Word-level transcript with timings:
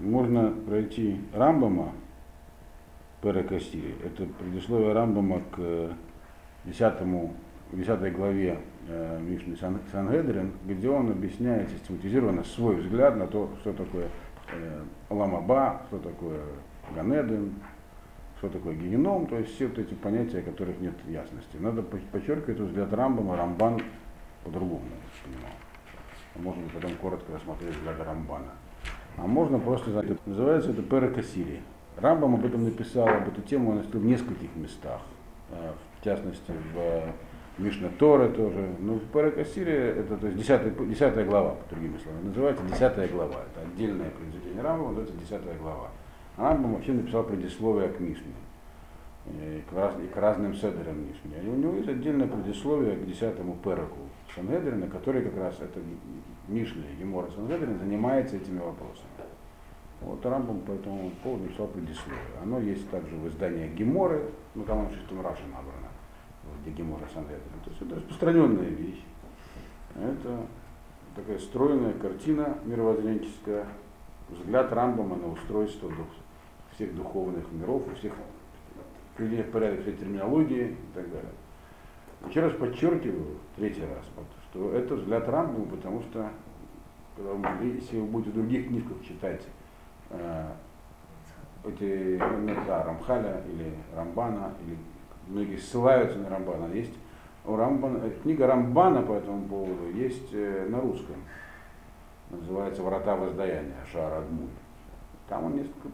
можно 0.00 0.50
пройти 0.50 1.20
Рамбама 1.32 1.92
Перекасири. 3.22 3.96
Это 4.04 4.26
предисловие 4.26 4.92
Рамбама 4.92 5.42
к 5.50 5.90
10, 6.64 6.92
10 7.72 8.12
главе 8.14 8.58
э, 8.88 9.20
Мишны 9.20 9.56
Сан, 9.56 9.78
Сангедрин, 9.92 10.52
где 10.64 10.88
он 10.88 11.10
объясняет 11.10 11.70
систематизированно 11.70 12.44
свой 12.44 12.76
взгляд 12.76 13.16
на 13.16 13.26
то, 13.26 13.50
что 13.60 13.72
такое 13.72 14.08
э, 14.52 14.82
Ламаба, 15.10 15.82
что 15.88 15.98
такое 15.98 16.40
Ганеден, 16.94 17.54
что 18.38 18.48
такое 18.48 18.74
геном, 18.74 19.26
то 19.26 19.38
есть 19.38 19.54
все 19.54 19.68
вот 19.68 19.78
эти 19.78 19.92
понятия, 19.94 20.40
которых 20.40 20.80
нет 20.80 20.94
ясности. 21.06 21.56
Надо 21.58 21.82
подчеркивать 21.82 22.58
взгляд 22.58 22.92
Рамбама, 22.92 23.36
Рамбан 23.36 23.82
по-другому 24.44 24.84
понимал. 25.22 25.52
Можно 26.36 26.62
потом 26.72 26.96
коротко 26.96 27.34
рассмотреть 27.34 27.76
взгляд 27.76 28.00
Рамбана. 28.00 28.52
А 29.16 29.26
можно 29.26 29.58
просто 29.58 29.90
знать, 29.90 30.26
называется 30.26 30.70
это 30.70 30.82
Перекасири. 30.82 31.60
Рамбам 31.96 32.34
об 32.34 32.44
этом 32.44 32.64
написал, 32.64 33.08
об 33.08 33.28
эту 33.28 33.42
тему 33.42 33.72
он 33.72 33.80
в 33.80 34.04
нескольких 34.04 34.54
местах. 34.56 35.00
Э, 35.50 35.72
в 36.00 36.04
частности, 36.04 36.52
в 36.74 37.12
Мишна 37.60 37.88
Торы 37.98 38.30
тоже. 38.30 38.74
Но 38.78 38.94
в 38.94 39.04
Перекасире, 39.12 39.90
это 39.98 40.16
то 40.16 40.26
есть 40.26 40.38
10, 40.38 40.88
10 40.88 41.26
глава, 41.26 41.50
по 41.50 41.74
другими 41.74 41.98
словами, 41.98 42.28
называется 42.28 42.64
10 42.64 43.12
глава. 43.12 43.36
Это 43.52 43.66
отдельное 43.66 44.10
произведение 44.10 44.62
Рамбама, 44.62 44.92
называется 44.92 45.16
10 45.16 45.60
глава. 45.60 45.88
Рамбам 46.36 46.74
вообще 46.74 46.92
написал 46.92 47.24
предисловие 47.24 47.88
к 47.88 48.00
Мишне 48.00 48.32
и 49.26 49.62
к, 49.68 49.72
раз, 49.76 49.94
и 50.02 50.06
к 50.06 50.16
разным 50.16 50.54
седерам 50.54 51.06
Мишне. 51.06 51.42
И 51.42 51.48
у 51.48 51.56
него 51.56 51.74
есть 51.74 51.88
отдельное 51.88 52.26
предисловие 52.26 52.96
к 52.96 53.06
10 53.06 53.20
Переку 53.62 53.98
Сангедрина, 54.34 54.86
который 54.86 55.22
как 55.22 55.36
раз, 55.36 55.56
это 55.60 55.80
Мишли, 56.50 56.82
Гемора 56.98 57.30
Сангедрин, 57.30 57.78
занимается 57.78 58.36
этими 58.36 58.58
вопросами. 58.58 59.08
Вот 60.00 60.24
Рамбам 60.24 60.60
по 60.60 60.72
этому 60.72 61.10
поводу 61.22 61.44
написал 61.44 61.68
предисловие. 61.68 62.20
Оно 62.42 62.58
есть 62.58 62.88
также 62.90 63.14
в 63.16 63.28
издании 63.28 63.68
Геморы, 63.68 64.30
ну 64.54 64.64
там 64.64 64.80
оно 64.80 64.88
в 64.88 64.94
шестом 64.94 65.20
Раше 65.20 65.42
набрано, 65.44 65.88
где 66.62 66.70
Гемора 66.72 67.06
Сангедрин. 67.12 67.40
То 67.64 67.70
есть 67.70 67.82
это 67.82 67.94
распространенная 67.96 68.68
вещь. 68.68 69.04
Это 69.94 70.46
такая 71.14 71.38
стройная 71.38 71.92
картина 71.92 72.58
мировоззренческая, 72.64 73.66
взгляд 74.28 74.72
Рамбама 74.72 75.16
на 75.16 75.28
устройство 75.28 75.88
дух, 75.88 76.06
всех 76.74 76.94
духовных 76.96 77.44
миров, 77.52 77.82
у 77.86 77.94
всех 77.96 78.14
приведение 79.16 79.44
в 79.44 79.50
порядок 79.50 79.82
всей 79.82 79.96
терминологии 79.96 80.68
и 80.70 80.94
так 80.94 81.10
далее. 81.10 81.32
Еще 82.28 82.40
раз 82.40 82.52
подчеркиваю, 82.54 83.36
третий 83.56 83.82
раз, 83.82 84.04
что 84.50 84.72
это 84.72 84.96
взгляд 84.96 85.28
Рамбама, 85.28 85.66
потому 85.66 86.00
что 86.02 86.30
если 87.62 87.98
вы 87.98 88.06
будете 88.06 88.30
в 88.30 88.34
других 88.34 88.68
книжках 88.68 89.02
читать 89.06 89.42
э, 90.10 90.46
эти 91.64 92.18
да, 92.66 92.82
Рамхаля 92.84 93.42
или 93.46 93.74
Рамбана, 93.94 94.52
или 94.66 94.76
многие 95.28 95.56
ссылаются 95.56 96.18
на 96.18 96.30
Рамбана, 96.30 96.72
есть 96.72 96.94
у 97.44 97.56
Рамбана, 97.56 97.98
э, 98.04 98.10
книга 98.22 98.46
Рамбана 98.46 99.02
по 99.02 99.12
этому 99.12 99.46
поводу 99.46 99.90
есть 99.90 100.32
э, 100.32 100.66
на 100.68 100.80
русском, 100.80 101.16
называется 102.30 102.82
«Врата 102.82 103.14
воздаяния» 103.14 103.84
Шар 103.92 104.12
Адмуль. 104.14 104.48
Там 105.28 105.44
он 105.44 105.56
несколько 105.56 105.88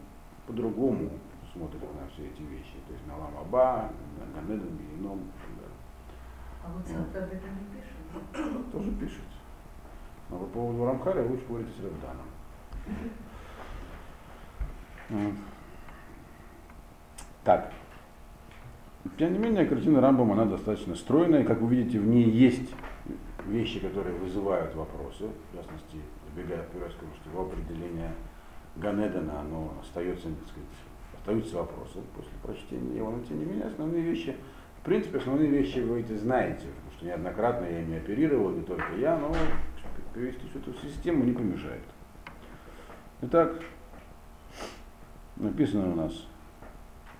по-другому 0.46 1.10
смотрит 1.52 1.82
на 1.82 2.08
все 2.12 2.26
эти 2.26 2.42
вещи, 2.42 2.76
то 2.86 2.92
есть 2.92 3.06
на 3.06 3.16
Ламаба, 3.16 3.90
на 4.18 4.40
Ганеден, 4.40 4.78
Геном. 4.96 5.20
А 6.66 6.72
пишет? 7.72 8.72
Тоже 8.72 8.90
пишет. 8.92 9.22
Но 10.28 10.38
по 10.38 10.46
поводу 10.46 10.84
Рамхаля 10.84 11.22
лучше 11.22 11.44
говорить 11.46 11.68
с 11.68 11.80
Равданом. 11.82 12.26
Так. 17.44 17.72
Тем 19.18 19.32
не 19.32 19.38
менее, 19.38 19.66
картина 19.66 20.00
Рамбама, 20.00 20.34
она 20.34 20.46
достаточно 20.46 20.96
стройная. 20.96 21.44
Как 21.44 21.60
вы 21.60 21.76
видите, 21.76 22.00
в 22.00 22.06
ней 22.06 22.28
есть 22.28 22.74
вещи, 23.46 23.78
которые 23.78 24.16
вызывают 24.16 24.74
вопросы. 24.74 25.28
В 25.52 25.56
частности, 25.56 25.98
забегая 26.34 26.64
вперед, 26.64 26.90
скажу, 26.90 27.12
что 27.20 27.30
его 27.30 27.42
определение 27.42 28.12
Ганедена, 28.74 29.40
оно 29.40 29.74
остается, 29.80 30.24
так 30.24 30.48
сказать, 30.48 30.68
остаются 31.16 31.56
вопросы 31.56 32.00
после 32.16 32.32
прочтения 32.42 32.96
его. 32.96 33.10
Но 33.10 33.20
тем 33.22 33.38
не 33.38 33.44
менее, 33.44 33.66
основные 33.66 34.02
вещи, 34.02 34.34
в 34.86 34.88
принципе, 34.88 35.18
основные 35.18 35.48
вещи 35.48 35.80
вы 35.80 35.98
эти 35.98 36.12
знаете, 36.12 36.66
потому 36.76 36.92
что 36.96 37.06
неоднократно 37.06 37.64
я 37.64 37.82
ими 37.82 37.96
оперировал, 37.96 38.52
не 38.52 38.62
только 38.62 38.94
я, 38.94 39.18
но 39.18 39.34
перевести 40.14 40.46
всю 40.48 40.60
эту 40.60 40.74
систему 40.74 41.24
не 41.24 41.32
помешает. 41.32 41.82
Итак, 43.22 43.60
написано 45.38 45.90
у 45.90 45.96
нас 45.96 46.12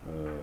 э, 0.05 0.39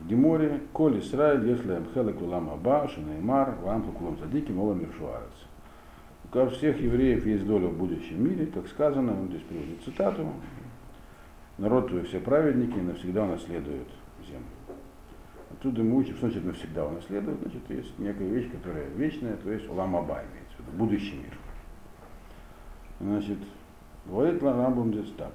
в 0.00 0.08
Геморе, 0.08 0.60
Коль 0.72 0.98
Исраиль, 0.98 1.48
если 1.48 1.74
Амхелек 1.74 2.20
Улам 2.20 2.50
Аба, 2.50 2.88
Шинаймар, 2.88 3.54
Вам 3.62 3.92
Кулам 3.92 4.18
Садики, 4.18 4.50
Мола 4.50 4.74
Миршуарец. 4.74 5.28
У 6.34 6.48
всех 6.48 6.80
евреев 6.80 7.24
есть 7.26 7.46
доля 7.46 7.68
в 7.68 7.78
будущем 7.78 8.24
мире, 8.28 8.46
как 8.46 8.66
сказано, 8.66 9.12
он 9.12 9.28
здесь 9.28 9.42
приводит 9.42 9.84
цитату, 9.84 10.32
народ 11.58 11.90
твой 11.90 12.02
все 12.02 12.18
праведники 12.18 12.76
навсегда 12.76 13.22
унаследуют 13.22 13.86
землю. 14.22 14.46
Оттуда 15.50 15.82
мы 15.82 15.98
учим, 15.98 16.16
что 16.16 16.28
значит 16.28 16.44
навсегда 16.44 16.86
унаследуют, 16.86 17.40
значит, 17.40 17.70
есть 17.70 17.98
некая 17.98 18.28
вещь, 18.28 18.50
которая 18.50 18.88
вечная, 18.88 19.36
то 19.36 19.52
есть 19.52 19.68
Улам 19.68 19.96
Аба 19.96 20.22
имеется 20.22 20.56
в 20.56 20.60
виду, 20.60 20.78
будущий 20.78 21.16
мир. 21.16 21.38
Значит, 23.00 23.38
говорит 24.06 24.42
Рамбам 24.42 24.92
здесь 24.92 25.12
так. 25.16 25.32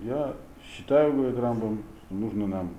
Я 0.00 0.34
считаю, 0.62 1.12
говорит 1.12 1.38
Рамбам, 1.38 1.82
что 2.04 2.14
нужно 2.14 2.46
нам 2.46 2.70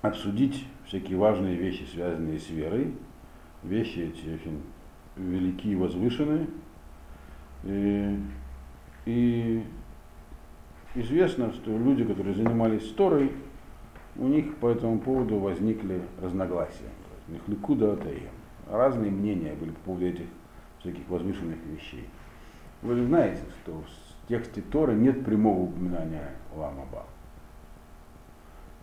обсудить 0.00 0.64
всякие 0.86 1.18
важные 1.18 1.56
вещи, 1.56 1.84
связанные 1.92 2.38
с 2.38 2.48
верой. 2.50 2.94
Вещи 3.62 3.98
эти 3.98 4.28
очень 4.34 4.62
великие 5.16 5.72
и 5.72 5.76
возвышенные. 5.76 6.46
И, 7.64 8.18
и 9.06 9.64
известно, 10.94 11.52
что 11.52 11.76
люди, 11.76 12.04
которые 12.04 12.34
занимались 12.34 12.88
Торой, 12.92 13.32
у 14.18 14.28
них 14.28 14.56
по 14.56 14.68
этому 14.70 14.98
поводу 14.98 15.38
возникли 15.38 16.02
разногласия. 16.20 16.90
У 17.28 17.32
них 17.32 17.42
ликуда 17.48 17.92
атаем. 17.92 18.30
Разные 18.70 19.10
мнения 19.10 19.54
были 19.54 19.70
по 19.70 19.80
поводу 19.80 20.06
этих 20.06 20.26
всяких 20.80 21.08
возвышенных 21.08 21.58
вещей. 21.66 22.08
Вы 22.82 23.04
знаете, 23.06 23.42
что 23.62 23.72
в 23.72 24.28
тексте 24.28 24.60
Торы 24.60 24.94
нет 24.94 25.24
прямого 25.24 25.64
упоминания 25.64 26.30
Ламаба. 26.54 27.04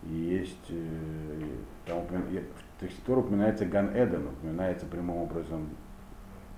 И 0.03 0.13
есть, 0.13 0.69
э, 0.69 1.57
там, 1.85 2.01
в 2.01 2.79
тексте 2.79 3.01
Тора 3.05 3.19
упоминается 3.19 3.65
Ган 3.65 3.89
Эден, 3.93 4.27
упоминается 4.27 4.85
прямым 4.85 5.17
образом 5.17 5.69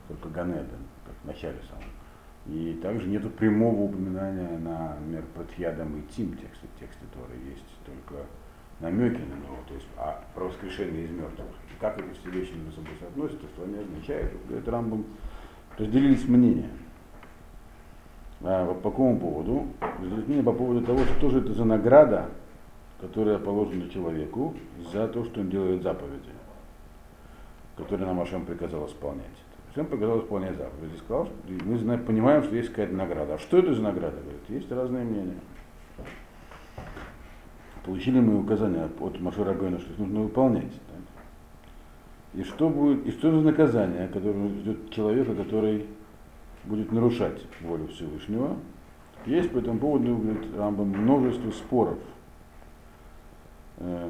только 0.08 0.30
Ган 0.30 0.52
Эден, 0.52 0.81
как 1.06 1.16
в 1.22 1.25
начале 1.25 1.59
самом. 1.69 1.84
И 2.47 2.80
также 2.81 3.08
нет 3.08 3.35
прямого 3.35 3.84
упоминания 3.84 4.58
на, 4.59 4.96
например, 4.96 5.24
Патьядам 5.35 6.00
и 6.00 6.02
Тим 6.14 6.35
тексте, 6.38 6.68
тексте 6.80 7.06
Торы. 7.14 7.34
Есть 7.50 7.66
только 7.85 8.25
намеки 8.85 9.19
на 9.19 9.35
него, 9.35 9.57
то 9.68 9.73
есть 9.73 9.88
а, 9.97 10.23
про 10.35 10.46
воскрешение 10.46 11.06
из 11.06 11.12
мертвых. 11.12 11.47
И 11.75 11.79
как 11.79 12.00
эти 12.00 12.18
все 12.19 12.29
вещи 12.29 12.53
между 12.53 12.72
собой 12.72 12.94
соотносятся, 13.00 13.47
что 13.47 13.63
они 13.63 13.79
означают, 13.79 14.34
говорит 14.47 14.68
Рамбам, 14.68 15.06
разделились 15.78 16.28
мнения. 16.28 16.69
А, 18.41 18.73
по 18.75 18.91
какому 18.91 19.19
поводу? 19.19 19.68
Разделились 20.00 20.28
мнения 20.28 20.44
по 20.44 20.53
поводу 20.53 20.85
того, 20.85 21.00
что 21.00 21.29
же 21.31 21.40
это 21.40 21.53
за 21.53 21.66
награда, 21.66 22.29
которая 23.01 23.40
положена 23.40 23.90
человеку 23.90 24.53
за 24.94 25.07
то, 25.07 25.25
что 25.25 25.41
он 25.41 25.50
делает 25.50 25.81
заповеди, 25.81 26.31
которые 27.78 28.07
нам 28.07 28.22
Ашем 28.22 28.46
приказал 28.46 28.85
исполнять. 28.88 29.25
Всем 29.72 29.88
приказал 29.88 30.19
исполнять 30.19 30.56
заповеди. 30.57 30.96
Сказал, 30.97 31.25
что 31.25 31.66
мы 31.66 31.97
понимаем, 31.97 32.44
что 32.44 32.56
есть 32.56 32.69
какая-то 32.69 32.94
награда. 32.94 33.34
А 33.34 33.40
что 33.40 33.58
это 33.58 33.73
за 33.73 33.81
награда? 33.81 34.17
Говорит, 34.22 34.41
есть 34.47 34.72
разные 34.72 35.03
мнения. 35.03 35.40
Получили 37.85 38.20
мы 38.20 38.40
указания 38.40 38.90
от 38.99 39.22
Машира 39.22 39.53
Гойна, 39.53 39.79
что 39.79 39.93
их 39.93 39.99
нужно 39.99 40.22
выполнять. 40.22 40.72
Да? 40.72 42.40
И 42.40 42.43
что 42.43 42.70
будет, 42.70 43.05
и 43.05 43.11
что 43.11 43.32
за 43.32 43.41
наказание, 43.46 44.08
которое 44.08 44.49
ждет 44.49 44.90
человека, 44.90 45.35
который 45.35 45.85
будет 46.64 46.91
нарушать 46.91 47.46
волю 47.61 47.87
Всевышнего. 47.87 48.58
Есть 49.28 49.52
по 49.52 49.59
этому 49.59 49.79
поводу, 49.79 50.17
говорит 50.17 50.55
Рамбам, 50.58 50.90
множество 50.90 51.52
споров. 51.52 51.99
Э, 53.78 54.09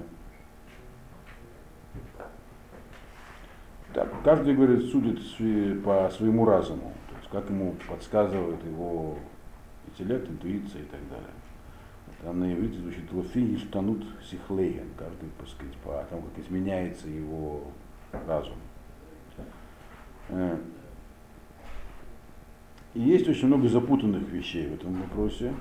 Так, 3.96 4.10
каждый, 4.26 4.54
говорит, 4.56 4.92
судит 4.92 5.22
по 5.86 6.10
своему 6.10 6.44
разуму, 6.44 6.92
то 7.08 7.16
есть 7.16 7.30
как 7.32 7.50
ему 7.50 7.76
подсказывает 7.88 8.62
его 8.66 9.18
интеллект, 9.88 10.30
интуиция 10.30 10.82
и 10.82 10.86
так 10.86 11.00
далее. 11.10 11.45
Там 12.26 12.40
на 12.40 12.52
иврите 12.52 12.80
звучит 12.80 13.14
лофи 13.14 13.56
штанут 13.58 14.04
сихлейген, 14.28 14.88
каждый, 14.98 15.30
так 15.38 15.48
сказать, 15.48 15.76
по 15.84 16.04
тому, 16.10 16.24
как 16.24 16.44
изменяется 16.44 17.08
его 17.08 17.66
разум. 18.28 18.56
Э, 20.30 20.58
И 22.96 23.00
есть 23.00 23.30
очень 23.30 23.46
много 23.46 23.70
запутанных 23.70 24.28
вещей 24.30 24.68
в 24.68 24.74
этом 24.74 24.94
вопросе. 24.94 25.54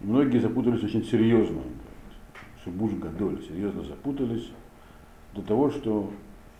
И 0.00 0.06
многие 0.06 0.38
запутались 0.38 0.84
очень 0.84 1.02
серьезно. 1.02 1.62
Шибуш 2.62 2.92
Гадоль 2.92 3.42
серьезно 3.42 3.82
запутались 3.82 4.52
до 5.34 5.42
того, 5.42 5.72
что 5.72 6.12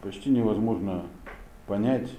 почти 0.03 0.31
невозможно 0.31 1.07
понять, 1.69 2.11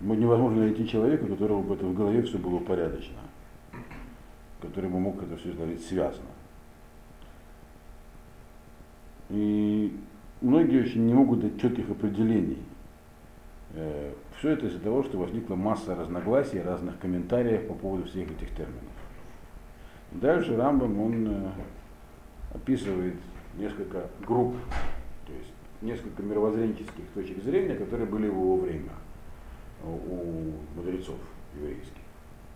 невозможно 0.00 0.62
найти 0.62 0.88
человека, 0.88 1.24
у 1.24 1.28
которого 1.28 1.60
бы 1.60 1.74
это 1.74 1.84
в 1.84 1.94
голове 1.94 2.22
все 2.22 2.38
было 2.38 2.58
порядочно, 2.58 3.18
который 4.62 4.88
бы 4.88 4.98
мог 4.98 5.22
это 5.22 5.36
все 5.36 5.52
говорить 5.52 5.84
связано. 5.84 6.37
И 9.30 9.92
многие 10.40 10.82
очень 10.82 11.06
не 11.06 11.14
могут 11.14 11.40
дать 11.40 11.60
четких 11.60 11.90
определений. 11.90 12.58
Э, 13.74 14.12
все 14.38 14.50
это 14.50 14.66
из-за 14.66 14.78
того, 14.78 15.02
что 15.02 15.18
возникла 15.18 15.54
масса 15.54 15.94
разногласий, 15.94 16.60
разных 16.60 16.98
комментариев 16.98 17.66
по 17.66 17.74
поводу 17.74 18.04
всех 18.04 18.30
этих 18.30 18.50
терминов. 18.50 18.82
Дальше 20.12 20.56
Рамбам, 20.56 21.00
он 21.00 21.28
э, 21.28 21.50
описывает 22.54 23.16
несколько 23.56 24.06
групп, 24.26 24.54
то 25.26 25.32
есть 25.32 25.52
несколько 25.82 26.22
мировоззренческих 26.22 27.04
точек 27.14 27.42
зрения, 27.42 27.74
которые 27.74 28.06
были 28.06 28.28
в 28.28 28.34
его 28.34 28.56
время 28.56 28.92
у 29.84 30.52
мудрецов 30.74 31.16
еврейских. 31.54 31.92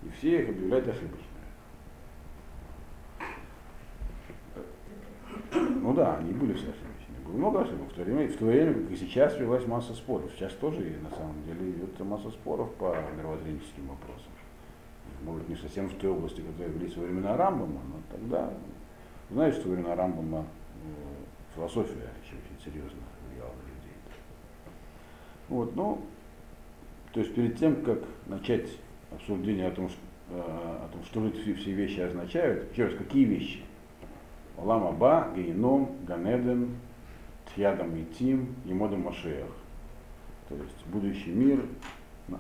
И 0.03 0.09
все 0.19 0.43
их 0.43 0.49
объявляют 0.49 0.89
ошибочными. 0.89 1.32
Ну 5.83 5.93
да, 5.95 6.17
они 6.19 6.33
были 6.33 6.53
все 6.53 6.69
ошибочными. 6.71 7.25
Было 7.27 7.37
много 7.37 7.63
ошибок. 7.63 7.91
В 7.91 7.95
то 7.95 8.03
время, 8.03 8.29
в 8.29 8.37
то 8.37 8.45
время, 8.45 8.73
как 8.73 8.91
и 8.93 8.97
сейчас, 8.97 9.37
велась 9.37 9.67
масса 9.67 9.95
споров. 9.95 10.31
Сейчас 10.37 10.53
тоже 10.53 10.79
на 11.03 11.11
самом 11.11 11.43
деле 11.43 11.73
идет 11.73 11.99
масса 11.99 12.31
споров 12.31 12.73
по 12.75 12.97
мировоззренческим 13.17 13.89
вопросам. 13.89 14.31
Может, 15.25 15.49
не 15.49 15.57
совсем 15.57 15.89
в 15.89 15.95
той 15.95 16.11
области, 16.11 16.41
которые 16.41 16.73
велись 16.79 16.97
во 16.97 17.03
времена 17.03 17.37
Рамбама, 17.37 17.81
но 17.89 18.01
тогда, 18.13 18.55
знаете, 19.31 19.59
что 19.59 19.71
во 19.71 19.75
времена 19.75 19.97
Рамбама 19.97 20.47
э, 20.85 21.55
философия 21.57 22.11
еще 22.25 22.37
очень 22.37 22.65
серьезно 22.65 23.01
влияла 23.29 23.51
на 23.51 23.67
людей. 23.67 23.97
Вот, 25.49 25.75
ну, 25.75 26.01
то 27.13 27.21
есть 27.21 27.35
перед 27.35 27.59
тем, 27.59 27.83
как 27.83 28.05
начать 28.27 28.69
обсуждение 29.11 29.67
о 29.67 29.73
том, 29.73 29.89
что, 29.89 29.99
э, 30.31 30.41
о 30.41 30.89
том, 30.93 31.03
что 31.05 31.55
все 31.55 31.73
вещи 31.73 32.01
означают, 32.01 32.71
еще 32.71 32.85
раз, 32.87 32.95
какие 32.95 33.25
вещи? 33.25 33.63
Олам 34.57 34.87
Аба, 34.87 35.29
Гейном, 35.35 35.91
Ганеден, 36.07 36.77
Тьядам 37.55 37.97
и 37.97 38.05
Тим, 38.05 38.55
и 38.65 38.73
Модом 38.73 39.03
Машеях. 39.03 39.51
То 40.49 40.55
есть 40.57 40.87
будущий 40.87 41.33
мир, 41.33 41.65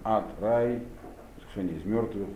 ад, 0.04 0.26
рай, 0.40 0.82
воскрешение 1.36 1.78
из 1.78 1.84
мертвых, 1.84 2.28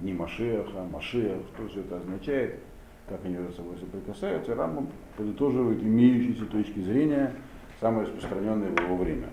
дни 0.00 0.12
Машеха, 0.12 0.84
Машех, 0.90 1.38
что 1.54 1.68
все 1.68 1.80
это 1.80 1.96
означает, 1.96 2.60
как 3.08 3.24
они 3.24 3.34
между 3.34 3.52
собой 3.54 3.76
соприкасаются, 3.78 4.54
Рамбам 4.54 4.88
подытоживает 5.16 5.82
имеющиеся 5.82 6.46
точки 6.46 6.80
зрения, 6.80 7.34
самые 7.80 8.06
распространенные 8.06 8.70
в 8.70 8.80
его 8.80 8.96
время. 8.96 9.28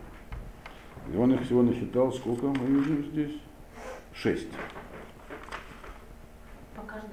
И 1.12 1.16
он 1.18 1.34
их 1.34 1.42
всего 1.44 1.62
насчитал, 1.62 2.12
сколько 2.12 2.48
мы 2.48 2.66
видим 2.66 3.06
здесь? 3.12 3.40
Шесть. 4.14 4.50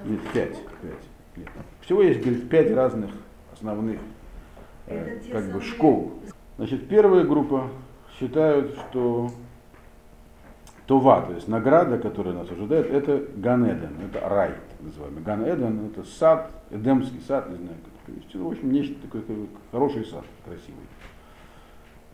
Нет, 0.05 0.21
пять. 0.33 0.57
пять. 0.81 1.12
Всего 1.81 2.02
есть, 2.02 2.20
говорит, 2.20 2.49
пять 2.49 2.70
разных 2.73 3.11
основных 3.52 4.00
э, 4.87 5.20
как 5.31 5.52
бы 5.52 5.61
школ. 5.62 6.12
Значит, 6.56 6.88
первая 6.88 7.25
группа 7.25 7.69
считают, 8.19 8.76
что 8.76 9.31
Това, 10.87 11.23
то 11.23 11.32
есть 11.32 11.49
награда, 11.49 11.96
которая 11.99 12.34
нас 12.34 12.50
ожидает, 12.50 12.90
это 12.90 13.25
Ганеден, 13.37 13.96
это 14.05 14.29
рай, 14.29 14.50
так 14.70 14.81
называемый. 14.82 15.23
Ганеден 15.23 15.87
это 15.87 16.05
сад, 16.05 16.50
Эдемский 16.70 17.20
сад, 17.26 17.49
не 17.49 17.56
знаю, 17.56 17.76
как 17.84 17.93
перевести. 18.06 18.37
Ну, 18.37 18.49
в 18.49 18.52
общем, 18.52 18.73
нечто 18.73 18.94
такое, 19.00 19.23
хороший 19.70 20.05
сад, 20.05 20.25
красивый. 20.44 20.87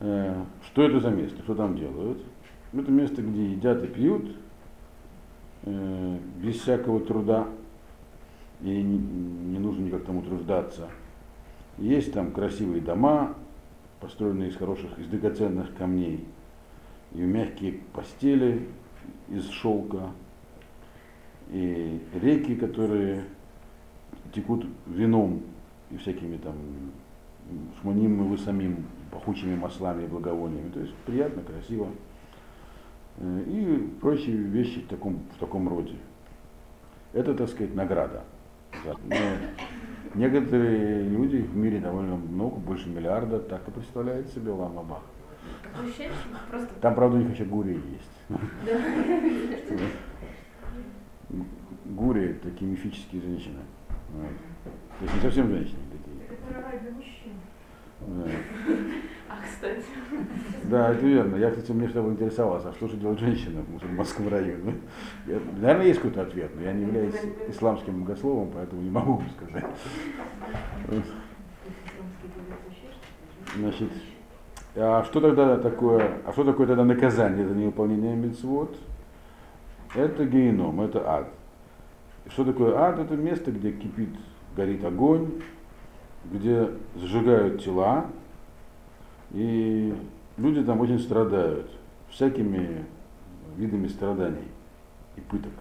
Э, 0.00 0.44
что 0.66 0.82
это 0.82 1.00
за 1.00 1.10
место, 1.10 1.42
что 1.42 1.54
там 1.54 1.76
делают? 1.76 2.22
Это 2.72 2.90
место, 2.90 3.22
где 3.22 3.52
едят 3.52 3.82
и 3.82 3.86
пьют, 3.86 4.36
э, 5.64 6.18
без 6.36 6.60
всякого 6.60 7.00
труда, 7.00 7.48
и 8.60 8.82
не, 8.82 9.58
нужно 9.58 9.84
никак 9.84 10.04
там 10.04 10.18
утруждаться. 10.18 10.88
Есть 11.78 12.12
там 12.12 12.32
красивые 12.32 12.80
дома, 12.80 13.34
построенные 14.00 14.50
из 14.50 14.56
хороших, 14.56 14.98
из 14.98 15.06
драгоценных 15.06 15.74
камней, 15.76 16.24
и 17.12 17.20
мягкие 17.20 17.80
постели 17.92 18.66
из 19.28 19.48
шелка, 19.48 20.10
и 21.50 22.00
реки, 22.20 22.56
которые 22.56 23.24
текут 24.32 24.66
вином 24.86 25.42
и 25.90 25.96
всякими 25.96 26.36
там 26.36 26.54
шманим 27.80 28.22
и 28.24 28.28
высамим, 28.28 28.84
пахучими 29.10 29.56
маслами 29.56 30.04
и 30.04 30.06
благовониями. 30.06 30.70
То 30.70 30.80
есть 30.80 30.94
приятно, 31.06 31.42
красиво. 31.42 31.88
Э, 33.18 33.42
и 33.46 33.88
прочие 34.00 34.36
вещи 34.36 34.80
в 34.80 34.88
таком, 34.88 35.20
в 35.34 35.38
таком 35.38 35.68
роде. 35.68 35.96
Это, 37.12 37.34
так 37.34 37.48
сказать, 37.48 37.74
награда. 37.74 38.24
Но 39.04 39.16
некоторые 40.14 41.02
люди 41.08 41.38
в 41.38 41.56
мире 41.56 41.80
довольно 41.80 42.16
много, 42.16 42.56
больше 42.56 42.88
миллиарда, 42.88 43.40
так 43.40 43.66
и 43.68 43.70
представляют 43.70 44.28
себе 44.28 44.50
Ламабах. 44.50 45.02
Там, 46.80 46.94
правда, 46.94 47.16
у 47.16 47.20
них 47.20 47.32
еще 47.34 47.44
гури 47.44 47.74
есть. 47.74 48.40
Гури 51.84 52.34
такие 52.42 52.70
мифические 52.70 53.22
женщины. 53.22 53.60
То 54.98 55.04
есть 55.04 55.14
не 55.14 55.20
совсем 55.20 55.48
женщины 55.48 55.80
такие. 55.92 56.16
Это 56.28 56.62
рай 56.62 56.78
для 56.80 56.90
мужчин. 56.92 57.32
А, 58.00 59.34
кстати. 59.44 59.84
Да, 60.64 60.92
это 60.92 61.06
верно. 61.06 61.36
Я, 61.36 61.50
кстати, 61.50 61.72
мне 61.72 61.88
что 61.88 62.00
интересовался, 62.10 62.70
а 62.70 62.72
что 62.72 62.88
же 62.88 62.96
делает 62.96 63.18
женщина 63.20 63.62
в 63.62 63.70
мусульманском 63.70 64.28
районе? 64.28 64.74
Я, 65.26 65.38
наверное, 65.60 65.86
есть 65.86 66.00
какой-то 66.00 66.22
ответ, 66.22 66.50
но 66.54 66.62
я 66.62 66.72
не 66.72 66.82
являюсь 66.82 67.14
исламским 67.48 68.02
богословом, 68.02 68.50
поэтому 68.54 68.82
не 68.82 68.90
могу 68.90 69.22
сказать. 69.36 69.66
Значит, 73.56 73.90
а 74.76 75.02
что 75.04 75.20
тогда 75.20 75.56
такое, 75.56 76.18
а 76.26 76.32
что 76.32 76.44
такое 76.44 76.66
тогда 76.66 76.84
наказание 76.84 77.46
за 77.46 77.54
невыполнение 77.54 78.14
мецвод? 78.14 78.76
Это 79.94 80.24
геном, 80.26 80.80
это 80.80 81.02
ад. 81.10 81.28
Что 82.28 82.44
такое 82.44 82.76
ад? 82.76 82.98
Это 82.98 83.16
место, 83.16 83.50
где 83.50 83.72
кипит, 83.72 84.10
горит 84.54 84.84
огонь, 84.84 85.42
где 86.30 86.70
сжигают 86.96 87.62
тела, 87.62 88.06
и 89.32 89.94
люди 90.36 90.62
там 90.62 90.80
очень 90.80 90.98
страдают 90.98 91.70
всякими 92.10 92.84
видами 93.56 93.88
страданий 93.88 94.48
и 95.16 95.20
пыток. 95.20 95.52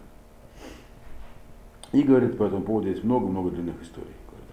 И 1.94 2.04
говорит 2.04 2.38
по 2.38 2.44
этому 2.44 2.64
поводу 2.64 2.90
есть 2.90 3.04
много-много 3.04 3.50
длинных 3.50 3.82
историй, 3.82 4.14
говорит 4.28 4.50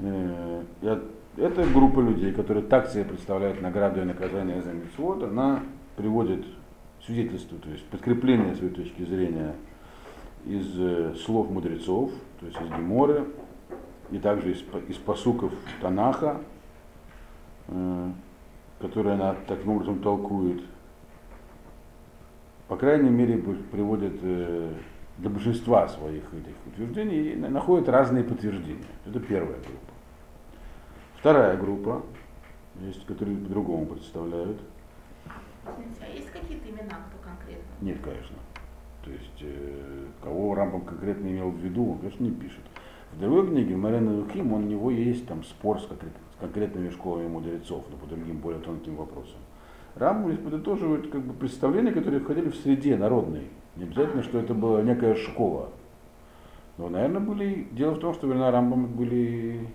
Рамбам. 0.00 0.64
Э, 0.80 1.00
эта 1.36 1.64
группа 1.64 2.00
людей, 2.00 2.32
которые 2.32 2.64
так 2.64 2.88
себе 2.88 3.04
представляют 3.04 3.60
награду 3.60 4.00
и 4.00 4.04
наказание 4.04 4.62
за 4.62 4.72
митцвот, 4.72 5.24
она 5.24 5.62
приводит 5.96 6.44
свидетельство, 7.04 7.58
то 7.58 7.68
есть 7.68 7.84
подкрепление 7.86 8.54
своей 8.54 8.72
точки 8.72 9.04
зрения 9.04 9.54
из 10.46 10.78
э, 10.78 11.14
слов 11.16 11.50
мудрецов, 11.50 12.12
то 12.38 12.46
есть 12.46 12.60
из 12.60 12.68
Геморы, 12.68 13.26
и 14.10 14.18
также 14.18 14.52
из, 14.52 14.62
из 14.88 14.96
посуков 14.96 15.52
Танаха, 15.80 16.40
э, 17.68 18.10
которые 18.80 19.14
она 19.14 19.34
таким 19.46 19.70
образом 19.70 20.00
толкует. 20.00 20.62
По 22.68 22.76
крайней 22.76 23.10
мере, 23.10 23.38
приводит 23.38 24.18
э, 24.22 24.72
для 25.18 25.30
большинства 25.30 25.88
своих 25.88 26.24
этих 26.34 26.54
утверждений 26.66 27.32
и 27.32 27.36
находит 27.36 27.88
разные 27.88 28.24
подтверждения. 28.24 28.84
Это 29.06 29.20
первая 29.20 29.58
группа. 29.60 29.92
Вторая 31.18 31.56
группа, 31.56 32.02
есть, 32.80 33.06
которые 33.06 33.36
по-другому 33.38 33.86
представляют. 33.86 34.60
А 35.64 36.08
есть 36.12 36.30
какие-то 36.30 36.68
имена, 36.68 36.98
кто 37.08 37.18
конкретно? 37.22 37.64
Нет, 37.80 37.98
конечно. 38.02 38.36
То 39.04 39.10
есть, 39.10 39.40
э, 39.40 40.06
кого 40.22 40.54
Рамбам 40.54 40.82
конкретно 40.82 41.26
имел 41.28 41.50
в 41.50 41.58
виду, 41.58 41.92
он, 41.92 41.98
конечно, 41.98 42.24
не 42.24 42.30
пишет. 42.30 42.62
В 43.16 43.20
другой 43.20 43.46
книге, 43.46 43.76
Марина 43.76 44.12
Лухим, 44.12 44.52
у 44.52 44.58
него 44.58 44.90
есть 44.90 45.26
там 45.26 45.44
спор 45.44 45.80
с, 45.80 45.86
конкрет, 45.86 46.12
с 46.36 46.40
конкретными 46.40 46.90
школами 46.90 47.28
мудрецов, 47.28 47.84
но 47.90 47.96
по 47.96 48.06
другим 48.06 48.38
более 48.38 48.60
тонким 48.60 48.96
вопросам. 48.96 49.38
Рамбам 49.94 50.32
здесь 50.32 50.44
подытоживает 50.44 51.08
как 51.10 51.22
бы 51.22 51.32
представления, 51.32 51.92
которые 51.92 52.20
входили 52.20 52.48
в 52.48 52.56
среде 52.56 52.96
народной. 52.96 53.48
Не 53.76 53.84
обязательно, 53.84 54.24
что 54.24 54.38
это 54.38 54.52
была 54.52 54.82
некая 54.82 55.14
школа. 55.14 55.68
Но, 56.76 56.88
наверное, 56.88 57.20
были. 57.20 57.68
Дело 57.70 57.92
в 57.92 58.00
том, 58.00 58.14
что 58.14 58.26
времена 58.26 58.50
Рамбама 58.50 58.88
были 58.88 59.68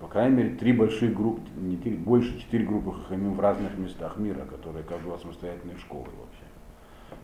по 0.00 0.08
крайней 0.08 0.36
мере, 0.36 0.56
три 0.56 0.72
больших 0.72 1.14
группы, 1.14 1.40
не 1.56 1.76
три, 1.76 1.94
больше 1.94 2.38
четыре 2.38 2.66
группы 2.66 2.92
хахамим 2.92 3.34
в 3.34 3.40
разных 3.40 3.78
местах 3.78 4.18
мира, 4.18 4.44
которые 4.44 4.84
как 4.84 5.00
бы 5.00 5.16
самостоятельные 5.18 5.78
школы 5.78 6.04
вообще. 6.04 6.44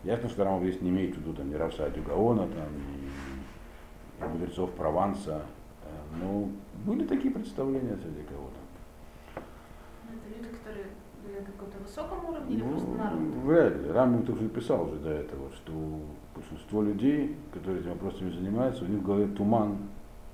Ясно, 0.03 0.29
что 0.29 0.43
Рамов 0.45 0.63
здесь 0.63 0.81
не 0.81 0.89
имеет 0.89 1.15
в 1.15 1.19
виду 1.19 1.33
там, 1.33 1.49
ни 1.49 1.53
Равсадию 1.53 2.03
Гаона, 2.03 2.47
там, 2.47 2.69
ни 2.73 3.30
мудрецов 4.29 4.71
Прованса. 4.71 5.41
Э, 5.83 6.17
Но 6.19 6.49
были 6.85 7.05
такие 7.05 7.33
представления 7.33 7.97
среди 7.97 8.23
кого-то. 8.23 9.41
Ну, 10.09 10.15
Это 10.17 10.37
люди, 10.37 10.55
которые 10.57 10.85
были 11.25 11.39
на 11.39 11.45
каком-то 11.45 11.77
высоком 11.79 12.25
уровне 12.29 12.55
или 12.55 12.63
Ну, 12.63 12.71
просто 12.71 12.89
народ? 12.91 13.19
вряд 13.45 13.77
ли. 13.81 13.91
Рамов 13.91 14.25
тоже 14.25 14.49
писал 14.49 14.83
уже 14.87 14.95
до 14.97 15.09
этого, 15.09 15.51
что 15.51 15.71
большинство 16.35 16.81
людей, 16.81 17.35
которые 17.53 17.81
этими 17.81 17.91
вопросами 17.93 18.31
занимаются, 18.31 18.85
у 18.85 18.87
них 18.87 18.99
в 18.99 19.05
голове 19.05 19.27
туман 19.27 19.77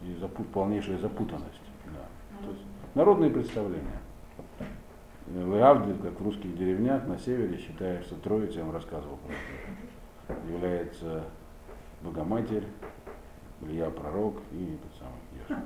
и 0.02 0.14
запут, 0.20 0.48
полнейшая 0.50 0.98
запутанность. 1.00 1.62
Да. 1.86 2.46
То 2.46 2.52
есть 2.52 2.64
народные 2.96 3.32
представления. 3.32 4.00
В 5.28 5.62
Авде, 5.62 5.94
как 6.02 6.22
в 6.22 6.24
русских 6.24 6.58
деревнях 6.58 7.06
на 7.06 7.18
севере, 7.20 7.58
считают, 7.58 8.06
что 8.06 8.16
Троица, 8.16 8.60
я 8.60 8.64
вам 8.66 8.74
рассказывал 8.74 9.18
про 9.18 9.34
это, 10.34 10.54
является 10.54 11.24
Богоматерь, 12.02 12.64
Илья 13.62 13.90
Пророк 13.90 14.36
и 14.52 14.78
тот 14.84 14.92
самый 15.00 15.20
Яшин. 15.42 15.66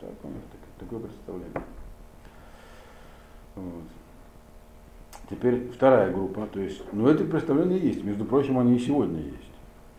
Так, 0.00 0.10
у 0.22 0.28
них 0.28 0.42
так- 0.50 0.88
такое 0.88 1.00
представление. 1.00 1.62
Вот. 3.54 3.84
Теперь 5.30 5.70
вторая 5.70 6.12
группа, 6.12 6.46
то 6.46 6.60
есть, 6.60 6.82
ну 6.92 7.08
эти 7.08 7.22
представления 7.22 7.78
есть, 7.78 8.02
между 8.04 8.24
прочим, 8.24 8.58
они 8.58 8.76
и 8.76 8.78
сегодня 8.78 9.20
есть 9.20 9.52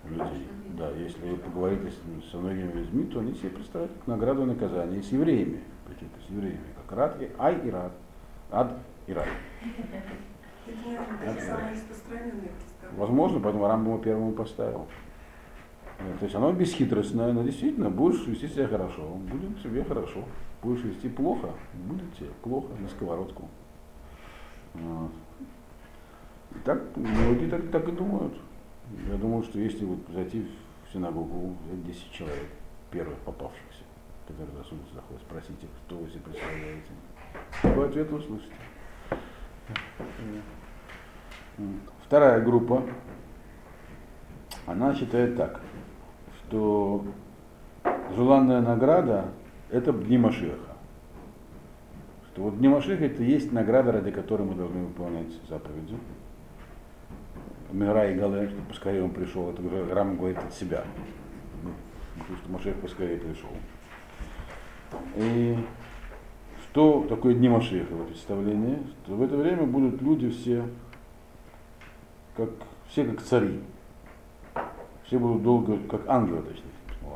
у 0.04 0.10
людей. 0.10 0.48
Да, 0.78 0.90
если 0.92 1.30
вы 1.30 1.38
поговорите 1.38 1.92
с, 1.92 2.32
со 2.32 2.38
многими 2.38 2.72
людьми, 2.72 3.06
то 3.06 3.20
они 3.20 3.34
себе 3.36 3.50
представляют 3.50 4.08
награду 4.08 4.44
и 4.44 4.46
наказание 4.46 5.04
с 5.04 5.12
евреями, 5.12 5.62
причем 5.88 6.10
с 6.26 6.30
евреями, 6.32 6.66
как 6.76 6.98
рад 6.98 7.22
и 7.22 7.30
ай 7.38 7.60
и 7.66 7.70
рад, 7.70 7.92
ад 8.52 8.78
и. 9.08 9.12
Это, 10.66 11.30
Это 11.30 11.60
представления. 11.88 12.52
Возможно, 12.98 13.40
поэтому 13.40 13.68
Рамбам 13.68 14.02
первому 14.02 14.32
поставил. 14.32 14.88
То 15.98 16.24
есть 16.26 16.36
оно 16.36 16.52
бесхитростное, 16.52 17.34
но 17.34 17.44
действительно 17.44 17.90
будешь 17.90 18.26
вести 18.28 18.48
себя 18.48 18.68
хорошо, 18.68 19.04
будет 19.16 19.62
тебе 19.62 19.84
хорошо. 19.84 20.24
Будешь 20.62 20.84
вести 20.84 21.10
плохо, 21.10 21.50
будет 21.74 22.14
тебе 22.14 22.30
плохо 22.42 22.70
на 22.80 22.88
сковородку. 22.88 23.50
Вот. 24.74 25.12
И 26.56 26.60
так, 26.64 26.82
многие 26.96 27.50
так, 27.50 27.70
так 27.70 27.88
и 27.90 27.92
думают. 27.92 28.34
Я 29.10 29.18
думаю, 29.18 29.44
что 29.44 29.60
если 29.60 29.84
вот 29.86 30.00
зайти 30.14 30.48
в 30.88 30.94
синагогу, 30.94 31.56
взять 31.66 31.86
10 31.86 32.12
человек, 32.12 32.48
первых 32.92 33.18
попавшихся, 33.20 33.84
которые 34.28 34.56
засунутся 34.56 34.96
заходят, 34.96 35.22
спросить 35.22 35.64
их, 35.64 35.70
что 35.86 35.98
вы 35.98 36.10
себе 36.10 36.22
представляете, 36.22 36.92
какой 37.62 37.90
ответ 37.90 38.12
услышите. 38.12 38.54
Вторая 42.06 42.42
группа, 42.42 42.84
она 44.66 44.96
считает 44.96 45.36
так, 45.36 45.62
что 46.54 47.04
желанная 48.16 48.62
награда– 48.62 49.32
это 49.72 49.92
дни 49.92 50.20
Машеха. 50.20 50.78
Что 52.28 52.44
вот 52.44 52.60
дни 52.60 52.68
Машеха– 52.68 53.06
это 53.06 53.24
есть 53.24 53.52
награда, 53.52 53.92
ради 53.92 54.12
которой 54.12 54.44
мы 54.44 54.54
должны 54.54 54.84
выполнять 54.84 55.34
заповеди. 55.50 55.98
Мира 57.72 58.12
и 58.12 58.16
Гале, 58.16 58.50
что 58.50 58.62
поскорее 58.70 59.04
он 59.04 59.10
пришел, 59.10 59.50
это 59.50 59.64
Рам 59.96 60.16
говорит 60.16 60.38
от 60.38 60.54
себя. 60.54 60.84
Ну, 61.64 61.72
Потому 62.20 62.38
что 62.38 62.52
Машех 62.52 62.76
поскорее 62.82 63.18
пришел. 63.18 63.50
И 65.16 65.58
что 66.70 67.04
такое 67.10 67.34
дни 67.34 67.50
Машеха 67.50 67.96
в 67.96 68.06
представлении? 68.06 68.78
Что 69.04 69.16
в 69.16 69.24
это 69.24 69.36
время 69.36 69.64
будут 69.64 70.00
люди 70.04 70.30
все 70.30 70.66
как, 72.38 72.50
все 72.90 73.06
как 73.06 73.24
цари. 73.24 73.60
Все 75.06 75.20
будут 75.20 75.44
долго, 75.44 75.78
как 75.90 76.08
ангелы, 76.08 76.44
точнее, 76.44 76.72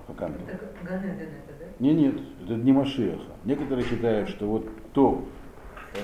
как 0.07 0.21
ангелы. 0.21 0.43
Это 0.47 0.65
Ганеден 0.83 1.29
это, 1.47 1.53
да? 1.59 1.65
Не, 1.79 1.93
нет, 1.93 2.15
это 2.43 2.55
дни 2.55 2.71
Машеха. 2.71 3.21
Некоторые 3.45 3.85
считают, 3.85 4.29
что 4.29 4.47
вот 4.47 4.67
то, 4.93 5.25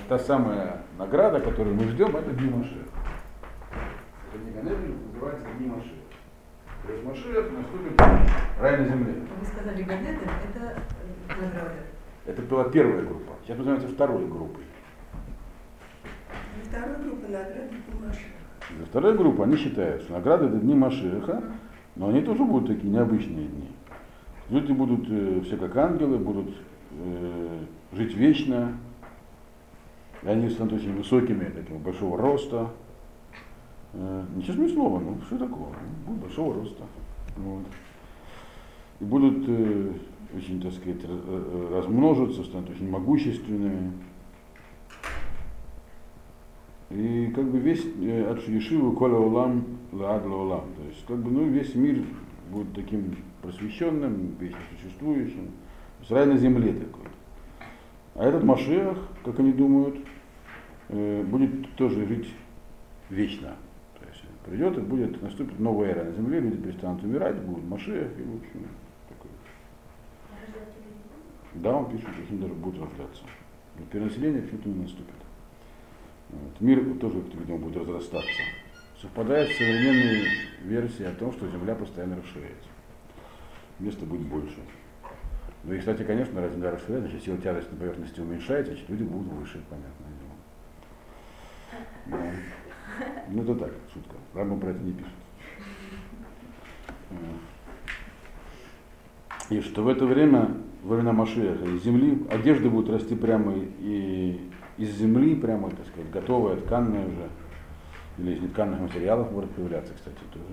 та 0.07 0.17
самая 0.17 0.83
награда, 0.97 1.39
которую 1.39 1.75
мы 1.75 1.83
ждем, 1.89 2.15
это 2.15 2.31
дни 2.31 2.49
Машеха. 2.49 2.89
Это 4.33 4.43
не 4.43 4.51
Ганеден, 4.51 4.95
это 4.95 5.13
называется 5.13 5.47
дни 5.57 5.67
Машеха. 5.67 5.95
То 6.85 6.91
есть 6.91 7.03
Машех 7.05 7.51
наступит 7.51 8.01
рай 8.59 8.77
на 8.77 8.85
земле. 8.87 9.15
Вы 9.39 9.45
сказали 9.45 9.83
Ганеден, 9.83 10.19
это 10.19 10.83
э, 11.29 11.41
награда. 11.41 11.75
Это 12.25 12.41
была 12.43 12.63
первая 12.65 13.03
группа. 13.03 13.33
Сейчас 13.43 13.57
мы 13.57 13.63
занимаемся 13.65 13.93
второй 13.93 14.25
группой. 14.27 14.63
И 16.57 16.67
второй 16.67 16.95
группа 17.03 17.27
награды 17.27 17.69
Димаша. 17.91 18.19
За 18.79 18.85
вторая 18.85 19.13
группа, 19.13 19.43
они 19.43 19.57
считают, 19.57 20.03
что 20.03 20.13
награды 20.13 20.45
это 20.45 20.57
дни 20.57 20.73
Машеха, 20.73 21.43
но 21.95 22.09
они 22.09 22.21
тоже 22.21 22.43
будут 22.43 22.67
такие 22.67 22.91
необычные 22.91 23.45
дни. 23.45 23.69
Люди 24.49 24.71
будут 24.71 25.05
э, 25.09 25.41
все 25.45 25.57
как 25.57 25.75
ангелы, 25.77 26.17
будут 26.17 26.49
э, 26.91 27.59
жить 27.93 28.15
вечно. 28.15 28.77
И 30.23 30.27
они 30.27 30.49
станут 30.49 30.73
очень 30.73 30.95
высокими, 30.95 31.45
такого 31.45 31.79
большого 31.79 32.17
роста. 32.17 32.69
Э, 33.93 34.23
ничего 34.35 34.53
смешного, 34.53 34.99
ну 34.99 35.17
что 35.27 35.37
такого? 35.37 35.69
Будут 36.05 36.21
большого 36.21 36.55
роста. 36.55 36.83
Вот. 37.37 37.63
И 38.99 39.03
будут 39.03 39.43
э, 39.47 39.91
очень, 40.35 40.61
так 40.61 40.73
сказать, 40.73 41.01
э, 41.03 41.69
размножиться, 41.71 42.43
станут 42.43 42.69
очень 42.71 42.89
могущественными. 42.89 43.91
И 46.93 47.31
как 47.33 47.49
бы 47.49 47.57
весь 47.57 47.83
э, 48.01 48.29
от 48.29 48.47
Ешивы 48.47 48.95
Коля 48.95 49.15
Улам 49.15 49.65
Лаад 49.91 50.25
Улам. 50.25 50.65
То 50.77 50.83
есть 50.87 51.03
как 51.07 51.17
бы 51.17 51.31
ну, 51.31 51.45
весь 51.49 51.73
мир 51.73 52.03
будет 52.51 52.71
таким 52.73 53.17
просвещенным, 53.41 54.35
вечно 54.39 54.59
существующим. 54.75 55.47
То 55.47 55.99
есть 56.01 56.11
рай 56.11 56.25
на 56.27 56.37
земле 56.37 56.73
такой. 56.73 57.07
А 58.13 58.25
этот 58.25 58.43
Машех, 58.43 58.97
как 59.25 59.39
они 59.39 59.53
думают, 59.53 59.95
э, 60.89 61.23
будет 61.23 61.75
тоже 61.75 62.05
жить 62.05 62.29
вечно. 63.09 63.55
То 63.99 64.07
есть 64.07 64.23
придет 64.45 64.77
и 64.77 64.81
будет, 64.81 65.19
наступит 65.19 65.59
новая 65.59 65.89
эра 65.89 66.03
на 66.03 66.11
земле, 66.11 66.41
люди 66.41 66.57
перестанут 66.57 67.03
умирать, 67.03 67.41
будет 67.41 67.63
Машех 67.63 68.11
и 68.19 68.21
в 68.21 68.35
общем 68.35 68.67
такой. 69.09 69.31
Да, 71.55 71.75
он 71.75 71.89
пишет, 71.89 72.07
что 72.27 72.35
даже 72.35 72.53
будет 72.53 72.79
рождаться. 72.79 73.23
Но 73.79 73.85
перенаселение 73.85 74.43
почему-то 74.43 74.69
не 74.69 74.83
наступит. 74.83 75.22
Вот. 76.33 76.61
Мир 76.61 76.97
тоже, 76.99 77.21
видимо, 77.33 77.57
будет 77.57 77.77
разрастаться. 77.77 78.41
Совпадает 79.01 79.49
с 79.49 79.57
современной 79.57 80.27
версией 80.63 81.09
о 81.09 81.15
том, 81.15 81.31
что 81.33 81.47
Земля 81.47 81.75
постоянно 81.75 82.17
расширяется. 82.17 82.69
Места 83.79 84.05
будет 84.05 84.27
больше. 84.27 84.59
Ну 85.63 85.73
и, 85.73 85.79
кстати, 85.79 86.03
конечно, 86.03 86.41
раз 86.41 86.53
Земля 86.53 86.71
расширяется, 86.71 87.09
значит, 87.09 87.23
сила 87.23 87.37
тяжести 87.37 87.71
на 87.71 87.77
поверхности 87.77 88.19
уменьшается, 88.19 88.71
значит, 88.71 88.89
люди 88.89 89.03
будут 89.03 89.27
выше, 89.33 89.61
понятное 89.69 90.11
дело. 90.19 90.33
Да. 92.07 92.31
Ну 93.29 93.43
это 93.43 93.55
так, 93.55 93.71
шутка. 93.93 94.15
Рамбам 94.33 94.59
про 94.59 94.69
это 94.71 94.79
не 94.79 94.93
пишет. 94.93 95.13
И 99.49 99.61
что 99.61 99.83
в 99.83 99.87
это 99.87 100.05
время, 100.05 100.57
во 100.83 100.95
время 100.95 101.11
Машеха, 101.11 101.65
из 101.65 101.83
земли 101.83 102.25
одежды 102.29 102.69
будут 102.69 102.89
расти 102.89 103.15
прямо 103.15 103.53
и 103.55 104.49
из 104.77 104.95
земли, 104.95 105.35
прямо, 105.35 105.69
так 105.69 105.85
сказать, 105.87 106.11
готовая, 106.11 106.57
тканная 106.57 107.05
уже, 107.05 107.29
или 108.17 108.35
из 108.35 108.41
нетканных 108.41 108.79
материалов 108.81 109.31
может 109.31 109.51
появляться, 109.51 109.93
кстати, 109.93 110.17
тоже. 110.31 110.45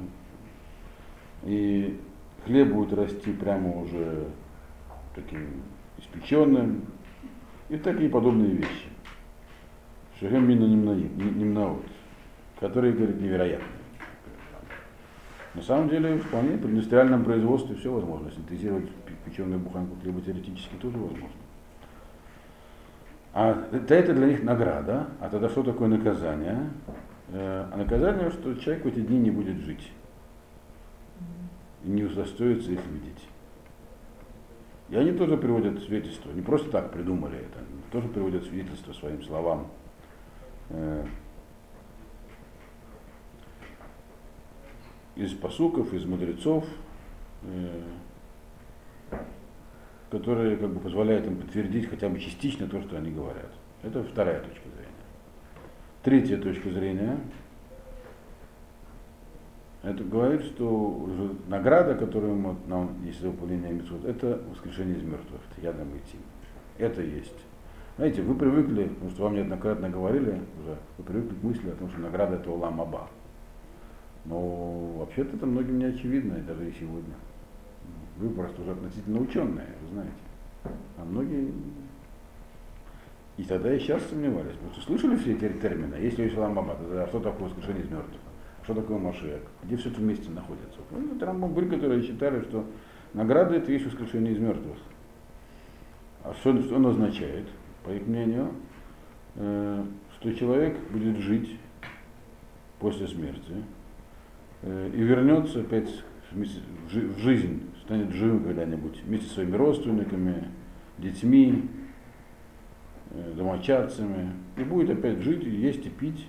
И 1.45 2.00
хлеб 2.45 2.73
будет 2.73 2.93
расти 2.93 3.33
прямо 3.33 3.81
уже 3.81 4.27
таким 5.15 5.62
испеченным, 5.99 6.85
и 7.69 7.77
такие 7.77 8.11
подобные 8.11 8.53
вещи. 8.53 8.89
Шехем 10.19 10.49
мина 10.49 10.65
немнаут, 10.65 11.87
которые, 12.59 12.93
говорит, 12.93 13.21
невероятные. 13.21 13.69
На 15.55 15.62
самом 15.62 15.89
деле, 15.89 16.19
вполне 16.19 16.59
при 16.59 16.69
индустриальном 16.71 17.25
производстве 17.25 17.75
все 17.75 17.93
возможно. 17.93 18.31
Синтезировать 18.31 18.89
печеную 19.25 19.59
буханку 19.59 19.97
хлеба 20.00 20.21
теоретически 20.21 20.75
тоже 20.77 20.97
возможно. 20.99 21.29
А 23.32 23.68
это, 23.72 23.94
это 23.94 24.14
для 24.14 24.26
них 24.26 24.42
награда. 24.42 25.08
А 25.20 25.28
тогда 25.28 25.49
что 25.49 25.62
такое 25.62 25.88
наказание? 25.88 26.70
Э, 27.28 27.68
А 27.72 27.76
наказание, 27.76 28.30
что 28.30 28.54
человек 28.56 28.84
в 28.84 28.88
эти 28.88 29.00
дни 29.00 29.18
не 29.18 29.30
будет 29.30 29.58
жить. 29.58 29.92
И 31.84 31.88
не 31.88 32.04
удостоится 32.04 32.72
их 32.72 32.84
видеть. 32.87 33.28
И 34.88 34.96
они 34.96 35.12
тоже 35.12 35.37
приводят 35.37 35.80
свидетельство. 35.82 36.30
Не 36.32 36.42
просто 36.42 36.70
так 36.70 36.90
придумали 36.92 37.38
это. 37.38 37.60
Они 37.60 37.82
тоже 37.92 38.08
приводят 38.08 38.44
свидетельство 38.44 38.92
своим 38.92 39.22
словам. 39.22 39.68
Э, 40.70 41.04
Из 45.16 45.34
посуков, 45.34 45.92
из 45.92 46.04
мудрецов, 46.06 46.64
э, 47.42 47.82
которые 50.11 50.57
как 50.57 50.71
бы 50.71 50.81
позволяют 50.81 51.26
им 51.26 51.37
подтвердить 51.37 51.88
хотя 51.88 52.09
бы 52.09 52.19
частично 52.19 52.67
то, 52.67 52.81
что 52.83 52.97
они 52.97 53.11
говорят. 53.11 53.50
Это 53.83 54.02
вторая 54.02 54.40
точка 54.40 54.69
зрения. 54.69 54.90
Третья 56.02 56.37
точка 56.38 56.71
зрения. 56.71 57.19
Это 59.83 60.05
говорит, 60.05 60.43
что 60.43 61.09
награда, 61.49 61.95
которую 61.95 62.35
мы, 62.35 62.57
нам 62.67 63.02
есть 63.05 63.21
за 63.21 63.31
выполнение 63.31 63.73
митцвот, 63.73 64.05
это 64.05 64.43
воскрешение 64.50 64.97
из 64.97 65.02
мертвых, 65.02 65.40
ядом 65.62 65.88
идти. 65.97 66.19
Это 66.76 67.00
есть. 67.00 67.37
Знаете, 67.97 68.21
вы 68.23 68.35
привыкли, 68.35 68.85
потому 68.85 69.11
что 69.11 69.23
вам 69.23 69.35
неоднократно 69.37 69.88
говорили 69.88 70.40
уже, 70.61 70.76
вы 70.99 71.05
привыкли 71.05 71.35
к 71.35 71.43
мысли 71.43 71.71
о 71.71 71.75
том, 71.76 71.88
что 71.90 72.00
награда 72.00 72.37
это 72.37 72.50
улам 72.50 72.81
аба. 72.81 73.09
Но 74.26 74.97
вообще-то 74.99 75.37
это 75.37 75.47
многим 75.47 75.79
не 75.79 75.87
очевидно, 75.87 76.35
даже 76.47 76.69
и 76.69 76.73
сегодня. 76.79 77.14
Вы 78.21 78.29
просто 78.31 78.61
уже 78.61 78.73
относительно 78.73 79.21
ученые, 79.21 79.67
вы 79.83 79.95
знаете. 79.95 80.12
А 80.99 81.05
многие 81.05 81.53
и 83.39 83.45
тогда 83.45 83.75
и 83.75 83.79
сейчас 83.79 84.03
сомневались. 84.05 84.53
Что 84.73 84.83
слышали 84.83 85.17
все 85.17 85.33
эти 85.33 85.50
термины? 85.55 85.95
Если 85.95 86.31
аба, 86.39 86.75
тогда 86.75 87.07
что 87.07 87.21
такое 87.21 87.49
воскрешение 87.49 87.85
из 87.85 87.91
мертвых? 87.91 88.21
Что 88.65 88.75
такое 88.75 88.99
Машек? 88.99 89.41
Где 89.65 89.79
все 89.79 89.89
это 89.89 90.00
вместе 90.00 90.31
находится? 90.31 90.79
Ну, 90.91 91.19
Рамбам 91.19 91.55
были, 91.55 91.71
которые 91.71 92.03
считали, 92.03 92.43
что 92.43 92.67
награда 93.15 93.55
это 93.55 93.73
есть 93.73 93.87
воскрешение 93.87 94.35
из 94.35 94.39
мертвых. 94.39 94.77
А 96.23 96.35
что, 96.35 96.61
что 96.61 96.77
он 96.77 96.87
означает, 96.87 97.47
по 97.83 97.89
их 97.89 98.07
мнению, 98.07 98.53
э, 99.37 99.85
что 100.19 100.35
человек 100.35 100.77
будет 100.91 101.17
жить 101.17 101.59
после 102.79 103.09
смерти 103.09 103.55
э, 104.61 104.91
и 104.93 105.00
вернется 105.03 105.61
опять 105.61 106.05
в, 106.31 106.43
в 106.43 107.19
жизнь, 107.21 107.70
станет 107.90 108.12
живым 108.12 108.44
когда-нибудь 108.44 109.02
вместе 109.02 109.26
со 109.26 109.35
своими 109.35 109.56
родственниками, 109.56 110.49
детьми, 110.99 111.68
э, 113.11 113.32
домочадцами, 113.37 114.32
и 114.56 114.62
будет 114.62 114.97
опять 114.97 115.18
жить, 115.18 115.42
и 115.42 115.50
есть, 115.50 115.85
и 115.85 115.90
пить, 115.90 116.28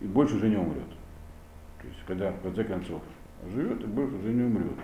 и 0.00 0.06
больше 0.06 0.36
уже 0.36 0.48
не 0.48 0.56
умрет. 0.56 0.88
То 1.82 1.86
есть, 1.86 1.98
когда 2.06 2.32
в 2.32 2.40
конце 2.40 2.64
концов 2.64 3.02
живет 3.52 3.84
и 3.84 3.86
больше 3.88 4.16
уже 4.16 4.32
не 4.32 4.42
умрет. 4.42 4.78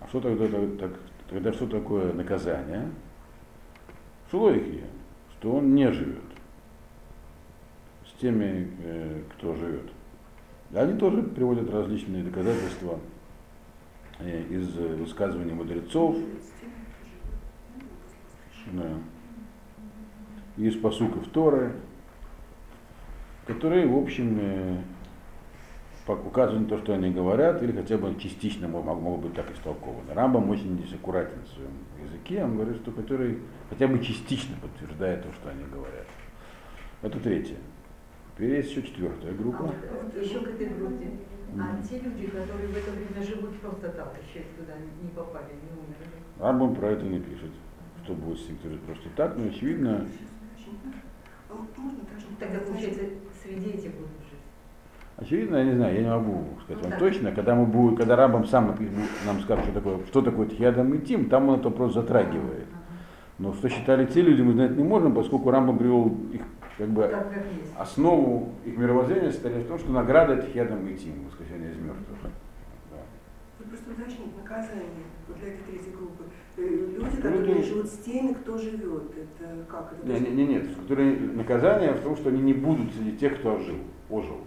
А 0.00 0.08
что 0.08 0.22
тогда, 0.22 0.46
так- 0.78 0.98
тогда 1.28 1.52
что 1.52 1.66
такое 1.66 2.14
наказание? 2.14 2.88
Шлойхи, 4.30 4.84
что 5.32 5.56
он 5.56 5.74
не 5.74 5.92
живет 5.92 6.24
с 8.06 8.18
теми, 8.18 8.70
э, 8.82 9.20
кто 9.36 9.54
живет. 9.56 9.90
Они 10.72 10.98
тоже 10.98 11.22
приводят 11.22 11.70
различные 11.70 12.24
доказательства 12.24 12.98
из 14.20 14.76
э, 14.76 14.94
высказываний 14.96 15.52
мудрецов, 15.52 16.16
да, 18.72 18.88
из 20.56 20.74
посуков 20.76 21.26
Торы, 21.28 21.72
которые, 23.46 23.86
в 23.86 23.96
общем, 23.96 24.38
э, 24.40 24.76
указывают 26.08 26.68
на 26.70 26.76
то, 26.76 26.82
что 26.82 26.94
они 26.94 27.10
говорят, 27.10 27.62
или 27.62 27.70
хотя 27.72 27.96
бы 27.98 28.14
частично 28.18 28.66
мо- 28.66 28.82
мог- 28.82 29.00
могут 29.00 29.26
быть 29.26 29.34
так 29.34 29.50
истолкованы. 29.52 30.12
Рамбам 30.14 30.48
очень 30.50 30.76
здесь 30.78 30.94
аккуратен 30.94 31.40
в 31.44 31.48
своем 31.48 31.70
языке, 32.02 32.42
он 32.44 32.56
говорит, 32.56 32.76
что 32.76 32.90
который 32.92 33.38
хотя 33.70 33.86
бы 33.86 33.98
частично 34.02 34.56
подтверждает 34.60 35.22
то, 35.22 35.32
что 35.34 35.50
они 35.50 35.64
говорят. 35.72 36.06
Это 37.02 37.20
третье. 37.20 37.56
Теперь 38.34 38.56
есть 38.56 38.70
еще 38.70 38.82
четвертая 38.82 39.32
А 39.32 39.34
группа. 39.34 39.62
вот 39.64 40.22
еще 40.22 40.40
к 40.40 40.48
этой 40.48 40.68
группе. 40.68 41.10
А 41.56 41.82
те 41.82 41.98
люди, 41.98 42.26
которые 42.26 42.68
в 42.68 42.76
это 42.76 42.90
время 42.90 43.26
живут 43.26 43.58
просто 43.60 43.88
так, 43.88 44.14
еще 44.22 44.44
туда 44.56 44.74
не 45.02 45.08
попали, 45.10 45.54
не 45.54 45.70
умерли. 45.72 46.18
Рамбам 46.38 46.74
про 46.74 46.90
это 46.90 47.04
не 47.04 47.20
пишет, 47.20 47.50
что 48.04 48.14
будет 48.14 48.38
с 48.38 48.46
тем, 48.46 48.56
кто 48.56 48.68
просто 48.86 49.08
так, 49.16 49.36
но 49.36 49.46
очевидно, 49.46 50.06
можно 51.78 52.00
также 52.04 52.26
Тогда, 52.38 52.58
получается, 52.60 53.02
среди 53.42 53.70
этих 53.70 53.94
будут 53.94 54.10
жить. 54.30 54.38
Очевидно, 55.16 55.56
я 55.56 55.64
не 55.64 55.72
знаю, 55.72 55.94
я 55.94 56.02
не 56.02 56.08
могу 56.08 56.44
сказать 56.62 56.84
Ну 56.84 56.90
вам 56.90 56.98
точно, 56.98 57.32
когда 57.32 57.54
мы 57.54 57.66
будем, 57.66 57.96
когда 57.96 58.16
Рамбам 58.16 58.46
сам 58.46 58.76
нам 59.26 59.40
скажет, 59.40 59.64
что 59.64 59.74
такое, 59.74 60.06
что 60.06 60.22
такое 60.22 60.46
Тхиадам 60.46 60.94
и 60.94 60.98
Тим, 60.98 61.28
там 61.28 61.48
он 61.48 61.54
этот 61.54 61.66
вопрос 61.66 61.94
затрагивает. 61.94 62.66
Но 63.38 63.54
что 63.54 63.68
считали 63.68 64.04
те 64.06 64.20
люди, 64.20 64.42
мы 64.42 64.52
знать 64.52 64.76
не 64.76 64.82
можем, 64.82 65.14
поскольку 65.14 65.50
Рамбам 65.50 65.78
привел 65.78 66.12
их 66.32 66.42
как 66.76 66.88
бы 66.88 67.10
основу 67.76 68.52
их 68.64 68.76
мировоззрения 68.76 69.30
состояла 69.30 69.60
в 69.60 69.66
том, 69.68 69.78
что 69.78 69.92
награда 69.92 70.34
это 70.34 70.46
Тхиадам 70.46 70.86
и 70.88 70.94
Тим, 70.96 71.24
воскресение 71.26 71.70
из 71.72 71.76
мертвых. 71.78 72.18
Да. 72.22 72.98
Вы 73.60 73.64
просто 73.66 73.90
уточните 73.90 74.30
наказание 74.36 75.04
вот 75.28 75.38
для 75.38 75.48
этой 75.48 75.62
третьей 75.66 75.92
группы. 75.92 76.24
Э, 76.56 76.62
Люди, 76.62 76.94
Люди- 76.96 77.16
которые 77.16 77.62
живут 77.62 77.86
с 77.86 77.98
теми, 77.98 78.32
кто 78.32 78.58
живет. 78.58 79.04
Это 79.16 79.64
как? 79.68 79.92
Это 79.92 80.12
Не, 80.12 80.20
не, 80.20 80.30
не, 80.44 80.54
нет, 80.54 80.74
которые 80.76 81.16
наказание 81.16 81.92
в 81.92 82.00
том, 82.00 82.16
что 82.16 82.30
они 82.30 82.42
не 82.42 82.54
будут 82.54 82.92
среди 82.94 83.16
тех, 83.16 83.38
кто 83.38 83.54
ожил, 83.54 83.76
ожил. 84.10 84.38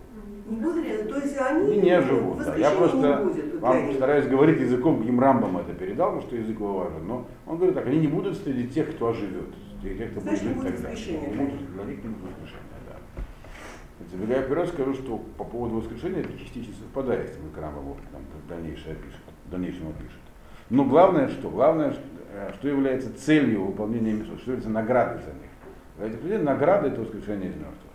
Не 0.52 0.58
будут, 0.58 0.86
э, 0.86 1.06
то 1.06 1.16
есть 1.18 1.38
они 1.40 1.72
Они 1.72 1.82
не 1.82 2.02
живут. 2.02 2.38
Да. 2.44 2.56
Я 2.56 2.72
просто 2.72 2.98
не 2.98 3.24
будет 3.24 3.60
вам 3.62 3.86
них. 3.88 3.96
стараюсь 3.96 4.28
говорить 4.28 4.60
языком, 4.60 5.00
каким 5.00 5.20
Рамбам 5.20 5.58
это 5.58 5.74
передал, 5.74 6.08
потому 6.12 6.28
что 6.28 6.36
язык 6.36 6.60
его 6.60 6.80
важен. 6.80 7.08
Но 7.08 7.26
он 7.48 7.56
говорит 7.58 7.76
так, 7.76 7.88
они 7.88 8.00
не 8.00 8.08
будут 8.08 8.38
среди 8.38 8.68
тех, 8.68 8.92
кто 8.92 9.10
оживет, 9.10 9.54
среди 9.82 9.98
тех, 9.98 10.12
кто 10.12 10.20
будет 10.20 10.40
Значит, 10.40 10.44
не 10.44 10.50
жить 10.50 10.58
будет 10.58 10.76
тогда. 10.76 10.90
воскрешения 10.90 11.28
Не 11.30 11.34
для 11.34 11.44
будут, 11.46 11.74
для 11.74 11.84
них 11.86 12.04
не 12.04 12.10
будет 12.10 12.32
воскрешения, 12.42 12.80
да. 12.88 13.24
Забегая 14.12 14.42
вперед, 14.42 14.68
скажу, 14.68 14.94
что 14.94 15.18
по 15.38 15.44
поводу 15.46 15.76
воскрешения 15.76 16.20
это 16.20 16.38
частично 16.38 16.74
совпадает 16.74 17.30
с 17.30 17.32
тем, 17.34 17.44
Рамбам 17.56 17.96
там 18.12 18.22
дальнейшее 18.50 18.94
опишет, 18.94 19.22
в 19.46 19.52
дальнейшем 19.52 19.88
опишет. 19.88 20.20
Но 20.70 20.84
главное 20.86 21.30
что? 21.30 21.50
Главное, 21.50 21.92
что, 21.92 22.02
э, 22.34 22.52
что 22.56 22.68
является 22.68 23.14
целью 23.18 23.66
выполнения 23.66 24.12
миссии, 24.14 24.36
что 24.38 24.52
является 24.52 24.70
наградой 24.70 25.20
за 25.20 25.32
них. 25.32 25.50
Для 25.98 26.08
этих 26.08 26.24
людей 26.24 26.40
награда 26.40 26.88
это 26.88 27.02
воскрешение 27.02 27.50
из 27.52 27.56
мертвых. 27.56 27.91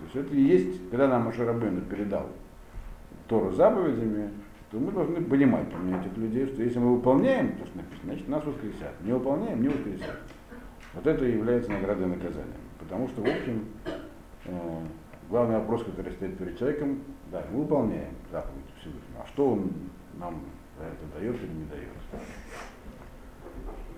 То 0.00 0.04
есть 0.04 0.16
это 0.16 0.34
и 0.34 0.40
есть, 0.40 0.90
когда 0.90 1.08
нам 1.08 1.26
Машарабейн 1.26 1.82
передал 1.82 2.26
Тору 3.28 3.52
заповедями, 3.52 4.30
то 4.70 4.78
мы 4.78 4.92
должны 4.92 5.20
понимать, 5.22 5.70
помимо 5.70 6.00
этих 6.00 6.16
людей, 6.16 6.46
что 6.46 6.62
если 6.62 6.78
мы 6.78 6.96
выполняем 6.96 7.56
то, 7.58 7.66
что 7.66 7.76
написано, 7.76 8.04
значит 8.04 8.28
нас 8.28 8.44
воскресят. 8.44 9.00
Не 9.02 9.12
выполняем, 9.12 9.62
не 9.62 9.68
воскресят. 9.68 10.20
Вот 10.94 11.06
это 11.06 11.24
и 11.24 11.32
является 11.32 11.70
наградой 11.70 12.06
и 12.06 12.10
наказанием. 12.10 12.60
Потому 12.78 13.08
что, 13.08 13.20
в 13.20 13.26
общем, 13.26 13.66
э, 14.46 14.80
главный 15.28 15.56
вопрос, 15.56 15.84
который 15.84 16.12
стоит 16.12 16.38
перед 16.38 16.58
человеком, 16.58 17.00
да, 17.30 17.44
мы 17.52 17.60
выполняем 17.60 18.14
заповедь 18.32 18.64
Всевышнего. 18.80 19.22
А 19.22 19.26
что 19.28 19.50
он 19.50 19.70
нам 20.18 20.40
за 20.78 20.86
это 20.86 21.18
дает 21.18 21.36
или 21.36 21.52
не 21.52 21.64
дает? 21.66 21.88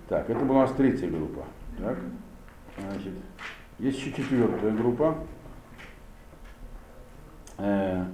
Так, 0.09 0.29
это 0.29 0.45
была 0.45 0.59
у 0.59 0.63
нас 0.63 0.73
третья 0.73 1.09
группа. 1.09 1.45
Так, 1.79 1.99
значит, 2.79 3.13
есть 3.79 3.99
еще 3.99 4.13
четвертая 4.13 4.73
группа. 4.73 5.17
Э, 7.63 8.05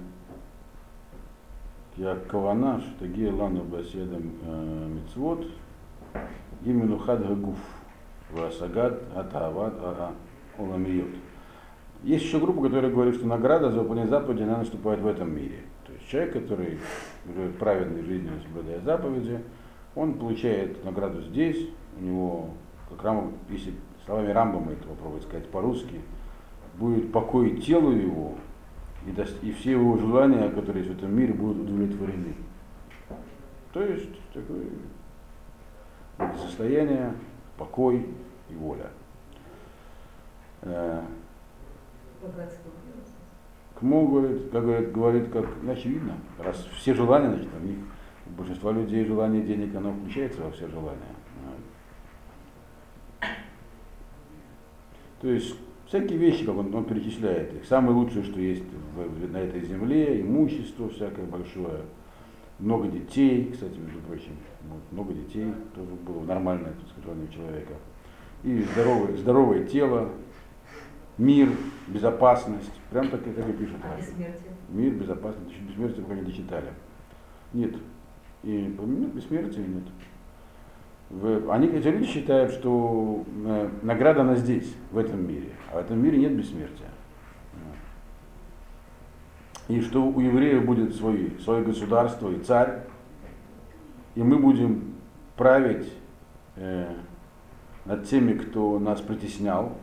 Я 1.97 2.15
кавана, 2.15 2.79
что 2.79 3.07
гия 3.07 3.33
лану 3.33 3.63
баседам 3.63 4.31
мицвод, 4.93 5.43
именно 6.63 6.99
хадга 6.99 7.33
гуф, 7.33 7.57
васагад 8.31 9.01
атават 9.15 9.73
ара 9.83 10.11
оламиот. 10.57 11.09
Есть 12.03 12.25
еще 12.25 12.39
группа, 12.39 12.61
которая 12.61 12.91
говорит, 12.91 13.15
что 13.15 13.25
награда 13.25 13.71
за 13.71 13.79
выполнение 13.79 14.09
заповеди, 14.09 14.43
она 14.43 14.57
наступает 14.57 14.99
в 14.99 15.07
этом 15.07 15.35
мире. 15.35 15.63
То 15.85 15.93
есть 15.93 16.07
человек, 16.07 16.33
который 16.33 16.79
живет 17.25 17.57
праведной 17.57 18.03
жизнью, 18.03 18.33
соблюдая 18.43 18.79
заповеди, 18.81 19.41
он 19.95 20.13
получает 20.13 20.85
награду 20.85 21.23
здесь, 21.23 21.69
у 21.99 22.03
него, 22.03 22.49
как 22.87 23.03
Рамбам, 23.03 23.33
если 23.49 23.73
словами 24.05 24.31
Рамбама 24.31 24.73
это 24.73 24.87
попробовать 24.87 25.23
сказать 25.23 25.49
по-русски, 25.49 26.01
будет 26.77 27.11
покой 27.11 27.57
телу 27.57 27.91
его, 27.91 28.35
и, 29.05 29.47
и 29.47 29.51
все 29.51 29.71
его 29.71 29.97
желания, 29.97 30.49
которые 30.49 30.83
есть 30.83 30.95
в 30.95 30.97
этом 30.97 31.15
мире, 31.15 31.33
будут 31.33 31.63
удовлетворены. 31.63 32.35
То 33.73 33.83
есть 33.83 34.09
такое 34.33 34.65
состояние, 36.37 37.13
покой 37.57 38.05
и 38.49 38.55
воля. 38.55 38.87
Э. 40.61 41.01
Кмо 43.79 44.05
говорит, 44.07 44.51
как 44.51 44.63
говорит, 44.63 44.91
говорит, 44.91 45.31
как 45.31 45.45
ну, 45.61 45.71
очевидно, 45.71 46.17
раз 46.37 46.67
все 46.75 46.93
желания, 46.93 47.29
значит, 47.29 47.47
у 47.61 47.65
них 47.65 47.77
у 48.25 48.29
большинства 48.31 48.71
людей 48.71 49.05
желание 49.05 49.41
денег, 49.41 49.73
оно 49.75 49.93
включается 49.93 50.41
во 50.41 50.51
все 50.51 50.67
желания. 50.67 50.99
То 55.21 55.27
есть 55.27 55.55
всякие 55.89 56.17
вещи, 56.17 56.45
как 56.45 56.55
он, 56.57 56.73
он 56.73 56.85
перечисляет 56.85 57.53
их. 57.53 57.65
Самое 57.65 57.93
лучшее, 57.93 58.23
что 58.23 58.39
есть 58.39 58.63
в- 58.95 59.31
на 59.31 59.37
этой 59.37 59.61
земле, 59.61 60.21
имущество 60.21 60.87
всякое 60.89 61.25
большое, 61.25 61.81
много 62.59 62.87
детей, 62.87 63.49
кстати, 63.51 63.77
между 63.77 63.99
прочим, 63.99 64.31
вот, 64.69 64.81
много 64.91 65.13
детей 65.13 65.51
тоже 65.75 65.89
было 66.05 66.23
нормальное 66.23 66.73
желание 67.03 67.27
у 67.29 67.33
человека. 67.33 67.73
И 68.43 68.61
здоровое, 68.73 69.17
здоровое 69.17 69.63
тело, 69.65 70.09
мир, 71.17 71.49
безопасность. 71.87 72.71
Прям 72.91 73.09
так, 73.09 73.25
и- 73.27 73.31
так 73.31 73.49
и 73.49 73.53
пишет 73.53 73.75
А? 73.83 73.87
Мир, 74.69 74.93
безопасность, 74.93 75.51
еще 75.51 75.61
бессмертие 75.61 76.03
пока 76.05 76.15
не 76.21 76.33
читали. 76.33 76.67
Нет. 77.53 77.75
И 78.43 78.51
нет 78.51 79.13
бессмертия 79.13 79.65
нет. 79.65 79.83
В- 81.09 81.51
они, 81.51 81.67
эти 81.67 81.87
люди 81.87 82.05
считают, 82.05 82.51
что 82.51 83.25
э, 83.45 83.69
награда 83.81 84.21
она 84.21 84.35
здесь, 84.35 84.73
в 84.91 84.97
этом 84.97 85.27
мире. 85.27 85.49
А 85.71 85.75
в 85.75 85.77
этом 85.77 86.01
мире 86.01 86.17
нет 86.17 86.35
бессмертия. 86.35 86.87
и 89.67 89.81
что 89.81 90.03
у 90.03 90.19
евреев 90.19 90.65
будет 90.65 90.95
свой, 90.95 91.37
свое 91.43 91.63
государство 91.63 92.31
и 92.31 92.39
царь, 92.39 92.79
и 94.15 94.23
мы 94.23 94.39
будем 94.39 94.95
править 95.35 95.87
э, 96.55 96.91
над 97.85 98.05
теми, 98.05 98.33
кто 98.33 98.79
нас 98.79 98.99
притеснял. 98.99 99.77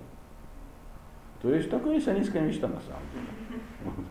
То 1.41 1.55
есть 1.55 1.71
такое 1.71 2.01
сионистская 2.01 2.43
мечта 2.43 2.67
на 2.67 2.81
самом 2.81 3.03
деле. 3.13 4.07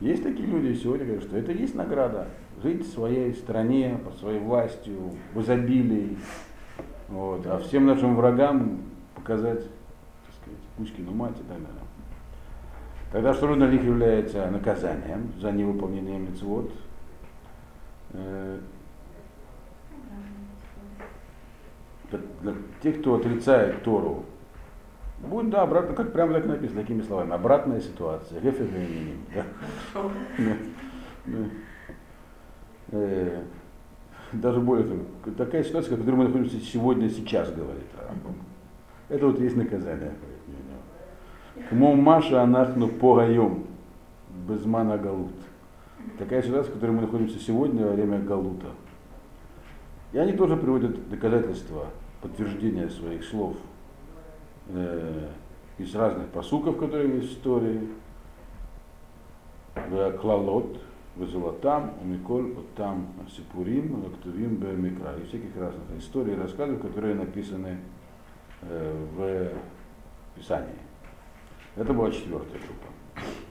Есть 0.00 0.22
такие 0.22 0.46
люди 0.46 0.74
сегодня 0.74 1.06
говорят, 1.06 1.24
что 1.24 1.38
это 1.38 1.52
есть 1.52 1.74
награда. 1.74 2.28
Жить 2.62 2.86
в 2.86 2.92
своей 2.92 3.32
стране, 3.34 3.98
под 4.04 4.16
своей 4.18 4.38
властью, 4.38 5.14
в 5.32 5.40
изобилии. 5.40 6.18
Вот. 7.08 7.46
А 7.46 7.58
всем 7.58 7.86
нашим 7.86 8.14
врагам 8.14 8.82
показать, 9.14 9.64
Кузькину 10.78 11.12
мать 11.12 11.34
и 11.34 11.42
так 11.42 11.58
далее. 11.58 11.82
Тогда 13.10 13.34
что 13.34 13.54
для 13.54 13.66
них 13.66 13.82
является 13.82 14.48
наказанием 14.50 15.32
за 15.40 15.50
невыполнение 15.50 16.18
мецвод? 16.18 16.70
Э, 18.12 18.58
для, 22.10 22.54
тех, 22.82 23.00
кто 23.00 23.16
отрицает 23.16 23.82
Тору, 23.82 24.24
будет, 25.18 25.50
да, 25.50 25.62
обратно, 25.62 25.94
как 25.94 26.12
прямо 26.12 26.32
так 26.34 26.46
написано, 26.46 26.80
такими 26.80 27.02
словами, 27.02 27.32
обратная 27.32 27.80
ситуация, 27.80 28.40
референдум, 28.40 29.18
да. 29.34 29.44
Э, 32.90 33.42
Даже 34.32 34.60
более 34.60 34.86
того, 34.86 35.02
такая 35.36 35.64
ситуация, 35.64 35.96
в 35.96 35.98
которой 35.98 36.14
мы 36.14 36.24
находимся 36.24 36.60
сегодня, 36.60 37.10
сейчас, 37.10 37.50
говорит. 37.50 37.84
Это 39.08 39.26
вот 39.26 39.40
есть 39.40 39.56
наказание. 39.56 40.12
Кмо 41.68 41.94
Маша 41.94 42.42
Анахну 42.42 42.88
Погаем, 42.88 43.64
Безмана 44.48 44.96
Галут. 44.96 45.34
Такая 46.18 46.42
ситуация, 46.42 46.70
в 46.70 46.74
которой 46.74 46.92
мы 46.92 47.02
находимся 47.02 47.38
сегодня 47.38 47.84
во 47.84 47.92
время 47.92 48.20
Галута. 48.20 48.68
И 50.12 50.18
они 50.18 50.32
тоже 50.32 50.56
приводят 50.56 51.08
доказательства, 51.10 51.86
подтверждения 52.22 52.88
своих 52.88 53.24
слов 53.24 53.56
э, 54.68 55.28
из 55.78 55.94
разных 55.94 56.28
посуков, 56.28 56.78
которые 56.78 57.16
есть 57.16 57.28
в 57.28 57.32
истории. 57.34 57.88
Клалот, 60.20 60.80
в 61.16 61.26
Золотам, 61.26 61.92
у 62.02 62.06
Миколь, 62.06 62.52
вот 62.52 62.74
там 62.74 63.08
Сипурим, 63.30 64.02
Лактувим, 64.04 64.56
Бемикра. 64.56 65.14
И 65.16 65.26
всяких 65.26 65.56
разных 65.56 65.84
историй 65.98 66.34
и 66.34 66.36
рассказов, 66.36 66.80
которые 66.80 67.14
написаны 67.14 67.78
э, 68.62 69.06
в 69.16 70.38
Писании. 70.38 70.87
Это 71.78 71.92
была 71.92 72.10
четвертая 72.10 72.58
группа. 72.60 72.88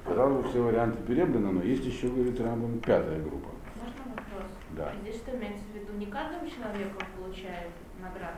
Казалось 0.05 0.47
все 0.47 0.61
варианты 0.61 1.01
перебраны, 1.03 1.51
но 1.51 1.63
есть 1.63 1.85
еще, 1.85 2.07
говорит 2.07 2.39
Рамбам, 2.39 2.79
пятая 2.79 3.21
группа. 3.21 3.49
Можно 3.75 4.15
вопрос? 4.15 4.51
Да. 4.75 4.91
Здесь 5.01 5.15
что 5.15 5.31
имеется 5.37 5.63
в 5.71 5.75
виду? 5.75 5.97
Не 5.97 6.07
каждому 6.07 6.47
человеку 6.47 6.99
получает 7.17 7.71
награду? 8.01 8.37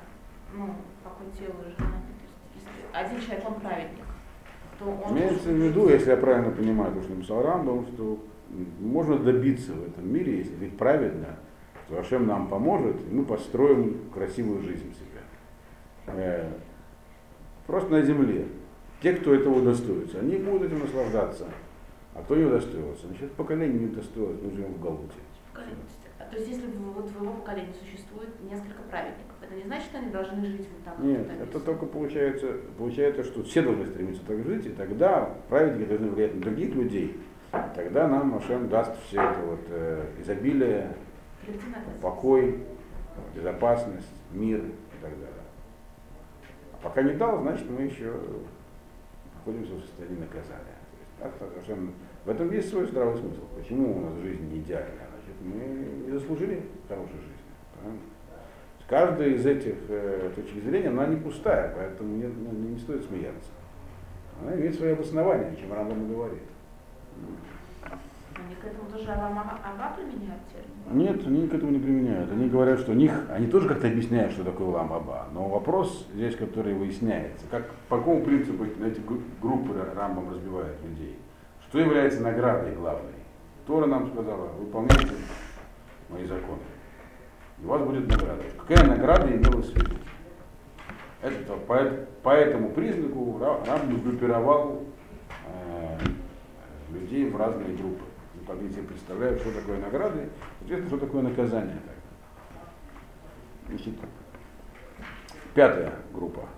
Ну, 0.53 0.75
какой 1.03 1.31
телу 1.37 1.59
уже 1.59 1.75
один 2.91 3.21
человек, 3.21 3.47
он 3.47 3.59
праведник, 3.61 4.05
он... 4.81 5.17
Имеется 5.17 5.49
в 5.49 5.53
виду, 5.53 5.89
если 5.89 6.11
я 6.11 6.17
правильно 6.17 6.51
понимаю 6.51 6.93
то, 6.93 7.01
что 7.01 7.13
написал 7.13 7.43
Рамбам, 7.43 7.85
что 7.93 8.19
можно 8.79 9.17
добиться 9.17 9.73
в 9.73 9.87
этом 9.87 10.11
мире, 10.11 10.39
если 10.39 10.55
жить 10.57 10.77
праведно, 10.77 11.37
то 11.87 11.99
Ашем 11.99 12.25
нам 12.25 12.47
поможет, 12.47 12.95
и 13.01 13.13
мы 13.13 13.25
построим 13.25 14.09
красивую 14.11 14.61
жизнь 14.61 14.93
себе. 14.93 15.21
Э, 16.07 16.49
Просто 17.69 17.91
на 17.91 18.01
земле. 18.01 18.47
Те, 19.01 19.13
кто 19.13 19.33
этого 19.33 19.59
удостоится, 19.59 20.19
они 20.19 20.37
будут 20.37 20.63
этим 20.63 20.79
наслаждаться. 20.79 21.45
А 22.13 22.21
кто 22.21 22.35
не 22.35 22.45
удостоился, 22.45 23.07
значит, 23.07 23.31
поколение 23.33 23.79
не 23.79 23.85
удостоилось, 23.85 24.39
мы 24.41 24.51
живем 24.51 24.73
в 24.73 24.81
Галуте. 24.81 25.13
А 26.19 26.25
То 26.25 26.35
есть, 26.35 26.49
если 26.49 26.67
в 26.67 26.93
вот 26.93 27.09
твоего 27.09 27.33
поколения 27.33 27.73
существует 27.73 28.29
несколько 28.43 28.81
праведников, 28.89 29.35
это 29.41 29.55
не 29.55 29.63
значит, 29.63 29.85
что 29.85 29.99
они 29.99 30.11
должны 30.11 30.45
жить 30.45 30.67
вот 30.71 30.83
так? 30.83 30.99
Нет, 30.99 31.27
тут 31.27 31.47
это 31.49 31.59
только 31.61 31.85
получается, 31.85 32.57
получается, 32.77 33.23
что 33.23 33.43
все 33.43 33.61
должны 33.61 33.85
стремиться 33.87 34.21
так 34.27 34.43
жить, 34.43 34.65
и 34.65 34.69
тогда 34.69 35.33
праведники 35.47 35.87
должны 35.87 36.09
влиять 36.09 36.35
на 36.35 36.41
других 36.41 36.75
людей. 36.75 37.19
Тогда 37.75 38.07
нам 38.07 38.35
Ашем 38.35 38.69
даст 38.69 38.91
все 39.07 39.21
это 39.21 39.39
вот 39.43 39.61
э, 39.69 40.05
изобилие, 40.21 40.95
покой, 42.01 42.59
безопасность, 43.33 44.07
мир 44.31 44.59
и 44.59 45.01
так 45.01 45.11
далее. 45.11 45.45
А 46.73 46.77
пока 46.83 47.01
не 47.01 47.13
дал, 47.13 47.41
значит 47.41 47.69
мы 47.69 47.83
еще 47.83 48.13
находимся 49.39 49.75
в 49.75 49.81
состоянии 49.81 50.19
наказания. 50.19 50.77
То 50.91 51.25
есть, 51.25 51.39
так, 51.39 51.49
Ашем- 51.63 51.93
в 52.25 52.29
этом 52.29 52.51
есть 52.51 52.69
свой 52.69 52.85
здравый 52.85 53.17
смысл. 53.17 53.41
Почему 53.57 53.97
у 53.97 54.01
нас 54.01 54.13
жизнь 54.19 54.47
не 54.51 54.59
идеальная? 54.59 55.07
Значит, 55.11 55.41
мы 55.41 56.05
не 56.05 56.11
заслужили 56.11 56.61
хорошей 56.87 57.15
жизни. 57.15 57.33
правильно? 57.79 57.99
Каждая 58.87 59.29
из 59.29 59.45
этих 59.45 59.75
э, 59.87 60.31
точек 60.35 60.63
зрения, 60.63 60.89
она 60.89 61.05
не 61.05 61.17
пустая, 61.17 61.73
поэтому 61.75 62.15
не, 62.15 62.23
ну, 62.25 62.51
не- 62.51 62.69
не 62.69 62.79
стоит 62.79 63.03
смеяться. 63.05 63.51
Она 64.41 64.55
имеет 64.55 64.75
свои 64.75 64.93
обоснования, 64.93 65.55
чем 65.55 65.71
Рамбам 65.73 66.09
говорит. 66.11 66.41
Они 68.45 68.55
к 68.55 68.63
этому 68.65 68.89
тоже 68.89 69.11
Алама 69.11 69.59
Аба 69.63 69.95
применяют 69.95 70.41
термин? 70.51 70.97
Нет, 71.05 71.25
они 71.27 71.47
к 71.47 71.53
этому 71.53 71.71
не 71.71 71.79
применяют. 71.79 72.31
Они 72.31 72.47
говорят, 72.49 72.79
что 72.79 72.91
у 72.91 72.95
них, 72.95 73.11
они 73.29 73.47
тоже 73.47 73.67
как-то 73.67 73.87
объясняют, 73.87 74.31
что 74.33 74.43
такое 74.43 74.67
ламаба. 74.67 75.27
Но 75.33 75.47
вопрос 75.49 76.07
здесь, 76.13 76.35
который 76.35 76.73
выясняется, 76.73 77.45
как, 77.51 77.69
по 77.89 77.97
какому 77.97 78.23
принципу 78.23 78.63
эти 78.65 78.99
гру- 79.01 79.21
группы 79.41 79.73
Рамбам 79.95 80.29
разбивают 80.31 80.77
людей. 80.83 81.19
Что 81.67 81.79
является 81.79 82.21
наградой 82.21 82.73
главной? 82.75 83.13
Тора 83.67 83.85
нам 83.85 84.11
сказала, 84.11 84.47
выполняйте 84.57 85.13
мои 86.09 86.25
законы. 86.25 86.61
И 87.61 87.65
у 87.65 87.67
вас 87.69 87.81
будет 87.83 88.07
награда. 88.07 88.41
Какая 88.65 88.87
награда 88.87 89.27
имелась 89.27 89.69
в 89.71 89.75
виду? 89.75 89.95
Это, 91.21 91.53
по, 91.67 91.77
по 92.23 92.29
этому 92.29 92.69
признаку 92.69 93.37
Ра- 93.39 93.63
Рамбам 93.67 94.01
группировал 94.01 94.83
э, 95.45 95.97
людей 96.93 97.29
в 97.29 97.35
разные 97.35 97.75
группы. 97.75 98.05
Себе 98.49 98.81
представляют, 98.81 99.41
что 99.41 99.53
такое 99.53 99.77
награды, 99.79 100.27
соответственно, 100.57 100.97
что 100.97 101.05
такое 101.05 101.21
наказание. 101.21 101.77
Значит, 103.67 103.93
пятая 105.53 105.93
группа. 106.11 106.49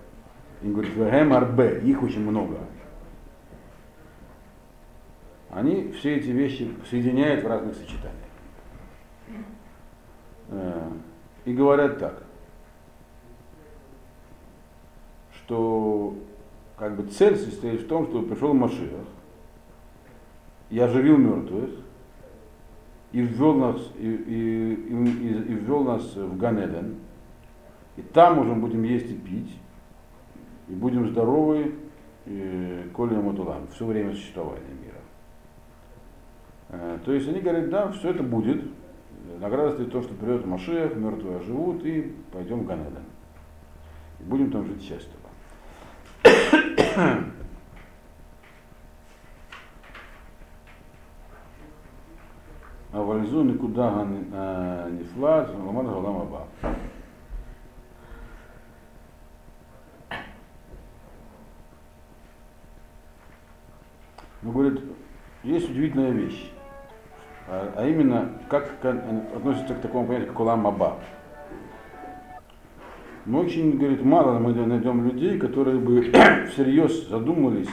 Им 0.62 0.72
говорит, 0.72 0.94
«Вегем 0.96 1.34
арбе», 1.34 1.82
их 1.82 2.02
очень 2.02 2.22
много. 2.22 2.60
Они 5.50 5.92
все 5.92 6.16
эти 6.16 6.30
вещи 6.30 6.74
соединяют 6.90 7.44
в 7.44 7.48
разных 7.48 7.76
сочетаниях. 7.76 8.16
Э, 10.48 10.92
И 11.44 11.54
говорят 11.54 12.00
так, 12.00 12.24
что 15.34 16.16
как 16.78 16.96
бы 16.96 17.04
цель 17.08 17.36
состоит 17.36 17.82
в 17.82 17.88
том, 17.88 18.08
что 18.08 18.22
пришел 18.22 18.54
Машиах, 18.54 19.06
и 20.70 20.80
оживил 20.80 21.18
мертвых, 21.18 21.81
и 23.12 23.22
ввел 23.22 23.56
нас, 23.56 23.78
и, 23.98 24.08
и, 24.08 24.74
и, 24.74 25.28
и- 25.28 25.54
ввел 25.56 25.84
нас 25.84 26.16
в 26.16 26.38
Ганеден, 26.38 26.96
и 27.98 28.02
там 28.02 28.40
уже 28.40 28.54
будем 28.54 28.84
есть 28.84 29.10
и 29.12 29.16
пить, 29.16 29.58
и 30.70 30.74
будем 30.74 31.10
здоровы, 31.10 31.76
и 32.26 32.90
коли 32.94 33.16
матулам, 33.16 33.68
все 33.74 33.86
время 33.86 34.14
существования 34.14 34.74
мира. 34.82 35.02
Э, 36.70 37.00
То 37.04 37.12
есть 37.14 37.28
они 37.28 37.42
говорят, 37.42 37.70
да, 37.70 37.92
все 37.92 38.12
это 38.12 38.24
будет. 38.24 38.64
Награда 39.40 39.74
стоит 39.74 39.92
то, 39.92 40.02
что 40.02 40.14
придет 40.14 40.46
Машех, 40.46 40.96
мертвые 40.96 41.38
оживут, 41.40 41.84
и 41.86 42.14
пойдем 42.32 42.60
в 42.60 42.66
Ганеден. 42.66 43.04
И 44.20 44.24
будем 44.24 44.52
там 44.52 44.66
жить 44.66 44.82
счастливо. 44.84 45.18
Аризу 53.22 53.44
никуда 53.44 54.04
не 54.04 55.06
шла, 55.14 55.48
Ламад 55.64 55.86
Галам 55.86 56.22
Аба. 56.22 56.48
Но 64.42 64.52
говорит, 64.52 64.82
есть 65.44 65.70
удивительная 65.70 66.10
вещь, 66.10 66.52
а, 67.48 67.88
именно, 67.88 68.40
как, 68.50 68.84
относится 68.84 69.76
к 69.76 69.82
такому 69.82 70.08
понятию, 70.08 70.30
как 70.30 70.40
Улам 70.40 70.66
Аба. 70.66 70.98
Мы 73.26 73.42
очень, 73.42 73.78
говорит, 73.78 74.04
мало 74.04 74.40
мы 74.40 74.52
найдем 74.52 75.08
людей, 75.08 75.38
которые 75.38 75.78
бы 75.78 76.02
всерьез 76.52 77.08
задумались, 77.08 77.70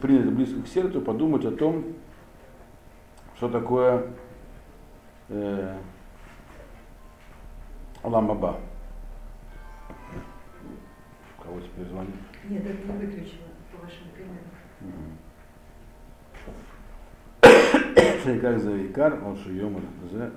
принято 0.00 0.30
близко 0.30 0.62
к 0.62 0.68
сердцу, 0.68 1.00
подумать 1.00 1.44
о 1.44 1.50
том, 1.50 1.84
что 3.36 3.48
такое 3.48 4.06
э, 5.28 5.76
Аламаба. 8.02 8.60
Кого 11.42 11.60
теперь 11.60 11.86
звонить? 11.86 12.14
Нет, 12.48 12.64
это 12.64 12.86
не 12.86 12.98
выключила 12.98 13.48
по 13.72 13.82
вашим 13.82 14.08
примерам. 14.14 15.18
Шейкар 18.22 18.58
за 18.58 18.86
Икар, 18.86 19.22
он 19.24 19.36
шуем 19.36 19.80
за 20.10 20.32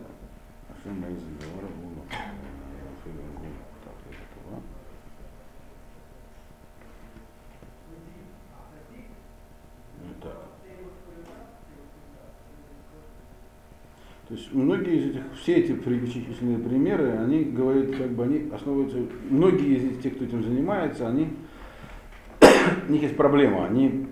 Ашим 0.69 0.99
Майзагавара 0.99 1.67
Луна. 1.81 2.01
То 14.27 14.33
есть 14.33 14.53
многие 14.53 14.97
из 14.97 15.05
этих, 15.11 15.21
все 15.41 15.55
эти 15.55 15.71
перечисленные 15.71 16.57
примеры, 16.57 17.11
они 17.11 17.45
говорят, 17.45 17.95
как 17.95 18.11
бы 18.11 18.23
они 18.23 18.51
основываются, 18.53 18.97
многие 19.29 19.77
из 19.77 20.03
тех, 20.03 20.15
кто 20.15 20.25
этим 20.25 20.43
занимается, 20.43 21.07
они, 21.07 21.29
у 22.89 22.91
них 22.91 23.03
есть 23.03 23.15
проблема, 23.15 23.67
они 23.67 24.07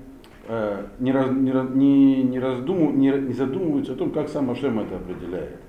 э, 0.47 0.87
не, 0.99 1.11
раз, 1.11 1.31
не, 1.31 1.51
не, 1.51 2.23
не, 2.23 2.39
раздуму, 2.39 2.91
не, 2.91 3.09
не 3.09 3.33
задумываются 3.33 3.91
о 3.91 3.95
том, 3.97 4.11
как 4.11 4.29
сам 4.29 4.49
Ашем 4.51 4.79
это 4.79 4.95
определяет. 4.95 5.59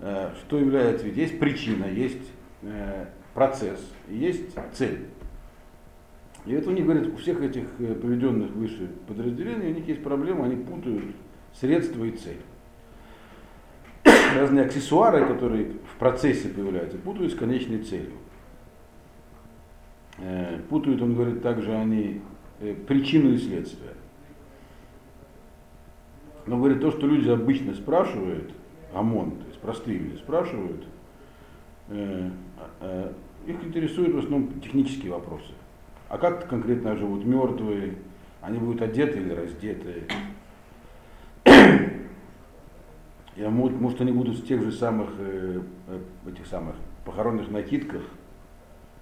Э, 0.00 0.28
что 0.40 0.58
является, 0.58 1.06
ведь 1.06 1.16
есть 1.16 1.40
причина, 1.40 1.86
есть 1.86 2.30
э, 2.60 3.06
процесс, 3.32 3.80
есть 4.10 4.58
цель. 4.74 5.06
И 6.44 6.52
это 6.52 6.68
у 6.68 6.72
них, 6.74 6.84
говорят, 6.84 7.06
у 7.06 7.16
всех 7.16 7.40
этих 7.40 7.64
э, 7.78 7.94
приведенных 7.94 8.50
выше 8.50 8.90
подразделений, 9.08 9.68
у 9.68 9.74
них 9.74 9.88
есть 9.88 10.02
проблема, 10.02 10.44
они 10.44 10.56
путают 10.56 11.16
средства 11.54 12.04
и 12.04 12.10
цель 12.10 12.40
разные 14.36 14.64
аксессуары, 14.64 15.26
которые 15.26 15.72
в 15.92 15.98
процессе 15.98 16.48
появляются, 16.48 16.98
путают 16.98 17.32
с 17.32 17.36
конечной 17.36 17.78
целью. 17.78 18.12
Э, 20.18 20.58
Путают, 20.68 21.02
он 21.02 21.14
говорит, 21.14 21.42
также 21.42 21.74
они 21.74 22.20
э, 22.60 22.74
причину 22.74 23.32
и 23.32 23.38
следствие. 23.38 23.92
Но 26.46 26.56
говорит, 26.56 26.80
то, 26.80 26.90
что 26.90 27.06
люди 27.06 27.28
обычно 27.28 27.74
спрашивают, 27.74 28.50
ОМОН, 28.94 29.30
то 29.30 29.46
есть 29.48 29.60
простые 29.60 29.98
люди 29.98 30.16
спрашивают, 30.16 30.84
э, 31.88 32.30
э, 32.80 33.12
их 33.46 33.64
интересуют 33.64 34.14
в 34.14 34.18
основном 34.18 34.60
технические 34.60 35.12
вопросы. 35.12 35.52
А 36.08 36.18
как 36.18 36.48
конкретно 36.48 36.96
живут 36.96 37.24
мертвые, 37.24 37.94
они 38.40 38.58
будут 38.58 38.82
одеты 38.82 39.18
или 39.18 39.32
раздеты, 39.32 40.04
а 43.36 43.50
может, 43.50 44.00
они 44.00 44.12
будут 44.12 44.38
в 44.38 44.46
тех 44.46 44.62
же 44.62 44.72
самых, 44.72 45.10
э, 45.18 45.60
э, 45.88 46.00
этих 46.28 46.46
самых 46.46 46.74
похоронных 47.04 47.50
накидках, 47.50 48.02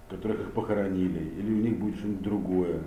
в 0.07 0.11
которых 0.11 0.39
их 0.39 0.51
похоронили, 0.53 1.31
или 1.37 1.51
у 1.51 1.61
них 1.61 1.79
будет 1.79 1.97
что-нибудь 1.97 2.21
другое. 2.21 2.81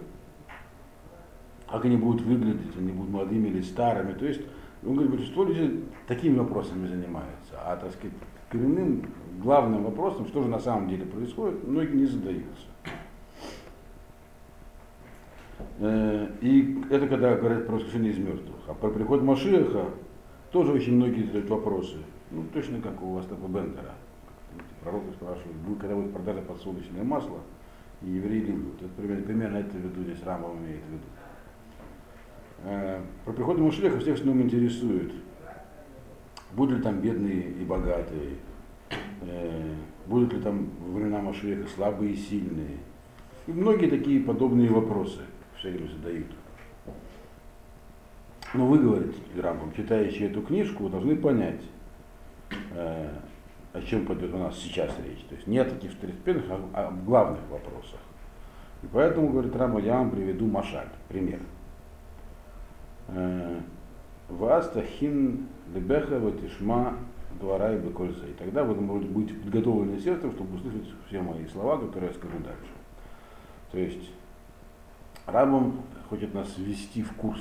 Как 1.68 1.84
они 1.84 1.96
будут 1.96 2.22
выглядеть, 2.22 2.76
они 2.76 2.92
будут 2.92 3.10
молодыми 3.10 3.48
или 3.48 3.62
старыми. 3.62 4.12
То 4.12 4.26
есть, 4.26 4.42
он 4.84 4.94
говорит, 4.94 5.12
большинство 5.12 5.44
людей 5.44 5.84
такими 6.06 6.38
вопросами 6.38 6.86
занимаются. 6.86 7.54
А, 7.56 7.76
так 7.76 7.92
сказать, 7.92 8.16
коренным, 8.50 9.06
главным 9.42 9.84
вопросом, 9.84 10.26
что 10.26 10.42
же 10.42 10.48
на 10.48 10.58
самом 10.58 10.88
деле 10.88 11.06
происходит, 11.06 11.66
многие 11.66 11.96
не 11.96 12.06
задаются. 12.06 12.66
Э, 15.78 16.28
И 16.40 16.84
это 16.90 17.08
когда 17.08 17.34
говорят 17.34 17.66
про 17.66 17.76
воскрешение 17.76 18.12
из 18.12 18.18
мертвых. 18.18 18.60
А 18.68 18.74
про 18.74 18.90
приход 18.90 19.22
Машиаха 19.22 19.86
тоже 20.52 20.72
очень 20.72 20.96
многие 20.96 21.24
задают 21.24 21.48
вопросы. 21.50 21.96
Ну, 22.30 22.44
точно 22.52 22.80
как 22.80 23.02
у 23.02 23.16
Остапа 23.16 23.46
Бендера. 23.46 23.94
Пророки 24.82 25.12
спрашивают, 25.14 25.56
будет, 25.58 25.78
когда 25.78 25.96
будет 25.96 26.12
продажа 26.12 26.42
подсолнечное 26.42 27.02
масло, 27.02 27.38
и 28.02 28.10
евреи 28.10 28.40
любят. 28.40 28.80
Это 28.80 28.90
примерно, 28.96 29.24
примерно 29.24 29.56
это 29.56 29.78
виду 29.78 30.02
здесь 30.02 30.22
Рамбам 30.24 30.58
имеет 30.58 30.82
в 30.82 30.88
виду. 30.88 31.04
Э, 32.64 33.00
Про 33.24 33.32
приход 33.32 33.58
Машеха 33.58 33.98
всех 33.98 34.16
в 34.16 34.20
основном 34.20 34.44
интересует, 34.44 35.12
будут 36.52 36.78
ли 36.78 36.82
там 36.82 37.00
бедные 37.00 37.50
и 37.50 37.64
богатые, 37.64 38.36
э, 39.22 39.74
будут 40.06 40.32
ли 40.34 40.40
там 40.40 40.68
во 40.80 40.98
времена 40.98 41.20
Машеха 41.20 41.66
слабые 41.68 42.12
и 42.12 42.16
сильные. 42.16 42.78
И 43.46 43.52
многие 43.52 43.86
такие 43.86 44.20
подобные 44.20 44.68
вопросы 44.68 45.20
все 45.58 45.70
время 45.70 45.88
задают. 45.88 46.26
Но 48.54 48.66
вы, 48.66 48.78
говорите, 48.78 49.18
Рамбам, 49.40 49.72
читающие 49.72 50.28
эту 50.28 50.42
книжку, 50.42 50.84
вы 50.84 50.90
должны 50.90 51.16
понять, 51.16 51.62
э, 52.72 53.08
о 53.72 53.80
чем 53.82 54.04
пойдет 54.04 54.34
у 54.34 54.38
нас 54.38 54.58
сейчас 54.58 54.94
речь. 54.98 55.24
То 55.28 55.34
есть 55.34 55.46
не 55.46 55.58
о 55.58 55.64
таких 55.64 55.92
второстепенных, 55.92 56.44
а 56.74 56.88
о 56.88 56.90
главных 56.90 57.40
вопросах. 57.48 58.00
И 58.82 58.86
поэтому, 58.92 59.30
говорит 59.30 59.56
Рама, 59.56 59.80
я 59.80 59.96
вам 59.96 60.10
приведу 60.10 60.46
машаль, 60.46 60.88
пример. 61.08 61.40
Э, 63.08 63.60
Вастахин 64.28 65.46
лебеха 65.74 66.18
ватишма 66.18 66.96
двора 67.40 67.74
и 67.74 67.78
бекольза. 67.78 68.26
И 68.26 68.34
тогда 68.34 68.64
вы 68.64 68.74
может 68.74 69.08
быть 69.08 69.42
подготовлены 69.42 69.98
сердцем, 69.98 70.32
чтобы 70.32 70.56
услышать 70.56 70.88
все 71.08 71.22
мои 71.22 71.46
слова, 71.46 71.78
которые 71.78 72.10
я 72.10 72.14
скажу 72.14 72.38
дальше. 72.38 72.72
То 73.70 73.78
есть 73.78 74.10
Рабам 75.24 75.80
хочет 76.10 76.34
нас 76.34 76.58
ввести 76.58 77.02
в 77.02 77.12
курс 77.14 77.40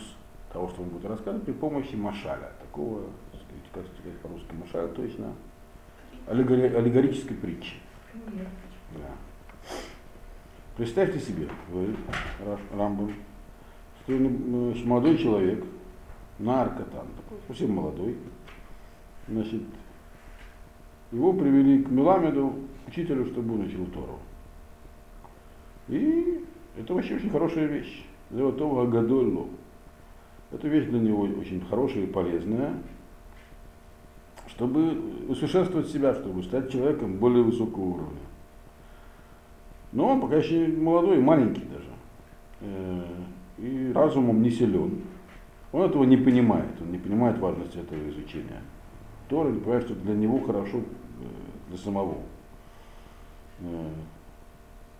того, 0.54 0.70
что 0.70 0.82
он 0.82 0.90
будет 0.90 1.06
рассказывать 1.06 1.46
при 1.46 1.54
помощи 1.54 1.96
машаля, 1.96 2.52
такого, 2.62 3.02
так 3.32 3.42
сказать, 3.42 3.64
как 3.74 3.84
сказать 4.00 4.20
по-русски, 4.20 4.54
машаля 4.54 4.88
точно, 4.90 5.34
аллегори- 6.28 6.76
аллегорической 6.76 7.36
притчи. 7.38 7.76
Да. 8.94 9.08
Представьте 10.78 11.20
себе, 11.20 11.48
вы, 11.70 11.96
Ра- 12.46 12.60
Рамбам, 12.78 13.14
что 14.04 14.14
ну, 14.14 14.72
значит, 14.72 14.86
молодой 14.86 15.18
человек, 15.18 15.64
наркотан, 16.40 17.08
такой 17.16 17.38
совсем 17.48 17.72
молодой, 17.72 18.18
значит, 19.28 19.62
его 21.12 21.34
привели 21.34 21.84
к 21.84 21.90
Меламеду, 21.90 22.54
учителю, 22.88 23.26
чтобы 23.28 23.54
он 23.54 23.62
учил 23.62 23.86
Тору. 23.88 24.20
И 25.88 26.46
это 26.78 26.94
вообще 26.94 27.16
очень 27.16 27.30
хорошая 27.30 27.66
вещь. 27.68 28.06
Золотого 28.30 28.88
Гадолло. 28.88 29.48
Это 30.52 30.68
вещь 30.68 30.86
для 30.88 31.00
него 31.00 31.22
очень 31.22 31.62
хорошая 31.70 32.04
и 32.04 32.08
полезная, 32.08 32.74
чтобы 34.48 34.98
усовершенствовать 35.30 35.88
себя, 35.88 36.14
чтобы 36.14 36.44
стать 36.44 36.72
человеком 36.72 37.18
более 37.18 37.44
высокого 37.44 37.84
уровня. 37.84 38.20
Но 39.94 40.08
он 40.08 40.22
пока 40.22 40.38
еще 40.38 40.68
молодой, 40.68 41.20
маленький 41.20 41.64
даже. 41.64 41.90
Э, 42.62 43.04
И 43.58 43.92
разумом 43.94 44.42
не 44.42 44.50
силен. 44.50 45.02
Он 45.72 45.84
этого 45.84 46.04
не 46.04 46.18
понимает. 46.18 46.82
Он 46.82 46.92
не 46.92 46.98
понимает 46.98 47.38
важности 47.40 47.78
этого 47.78 48.10
изучения. 48.10 48.62
Тора 49.30 49.50
не 49.50 49.60
понимает, 49.60 49.86
что 49.86 49.96
для 49.96 50.16
него 50.16 50.40
хорошо 50.40 50.80
э, 50.80 50.82
для 51.70 51.78
самого. 51.78 52.18
Э, 53.60 53.90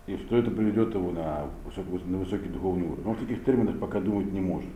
И 0.06 0.16
что 0.16 0.36
это 0.36 0.50
приведет 0.50 0.94
его 0.94 1.10
на 1.10 1.46
высокий, 1.64 2.04
на 2.06 2.18
высокий 2.18 2.48
духовный 2.48 2.86
уровень. 2.86 3.06
Он 3.06 3.14
в 3.14 3.20
таких 3.20 3.44
терминах 3.44 3.78
пока 3.78 4.00
думать 4.00 4.32
не 4.32 4.40
может. 4.40 4.70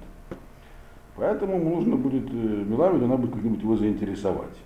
Поэтому 1.17 1.59
нужно 1.59 1.97
будет, 1.97 2.29
э, 2.31 2.35
Меламеду 2.35 3.07
надо 3.07 3.23
будет 3.23 3.35
как-нибудь 3.35 3.63
его 3.63 3.77
заинтересовать. 3.77 4.57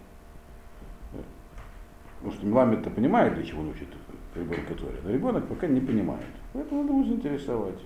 Потому 2.19 2.33
что 2.33 2.47
Меламед-то 2.47 2.91
понимает, 2.91 3.35
для 3.35 3.45
чего 3.45 3.63
он 3.63 3.69
учит 3.71 3.89
ребенка 4.35 4.75
Торе, 4.75 4.99
но 5.05 5.11
ребенок 5.11 5.47
пока 5.47 5.67
не 5.67 5.81
понимает. 5.81 6.27
Поэтому 6.53 6.83
надо 6.83 6.93
его 6.93 7.05
заинтересовать, 7.05 7.79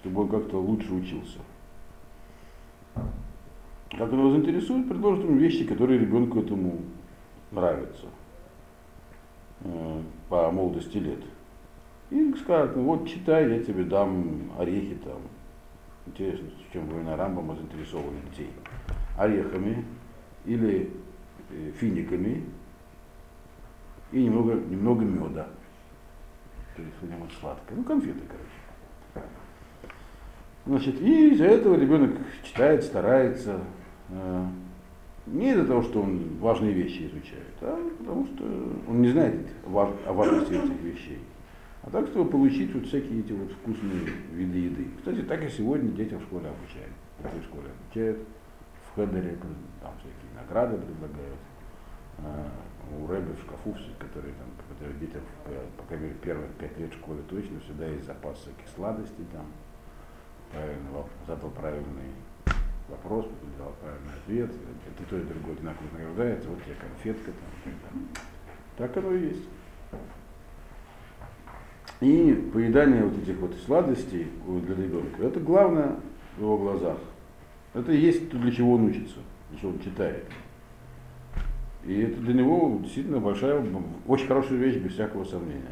чтобы 0.00 0.22
он 0.22 0.28
как-то 0.28 0.60
лучше 0.60 0.92
учился. 0.92 1.38
Как 3.90 4.12
он 4.12 4.18
его 4.18 4.30
заинтересует, 4.30 4.88
предложит 4.88 5.24
ему 5.24 5.36
вещи, 5.36 5.64
которые 5.64 5.98
ребенку 5.98 6.40
этому 6.40 6.76
нравятся 7.50 8.06
э, 9.60 10.02
по 10.28 10.50
молодости 10.50 10.98
лет. 10.98 11.20
И 12.10 12.34
скажет, 12.34 12.76
ну 12.76 12.84
вот 12.84 13.06
читай, 13.06 13.50
я 13.50 13.62
тебе 13.62 13.84
дам 13.84 14.50
орехи 14.58 14.96
там. 15.04 15.20
Интересно, 16.08 16.48
в 16.68 16.72
чем 16.72 16.86
во 16.88 16.94
времена 16.94 17.16
Рамбама 17.16 17.54
заинтересованы 17.54 18.18
детей. 18.30 18.50
Орехами 19.18 19.84
или 20.46 20.90
э, 21.50 21.70
финиками 21.78 22.44
и 24.10 24.24
немного, 24.24 24.54
немного 24.54 25.04
меда. 25.04 25.48
То 26.76 26.82
есть 26.82 26.94
что-нибудь 26.96 27.32
сладкое. 27.40 27.76
Ну, 27.76 27.84
конфеты, 27.84 28.20
короче. 28.26 29.28
Значит, 30.66 31.00
и 31.00 31.30
из-за 31.32 31.44
этого 31.44 31.74
ребенок 31.76 32.12
читает, 32.42 32.84
старается. 32.84 33.60
э, 34.08 34.46
Не 35.26 35.50
из-за 35.52 35.66
того, 35.66 35.82
что 35.82 36.00
он 36.00 36.38
важные 36.40 36.72
вещи 36.72 37.02
изучает, 37.02 37.54
а 37.60 37.90
потому 37.98 38.26
что 38.26 38.44
он 38.88 39.02
не 39.02 39.08
знает 39.08 39.46
о 39.66 40.12
важности 40.12 40.52
этих 40.52 40.80
вещей. 40.82 41.18
А 41.88 41.90
так, 41.90 42.06
чтобы 42.08 42.28
получить 42.28 42.74
вот 42.74 42.84
всякие 42.84 43.20
эти 43.20 43.32
вот 43.32 43.50
вкусные 43.50 44.12
виды 44.32 44.58
еды. 44.58 44.88
Кстати, 44.98 45.22
так 45.22 45.42
и 45.42 45.48
сегодня 45.48 45.88
детям 45.92 46.18
в 46.18 46.24
школе 46.24 46.50
обучают. 46.50 46.92
В 47.18 47.42
школе 47.44 47.70
обучают, 47.72 48.28
в 48.84 48.94
Хедере 48.94 49.38
там 49.80 49.94
всякие 49.96 50.36
награды 50.36 50.76
предлагают. 50.76 51.40
А, 52.18 52.50
У 52.92 53.06
Рэбе 53.06 53.32
в 53.32 53.40
шкафу, 53.40 53.74
которые 53.98 54.34
там, 54.34 54.48
которые 54.68 55.00
детям, 55.00 55.22
по, 55.78 55.84
крайней 55.84 56.08
мере, 56.08 56.18
первых 56.20 56.50
пять 56.60 56.76
лет 56.78 56.92
в 56.92 56.98
школе 56.98 57.22
точно 57.26 57.58
всегда 57.60 57.86
есть 57.86 58.04
запас 58.04 58.36
всяких 58.36 58.68
сладостей 58.76 59.24
там, 59.32 59.46
правильно, 60.52 61.06
задал 61.26 61.50
правильный 61.52 62.12
вопрос, 62.90 63.24
дал 63.56 63.72
правильный 63.80 64.12
ответ, 64.12 64.50
это 64.50 65.08
то 65.08 65.16
и 65.16 65.24
другое 65.24 65.56
одинаково 65.56 65.86
награждается, 65.94 66.50
вот 66.50 66.62
тебе 66.64 66.74
конфетка 66.74 67.30
там. 67.32 68.08
Так 68.76 68.94
оно 68.98 69.12
и 69.12 69.28
есть. 69.28 69.48
И 72.00 72.32
поедание 72.52 73.02
вот 73.02 73.20
этих 73.20 73.38
вот 73.38 73.54
сладостей 73.66 74.28
для 74.46 74.76
ребенка, 74.76 75.24
это 75.24 75.40
главное 75.40 75.96
в 76.36 76.42
его 76.42 76.56
глазах. 76.56 76.98
Это 77.74 77.90
и 77.92 77.98
есть 77.98 78.30
то, 78.30 78.38
для 78.38 78.52
чего 78.52 78.74
он 78.74 78.84
учится, 78.84 79.18
для 79.50 79.58
чего 79.58 79.72
он 79.72 79.80
читает. 79.80 80.24
И 81.84 82.00
это 82.00 82.20
для 82.20 82.34
него 82.34 82.78
действительно 82.82 83.18
большая, 83.18 83.64
очень 84.06 84.26
хорошая 84.28 84.58
вещь, 84.58 84.76
без 84.76 84.92
всякого 84.92 85.24
сомнения. 85.24 85.64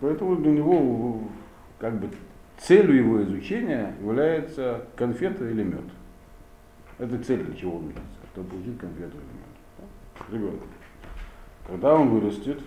Поэтому 0.00 0.36
для 0.36 0.52
него 0.52 1.22
как 1.78 1.98
бы 1.98 2.08
целью 2.58 2.96
его 2.96 3.22
изучения 3.22 3.94
является 4.00 4.86
конфета 4.96 5.48
или 5.48 5.62
мед. 5.62 5.84
Это 6.98 7.18
цель, 7.22 7.44
для 7.44 7.54
чего 7.54 7.76
он 7.76 7.88
учится, 7.88 8.02
чтобы 8.32 8.48
получить 8.50 8.78
конфету 8.78 9.16
или 9.16 9.24
мед. 9.24 10.30
Ребенок. 10.30 10.62
Когда 11.66 11.94
он 11.94 12.08
вырастет 12.08 12.60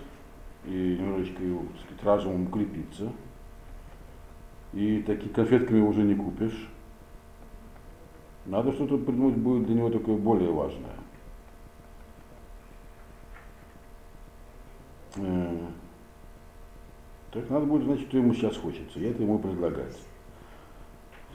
и 0.64 0.96
немножечко 1.00 1.42
его 1.42 1.60
так 1.60 1.80
сказать, 1.80 2.04
разумом 2.04 2.46
укрепится, 2.46 3.12
и 4.72 5.02
такие 5.02 5.32
конфетками 5.32 5.80
уже 5.80 6.02
не 6.02 6.14
купишь, 6.14 6.68
надо 8.46 8.72
что-то 8.72 8.98
придумать 8.98 9.36
будет 9.36 9.66
для 9.66 9.74
него 9.74 9.90
такое 9.90 10.16
более 10.16 10.50
важное. 10.52 10.90
Э, 17.32 17.40
Так 17.40 17.50
надо 17.50 17.66
будет 17.66 17.84
знать, 17.84 18.00
что 18.00 18.16
ему 18.16 18.34
сейчас 18.34 18.56
хочется. 18.56 18.98
И 18.98 19.04
это 19.04 19.22
ему 19.22 19.38
предлагать. 19.38 19.96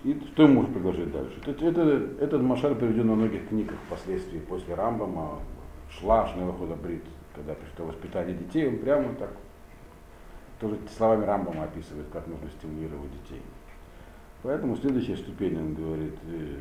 И 0.03 0.19
что 0.33 0.43
ему 0.43 0.61
можно 0.61 0.73
предложить 0.73 1.11
дальше? 1.11 1.41
Это, 1.45 1.65
это, 1.65 1.81
этот 2.19 2.41
машаль 2.41 2.75
приведен 2.75 3.09
во 3.09 3.15
многих 3.15 3.47
книгах 3.47 3.77
впоследствии, 3.87 4.39
после 4.39 4.75
Рамбама, 4.75 5.39
Шла, 5.89 6.27
Шнелохода 6.27 6.75
Брит, 6.75 7.03
когда 7.33 7.55
пришло 7.55 7.87
воспитание 7.87 8.35
детей, 8.35 8.67
он 8.67 8.77
прямо 8.77 9.13
так, 9.15 9.31
тоже 10.59 10.77
словами 10.95 11.25
Рамбама 11.25 11.63
описывает, 11.63 12.07
как 12.11 12.27
нужно 12.27 12.49
стимулировать 12.51 13.11
детей. 13.23 13.41
Поэтому 14.43 14.75
следующая 14.77 15.17
ступень, 15.17 15.57
он 15.57 15.73
говорит, 15.73 16.13
э, 16.27 16.57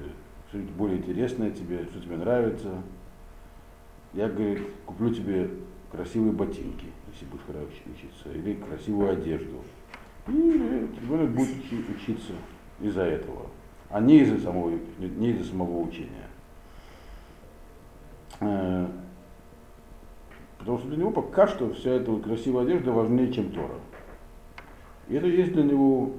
что-нибудь 0.49 0.73
более 0.73 0.99
интересное 0.99 1.51
тебе, 1.51 1.85
что 1.85 2.01
тебе 2.01 2.17
нравится. 2.17 2.83
Я, 4.15 4.29
говорит, 4.29 4.63
куплю 4.87 5.13
тебе 5.13 5.51
красивые 5.95 6.33
ботинки, 6.33 6.87
если 7.13 7.27
будешь 7.27 7.45
хорошо 7.47 7.67
учиться, 7.87 8.31
или 8.33 8.55
красивую 8.55 9.11
одежду. 9.11 9.57
И 10.29 10.33
ребенок 10.33 11.31
будет 11.31 11.51
учи- 11.51 11.85
учиться 11.95 12.33
из-за 12.81 13.03
этого, 13.03 13.47
а 13.91 14.01
не 14.01 14.21
из-за 14.21 14.41
самого, 14.41 14.73
не 14.99 15.31
из-за 15.31 15.45
самого 15.51 15.81
учения. 15.81 16.29
Э, 18.41 18.87
Потому 20.59 20.79
что 20.79 20.89
для 20.89 20.97
него 20.97 21.11
пока 21.11 21.47
что 21.47 21.75
вся 21.75 21.91
эта 21.91 22.11
вот 22.11 22.25
красивая 22.25 22.65
одежда 22.65 22.91
важнее, 22.91 23.31
чем 23.31 23.53
Тора. 23.53 23.75
И 25.09 25.15
это 25.15 25.27
есть 25.27 25.53
для 25.53 25.63
него 25.63 26.13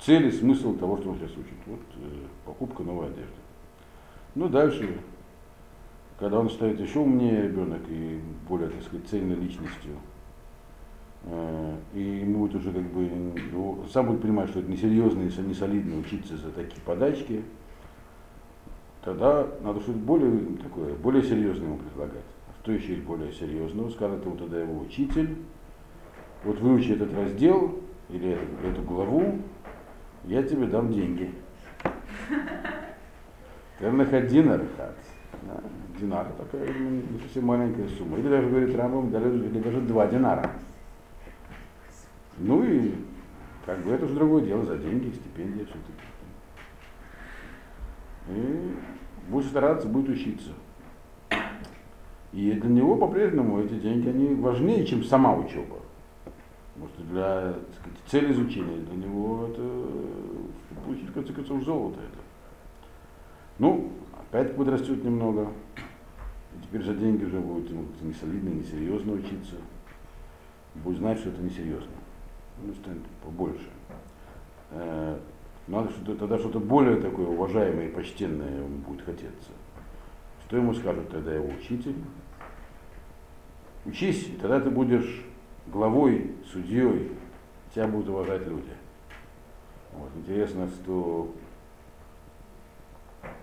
цель 0.00 0.26
и 0.26 0.32
смысл 0.32 0.74
того, 0.76 0.96
что 0.96 1.10
он 1.10 1.18
сейчас 1.18 1.30
учит. 1.36 1.54
Вот 1.66 1.78
э, 1.98 2.08
покупка 2.44 2.82
новой 2.82 3.06
одежды. 3.06 3.30
Ну, 4.34 4.48
дальше, 4.48 4.98
когда 6.22 6.38
он 6.38 6.48
станет 6.48 6.78
еще 6.78 7.00
умнее 7.00 7.42
ребенок 7.42 7.80
и 7.88 8.20
более, 8.48 8.68
так 8.68 8.80
сказать, 8.84 9.08
цельной 9.08 9.34
личностью, 9.34 9.90
э, 11.24 11.76
и 11.94 12.00
ему 12.00 12.46
будет 12.46 12.54
уже 12.54 12.70
как 12.70 12.84
бы, 12.92 13.10
ну, 13.50 13.84
сам 13.92 14.06
будет 14.06 14.22
понимать, 14.22 14.48
что 14.50 14.60
это 14.60 14.70
несерьезно 14.70 15.22
и 15.22 15.42
не 15.42 15.52
солидно 15.52 15.98
учиться 15.98 16.36
за 16.36 16.52
такие 16.52 16.80
подачки, 16.82 17.42
тогда 19.04 19.48
надо 19.64 19.80
что-то 19.80 19.98
более 19.98 20.58
такое, 20.62 20.94
более 20.94 21.24
серьезное 21.24 21.66
ему 21.66 21.78
предлагать. 21.78 22.22
А 22.46 22.62
что 22.62 22.70
еще 22.70 22.92
есть 22.92 23.04
более 23.04 23.32
серьезного? 23.32 23.90
Скажет 23.90 24.24
ему 24.24 24.36
тогда 24.36 24.60
его 24.60 24.80
учитель, 24.80 25.38
вот 26.44 26.60
выучи 26.60 26.92
этот 26.92 27.12
раздел 27.14 27.80
или 28.10 28.30
эту, 28.30 28.68
эту 28.68 28.82
главу, 28.82 29.40
я 30.26 30.44
тебе 30.44 30.66
дам 30.66 30.92
деньги. 30.92 31.32
Тернахат 33.80 34.28
динар 34.28 34.60
хат. 34.76 34.94
Да, 35.42 35.60
Динар 36.02 36.26
такая 36.32 36.66
ну, 36.72 36.90
не 36.90 37.18
совсем 37.20 37.46
маленькая 37.46 37.86
сумма. 37.88 38.18
Или 38.18 38.28
даже, 38.28 38.48
говорит 38.48 38.74
Рамбам, 38.74 39.08
или 39.08 39.60
даже 39.60 39.80
два 39.82 40.08
динара. 40.08 40.50
Ну 42.38 42.64
и 42.64 42.92
как 43.64 43.78
бы 43.84 43.92
это 43.92 44.06
уже 44.06 44.14
другое 44.14 44.44
дело, 44.44 44.64
за 44.64 44.78
деньги, 44.78 45.14
стипендия, 45.14 45.64
все 45.64 45.74
это. 45.74 45.92
И 48.32 48.74
будет 49.28 49.46
стараться, 49.46 49.86
будет 49.86 50.08
учиться. 50.08 50.50
И 52.32 52.52
для 52.52 52.70
него 52.70 52.96
по-прежнему 52.96 53.60
эти 53.60 53.74
деньги, 53.74 54.08
они 54.08 54.34
важнее, 54.34 54.84
чем 54.84 55.04
сама 55.04 55.36
учеба. 55.36 55.76
Потому 56.74 56.88
что 56.94 57.02
для 57.04 57.52
сказать, 57.78 57.98
цели 58.08 58.32
изучения 58.32 58.78
для 58.78 59.06
него 59.06 59.46
это 59.48 59.62
получить, 60.84 61.10
в 61.10 61.12
конце 61.12 61.32
концов, 61.32 61.62
золото 61.62 62.00
это. 62.00 62.18
Ну, 63.58 63.92
опять 64.18 64.56
подрастет 64.56 65.04
немного. 65.04 65.48
И 66.56 66.62
теперь 66.62 66.84
за 66.84 66.94
деньги 66.94 67.24
уже 67.24 67.38
будет 67.40 67.70
ему 67.70 67.84
как-то 67.86 68.04
не 68.04 68.14
солидно, 68.14 68.48
не 68.48 68.64
серьезно 68.64 69.12
учиться. 69.12 69.56
Будет 70.74 70.98
знать, 70.98 71.18
что 71.18 71.30
это 71.30 71.42
несерьезно. 71.42 71.92
Ну, 72.62 72.72
станет 72.74 73.02
побольше. 73.22 73.68
Э, 74.70 75.18
Надо 75.68 75.90
что-то, 75.90 76.16
тогда 76.16 76.38
что-то 76.38 76.58
более 76.58 77.00
такое 77.00 77.26
уважаемое 77.26 77.86
и 77.86 77.92
почтенное 77.92 78.58
ему 78.58 78.78
будет 78.78 79.02
хотеться. 79.02 79.50
Что 80.46 80.56
ему 80.56 80.74
скажет 80.74 81.08
тогда 81.08 81.34
его 81.34 81.48
учитель? 81.48 81.96
Учись, 83.84 84.28
и 84.28 84.32
тогда 84.32 84.60
ты 84.60 84.70
будешь 84.70 85.24
главой, 85.68 86.32
судьей, 86.50 87.12
тебя 87.74 87.86
будут 87.86 88.08
уважать 88.08 88.46
люди. 88.46 88.72
Вот. 89.92 90.10
Интересно, 90.16 90.68
что, 90.68 91.32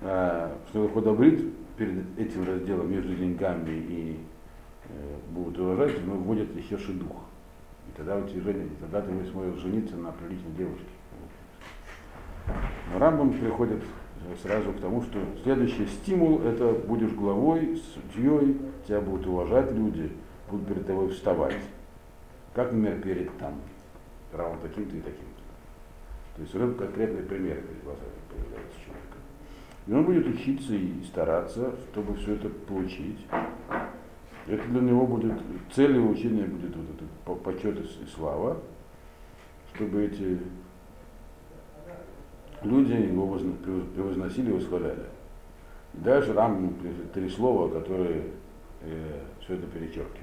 а, 0.02 0.58
что 0.70 0.90
Ходобрит 0.90 1.54
перед 1.80 2.20
этим 2.20 2.46
разделом 2.46 2.92
между 2.92 3.16
деньгами 3.16 3.72
и 3.72 4.20
э, 4.90 5.16
будут 5.32 5.58
уважать, 5.60 6.06
но 6.06 6.16
вводят 6.16 6.54
еще 6.56 6.78
шедух. 6.78 7.16
И 7.88 7.98
тогда 7.98 8.18
у 8.18 8.28
тебя 8.28 8.52
и 8.52 8.70
тогда 8.82 9.02
ты 9.02 9.26
сможешь 9.32 9.62
жениться 9.62 9.96
на 9.96 10.12
приличной 10.12 10.52
девушке. 10.58 10.86
Но 12.92 13.00
Рамбам 13.00 13.32
приходит 13.32 13.82
сразу 14.44 14.74
к 14.74 14.80
тому, 14.82 15.02
что 15.04 15.20
следующий 15.44 15.88
стимул 15.88 16.42
это 16.42 16.74
будешь 16.74 17.14
главой, 17.14 17.82
судьей, 17.94 18.58
тебя 18.86 19.00
будут 19.00 19.26
уважать 19.28 19.72
люди, 19.72 20.12
будут 20.52 20.68
перед 20.68 20.86
тобой 20.86 21.10
вставать. 21.10 21.56
Как, 22.54 22.74
например, 22.74 23.02
перед 23.02 23.38
там, 23.38 23.54
равно 24.34 24.60
таким-то 24.62 24.98
и 24.98 25.02
таким-то. 25.02 25.44
То 26.36 26.42
есть 26.42 26.56
уже 26.56 26.74
конкретные 26.74 27.24
примеры 27.24 27.62
перед 27.62 27.84
глазами 27.84 28.12
появляются. 28.30 29.09
И 29.90 29.92
он 29.92 30.06
будет 30.06 30.28
учиться 30.28 30.76
и 30.76 31.04
стараться, 31.04 31.74
чтобы 31.92 32.16
все 32.18 32.36
это 32.36 32.48
получить. 32.48 33.26
Это 34.46 34.64
для 34.68 34.82
него 34.82 35.08
будет, 35.08 35.34
цель 35.72 35.96
его 35.96 36.10
учения 36.12 36.44
будет 36.44 36.76
вот 36.76 36.86
этот 36.96 37.10
по- 37.26 37.36
почет 37.36 37.80
и 37.80 38.06
слава, 38.06 38.62
чтобы 39.74 40.04
эти 40.04 40.38
люди 42.62 42.92
его 42.92 43.36
превозносили 43.96 44.52
и 44.52 44.54
восхваляли. 44.54 45.06
И 45.96 45.98
дальше 45.98 46.34
Рам 46.34 46.72
три 47.12 47.28
слова, 47.28 47.68
которые 47.70 48.26
э, 48.82 49.22
все 49.42 49.56
это 49.56 49.66
перечеркивают. 49.66 50.14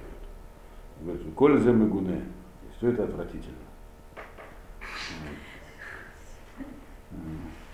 Говорит, 1.01 1.23
Коль 1.35 1.61
земы 1.61 1.89
гуне, 1.89 2.23
все 2.77 2.91
это 2.91 3.03
отвратительно. 3.03 3.57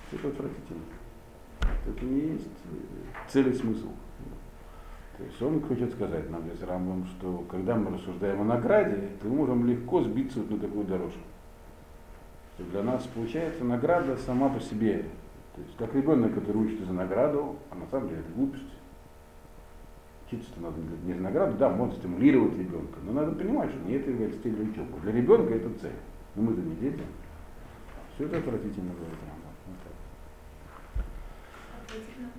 Все 0.09 0.17
это 0.17 0.29
отвратительно. 0.29 1.02
Это 1.87 2.05
не 2.05 2.33
есть 2.33 2.47
э, 2.47 3.29
цель 3.29 3.49
и 3.49 3.55
смысл. 3.55 3.89
То 5.19 5.25
есть 5.25 5.43
он 5.43 5.61
хочет 5.63 5.93
сказать 5.93 6.31
нам 6.31 6.43
здесь 6.43 6.63
Рамбам, 6.67 7.07
что 7.07 7.45
когда 7.51 7.77
мы 7.77 7.91
рассуждаем 7.91 8.41
о 8.41 8.45
награде, 8.45 9.11
то 9.21 9.29
мы 9.29 9.37
можем 9.37 9.67
легко 9.67 10.03
сбиться 10.03 10.41
вот 10.41 10.51
на 10.51 10.59
такую 10.59 10.85
дорожку. 10.85 11.21
Что 12.55 12.65
для 12.65 12.83
нас 12.83 13.05
получается 13.15 13.65
награда 13.65 14.17
сама 14.17 14.49
по 14.49 14.61
себе. 14.61 15.05
То 15.55 15.61
есть 15.61 15.77
как 15.77 15.95
ребенок, 15.95 16.35
который 16.35 16.63
учится 16.63 16.87
за 16.87 16.93
награду, 16.93 17.57
а 17.71 17.75
на 17.75 17.87
самом 17.87 18.09
деле 18.09 18.21
это 18.21 18.33
глупость. 18.33 18.65
Учиться-то 20.27 20.61
надо 20.63 20.77
не 21.05 21.13
за 21.13 21.21
награду, 21.21 21.59
да, 21.59 21.69
можно 21.69 21.95
стимулировать 21.95 22.57
ребенка, 22.57 22.99
но 23.05 23.13
надо 23.13 23.33
понимать, 23.33 23.71
что 23.71 23.79
не 23.81 23.95
это 23.95 24.11
является 24.11 24.43
целью 24.43 24.71
учебы. 24.71 24.99
Для 25.03 25.13
ребенка 25.13 25.55
это 25.55 25.69
цель. 25.81 25.93
Но 26.35 26.43
мы-то 26.43 26.63
не 26.63 26.75
дети. 26.77 27.03
Все 28.15 28.25
это 28.25 28.39
отвратительно 28.39 28.93
говорит 28.95 29.19
Рамбам. 29.29 29.42
Вот 31.93 32.01
детям? 32.01 32.31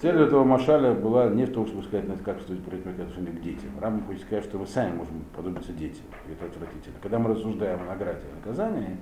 Цель 0.00 0.20
этого 0.20 0.44
машаля 0.44 0.94
была 0.94 1.28
не 1.28 1.44
в 1.44 1.52
том, 1.52 1.66
чтобы 1.66 1.82
сказать, 1.84 2.06
как 2.24 2.40
стоит 2.40 2.64
проявлять 2.64 2.98
отношение 2.98 3.32
к 3.32 3.40
детям. 3.40 3.70
Рамбам 3.80 4.06
хочет 4.06 4.22
сказать, 4.22 4.44
что 4.44 4.58
мы 4.58 4.66
сами 4.66 4.96
можем 4.96 5.24
подобиться 5.36 5.72
детям. 5.72 6.04
Это 6.30 6.46
отвратительно. 6.46 6.96
Когда 7.02 7.18
мы 7.18 7.30
рассуждаем 7.30 7.80
о 7.82 7.84
награде 7.84 8.20
и 8.30 8.34
наказании, 8.34 8.96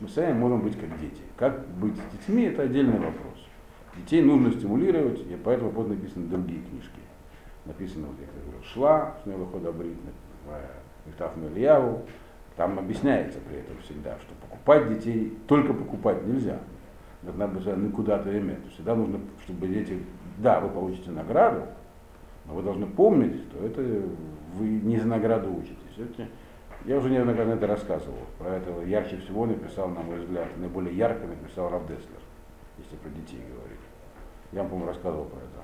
мы 0.00 0.08
сами 0.08 0.32
можем 0.32 0.62
быть 0.62 0.78
как 0.78 0.98
дети. 1.00 1.22
Как 1.36 1.66
быть 1.68 1.94
с 1.96 2.12
детьми, 2.12 2.44
это 2.44 2.62
отдельный 2.62 2.98
вопрос. 2.98 3.46
Детей 3.96 4.22
нужно 4.22 4.52
стимулировать, 4.52 5.20
и 5.20 5.36
по 5.36 5.50
этому 5.50 5.72
поводу 5.72 5.94
написаны 5.94 6.26
другие 6.26 6.62
книжки. 6.62 7.00
Написано, 7.64 8.08
вот 8.08 8.16
я 8.20 8.26
говорил, 8.26 8.62
Шла, 8.64 9.16
Шнела 9.22 9.46
Ходабрит, 9.46 9.96
Мифтаф 11.06 11.32
Ильяву. 11.36 12.02
Там 12.56 12.78
объясняется 12.78 13.38
при 13.48 13.58
этом 13.58 13.76
всегда, 13.82 14.16
что 14.18 14.34
покупать 14.40 14.88
детей 14.88 15.38
только 15.46 15.72
покупать 15.72 16.26
нельзя. 16.26 16.58
Должна 17.22 17.46
быть 17.46 17.94
куда-то 17.94 18.36
иметь. 18.38 18.72
Всегда 18.72 18.94
нужно, 18.94 19.20
чтобы 19.44 19.68
дети, 19.68 20.02
да, 20.38 20.60
вы 20.60 20.70
получите 20.70 21.10
награду, 21.10 21.66
но 22.46 22.54
вы 22.54 22.62
должны 22.62 22.86
помнить, 22.86 23.42
что 23.48 23.64
это 23.64 23.82
вы 24.54 24.66
не 24.68 24.98
за 24.98 25.06
награду 25.06 25.54
учитесь. 25.54 25.98
Это, 25.98 26.28
я 26.86 26.96
уже 26.96 27.10
неоднократно 27.10 27.52
это 27.52 27.66
рассказывал. 27.66 28.20
Про 28.38 28.56
это 28.56 28.82
ярче 28.82 29.18
всего 29.18 29.44
написал, 29.44 29.88
на 29.88 30.00
мой 30.00 30.20
взгляд, 30.20 30.48
наиболее 30.56 30.96
ярко 30.96 31.26
написал 31.26 31.68
Раф 31.68 31.82
Деслер, 31.82 32.20
если 32.78 32.96
про 32.96 33.10
детей 33.10 33.42
говорить. 33.54 33.80
Я 34.52 34.62
вам, 34.62 34.70
по-моему, 34.70 34.90
рассказывал 34.90 35.26
про 35.26 35.38
это. 35.38 35.62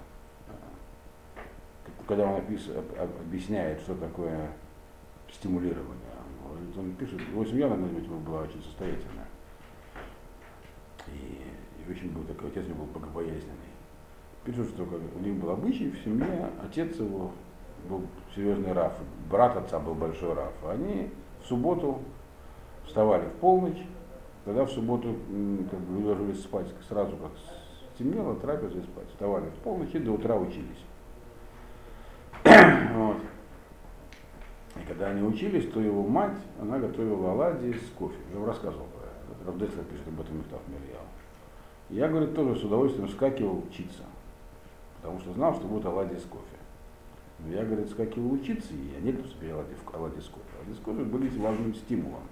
Когда 2.07 2.25
он 2.25 2.39
опис, 2.41 2.71
объясняет, 3.21 3.81
что 3.81 3.95
такое 3.95 4.51
стимулирование. 5.33 5.97
Он 6.77 6.93
пишет, 6.93 7.21
его 7.21 7.45
семья, 7.45 7.69
надо 7.69 7.83
быть, 7.83 8.07
была 8.07 8.43
очень 8.43 8.63
состоятельная. 8.63 9.26
И, 11.09 11.91
очень 11.91 12.11
был 12.11 12.23
такой, 12.25 12.49
отец 12.49 12.65
у 12.67 12.69
него 12.69 12.85
был 12.85 13.01
богобоязненный. 13.01 13.73
Пишут, 14.45 14.69
что 14.69 14.85
у 14.85 15.19
них 15.21 15.35
был 15.37 15.51
обычай 15.51 15.91
в 15.91 15.99
семье, 16.05 16.51
отец 16.63 16.97
его 16.97 17.33
был 17.89 18.03
серьезный 18.35 18.73
раф, 18.73 18.93
брат 19.31 19.57
отца 19.57 19.79
был 19.79 19.95
большой 19.95 20.35
раф. 20.35 20.53
Они 20.69 21.11
в 21.43 21.47
субботу 21.47 22.01
вставали 22.87 23.27
в 23.27 23.33
полночь, 23.35 23.83
тогда 24.45 24.65
в 24.65 24.71
субботу 24.71 25.17
как 25.71 25.81
бы 25.81 26.07
ложились 26.07 26.43
спать 26.43 26.67
сразу, 26.89 27.17
как 27.17 27.33
стемнело, 27.95 28.35
трапезы 28.37 28.83
спать. 28.83 29.09
Вставали 29.11 29.47
в 29.47 29.63
полночь 29.63 29.95
и 29.95 29.99
до 29.99 30.13
утра 30.13 30.37
учились. 30.37 30.85
вот. 32.95 33.17
И 34.77 34.87
когда 34.87 35.09
они 35.09 35.23
учились, 35.23 35.71
то 35.71 35.81
его 35.81 36.03
мать, 36.03 36.37
она 36.61 36.79
готовила 36.79 37.33
оладьи 37.33 37.73
с 37.73 37.91
кофе. 37.99 38.17
Я 38.33 38.39
вам 38.39 38.49
рассказывал 38.49 38.87
Равдеслер 39.47 39.85
пишет 39.85 40.09
об 40.09 40.21
этом 40.21 40.39
Михтав 40.39 40.61
Мирьял. 40.69 41.03
Я, 41.89 42.09
говорит, 42.09 42.35
тоже 42.35 42.59
с 42.59 42.65
удовольствием 42.65 43.09
скакивал 43.09 43.63
учиться, 43.69 44.03
потому 44.97 45.21
что 45.21 45.33
знал, 45.33 45.55
что 45.55 45.67
будут 45.67 45.87
оладьи 45.87 46.17
с 46.17 46.25
кофе. 46.25 46.45
Но 47.39 47.53
я, 47.53 47.65
говорит, 47.65 47.91
скакивал 47.91 48.33
учиться, 48.33 48.73
и 48.73 48.95
я 48.95 49.01
не 49.01 49.13
поступил 49.13 49.57
оладьи, 49.57 49.77
оладьи 49.93 50.21
с 50.21 50.27
кофе. 50.27 50.47
Оладьи 50.59 50.75
с 50.75 50.79
кофе 50.79 51.03
были 51.03 51.29
важным 51.39 51.75
стимулом. 51.75 52.23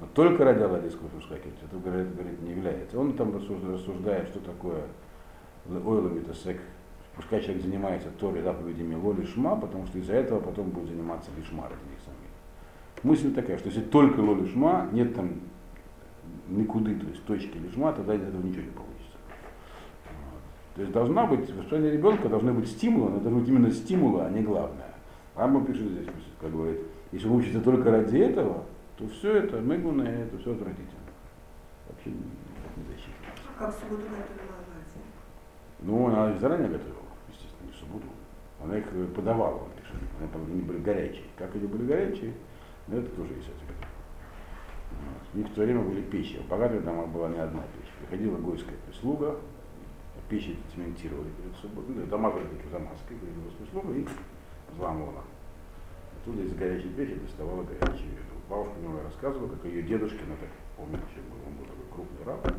Но 0.00 0.06
только 0.14 0.44
ради 0.44 0.62
оладьи 0.62 0.88
с 0.90 0.94
кофе 0.94 1.20
скакивать, 1.24 1.58
это, 1.62 1.76
говорит, 1.78 2.14
говорит, 2.14 2.40
не 2.40 2.50
является. 2.52 2.98
Он 2.98 3.12
там 3.12 3.36
рассуждает, 3.36 4.28
что 4.28 4.40
такое 4.40 4.82
ойломитасек, 5.68 6.60
Пускай 7.16 7.42
человек 7.42 7.62
занимается 7.62 8.08
Торой 8.18 8.40
заповедями 8.40 8.94
Лоли 8.94 9.26
Шма, 9.26 9.56
потому 9.56 9.86
что 9.86 9.98
из-за 9.98 10.14
этого 10.14 10.40
потом 10.40 10.70
будет 10.70 10.88
заниматься 10.88 11.30
Лишма 11.36 11.64
ради 11.64 11.90
них 11.90 11.98
самих. 12.04 13.02
Мысль 13.02 13.34
такая, 13.34 13.58
что 13.58 13.68
если 13.68 13.82
только 13.82 14.20
Лоли 14.20 14.46
Шма, 14.46 14.88
нет 14.92 15.14
там 15.14 15.32
никуды, 16.50 16.94
то 16.94 17.06
есть 17.06 17.24
точки 17.24 17.56
Лишма, 17.56 17.92
тогда 17.92 18.14
из 18.14 18.22
этого 18.22 18.42
ничего 18.42 18.62
не 18.62 18.70
получится. 18.70 19.18
То 20.74 20.80
есть 20.82 20.92
должна 20.92 21.26
быть, 21.26 21.50
в 21.50 21.56
воспитании 21.56 21.90
ребенка 21.90 22.28
должны 22.28 22.52
быть 22.52 22.68
стимулы, 22.68 23.10
но 23.10 23.20
должны 23.20 23.40
быть 23.40 23.48
именно 23.48 23.70
стимулы, 23.70 24.22
а 24.22 24.30
не 24.30 24.42
главное. 24.42 24.94
Рамбам 25.36 25.64
пишет 25.64 25.88
здесь, 25.88 26.06
как 26.40 26.52
говорит, 26.52 26.80
если 27.12 27.28
он 27.28 27.36
учится 27.36 27.60
только 27.60 27.90
ради 27.90 28.18
этого, 28.18 28.64
то 28.96 29.08
все 29.08 29.36
это, 29.36 29.60
мыгуна, 29.60 30.02
это 30.02 30.38
все 30.38 30.52
отвратительно. 30.52 31.00
Вообще 31.88 32.10
не 32.10 32.84
защитно. 32.84 33.14
Как 33.58 33.74
в 33.74 33.80
субботу 33.80 34.02
готовила 34.02 34.56
оладьи? 34.56 35.02
Ну, 35.80 36.06
она 36.06 36.38
заранее 36.38 36.68
готовила 36.68 37.00
буду. 37.92 38.06
Она 38.62 38.78
их 38.78 38.86
подавала, 39.14 39.56
он 39.56 39.70
пишет. 39.80 39.96
Они 40.20 40.62
были 40.62 40.78
горячие. 40.78 41.24
Как 41.36 41.54
они 41.54 41.66
были 41.66 41.86
горячие, 41.86 42.32
но 42.88 42.98
это 42.98 43.10
тоже 43.10 43.34
есть 43.34 43.48
ответ. 43.48 43.79
То 45.54 45.62
время 45.62 45.82
были 45.82 46.02
печи. 46.02 46.38
В 46.38 46.48
богатых 46.48 46.84
домах 46.84 47.08
была 47.08 47.28
не 47.28 47.38
одна 47.38 47.62
печь. 47.62 47.90
Приходила 48.00 48.36
гойская 48.38 48.76
прислуга, 48.86 49.38
печи 50.28 50.58
цементировали 50.74 51.30
перед 51.30 51.56
собой. 51.56 51.84
Ну, 51.88 52.06
дома 52.06 52.30
были 52.30 52.44
такие 52.44 52.68
замазкой, 52.70 53.16
приходила 53.16 53.50
прислуга 53.58 53.94
и 53.94 54.06
взламывала. 54.72 55.24
Оттуда 56.20 56.42
из 56.42 56.54
горячей 56.54 56.90
печи 56.90 57.14
доставала 57.14 57.62
горячую 57.62 58.10
еду. 58.10 58.34
Бабушка 58.48 58.74
мне 58.78 59.02
рассказывала, 59.02 59.48
как 59.48 59.64
ее 59.64 59.82
дедушка, 59.82 60.18
ну 60.26 60.36
так 60.40 60.50
помню, 60.76 60.98
еще 61.10 61.20
был, 61.30 61.38
он 61.46 61.54
был 61.54 61.66
такой 61.66 61.86
крупный 61.94 62.24
раб, 62.24 62.54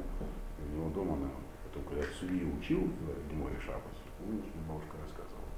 у 0.60 0.62
него 0.76 0.90
дома, 0.92 1.14
она, 1.16 1.30
потом, 1.66 1.84
когда 1.90 2.06
судьи 2.18 2.46
учил 2.46 2.90
Геморе 3.30 3.60
Шабас, 3.60 3.98
помнишь, 4.18 4.46
мне 4.54 4.64
бабушка 4.70 4.96
рассказывала. 5.04 5.50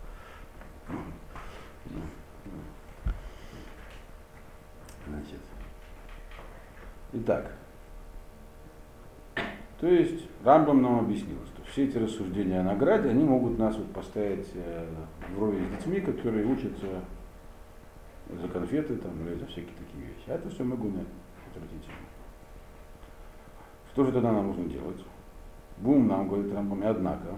Значит. 5.07 5.41
Итак. 7.16 7.51
То 9.80 9.88
есть 9.88 10.28
Рамбам 10.43 10.82
нам 10.82 10.99
объяснил, 10.99 11.38
что 11.45 11.64
все 11.72 11.86
эти 11.86 11.97
рассуждения 11.97 12.61
о 12.61 12.64
награде, 12.64 13.09
они 13.09 13.24
могут 13.24 13.59
нас 13.59 13.76
вот 13.76 13.91
поставить 13.91 14.49
э, 14.55 14.86
в 15.36 15.39
роли 15.39 15.59
с 15.64 15.78
детьми, 15.78 15.99
которые 15.99 16.45
учатся 16.47 17.01
за 18.30 18.47
конфеты 18.47 18.95
там, 18.95 19.11
или 19.28 19.36
за 19.36 19.45
всякие 19.45 19.74
такие 19.76 20.05
вещи. 20.05 20.24
А 20.28 20.36
это 20.36 20.49
все 20.49 20.64
могу 20.64 20.88
не 20.88 21.03
отвратительно. 21.51 21.97
Что 23.91 24.05
же 24.05 24.11
тогда 24.11 24.32
нам 24.32 24.47
нужно 24.47 24.66
делать? 24.66 25.03
Бум 25.78 26.07
нам, 26.07 26.30
говорит 26.30 26.53
Рамбам, 26.53 26.82
и 26.82 26.88
однако, 26.88 27.36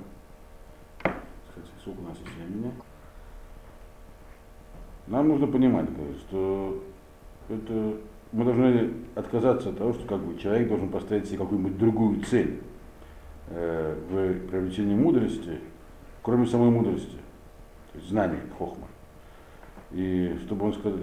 кстати, 1.02 1.68
сколько 1.82 2.00
у 2.00 2.04
нас 2.04 2.18
есть 2.20 2.36
времени, 2.36 2.72
нам 5.08 5.28
нужно 5.28 5.48
понимать, 5.48 5.94
говорит, 5.94 6.18
что 6.20 6.82
это 7.50 7.98
мы 8.36 8.44
должны 8.44 8.92
отказаться 9.16 9.70
от 9.70 9.78
того, 9.78 9.94
что 9.94 10.06
как 10.06 10.20
бы, 10.20 10.38
человек 10.38 10.68
должен 10.68 10.90
поставить 10.90 11.26
себе 11.28 11.38
какую-нибудь 11.38 11.78
другую 11.78 12.22
цель 12.22 12.60
э, 13.48 13.98
в 14.10 14.50
приобретении 14.50 14.94
мудрости, 14.94 15.60
кроме 16.22 16.46
самой 16.46 16.70
мудрости, 16.70 17.16
то 17.94 17.98
есть 17.98 18.10
знания, 18.10 18.42
хохма. 18.58 18.88
И 19.92 20.38
чтобы 20.44 20.66
он 20.66 20.74
сказал, 20.74 21.00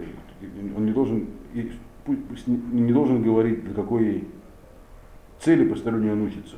он 0.77 0.85
не 0.85 0.93
должен, 0.93 1.27
и, 1.55 1.73
не 2.47 2.93
должен 2.93 3.23
говорить, 3.23 3.65
для 3.65 3.75
какой 3.75 4.29
цели 5.41 5.67
посторонней 5.67 6.11
он 6.11 6.23
учится. 6.23 6.57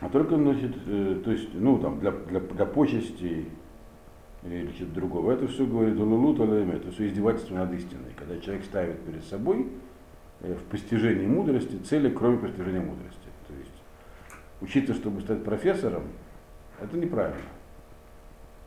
А 0.00 0.08
только, 0.08 0.36
значит, 0.36 0.74
э, 0.86 1.20
то 1.22 1.30
есть, 1.30 1.50
ну, 1.52 1.78
там, 1.78 2.00
для, 2.00 2.12
для, 2.12 2.40
для 2.40 2.64
почести 2.64 3.44
или 4.42 4.72
чего-то 4.72 4.94
другого. 4.94 5.32
Это 5.32 5.46
все 5.48 5.66
говорит 5.66 5.98
Лулут 5.98 6.40
Алайме, 6.40 6.74
это 6.74 6.90
все 6.92 7.08
издевательство 7.08 7.56
над 7.56 7.72
истиной. 7.72 8.12
Когда 8.16 8.38
человек 8.38 8.64
ставит 8.64 9.00
перед 9.04 9.24
собой 9.24 9.68
э, 10.40 10.54
в 10.54 10.62
постижении 10.64 11.26
мудрости 11.26 11.76
цели, 11.76 12.08
кроме 12.10 12.38
постижения 12.38 12.80
мудрости. 12.80 13.28
То 13.46 13.54
есть 13.54 13.72
учиться, 14.60 14.94
чтобы 14.94 15.20
стать 15.20 15.44
профессором, 15.44 16.04
это 16.80 16.96
неправильно. 16.96 17.40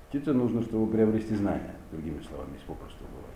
Учиться 0.09 0.33
нужно, 0.33 0.61
чтобы 0.61 0.91
приобрести 0.91 1.33
знания, 1.33 1.75
другими 1.91 2.21
словами, 2.21 2.51
если 2.53 2.67
попросту 2.67 3.03
говорить. 3.05 3.33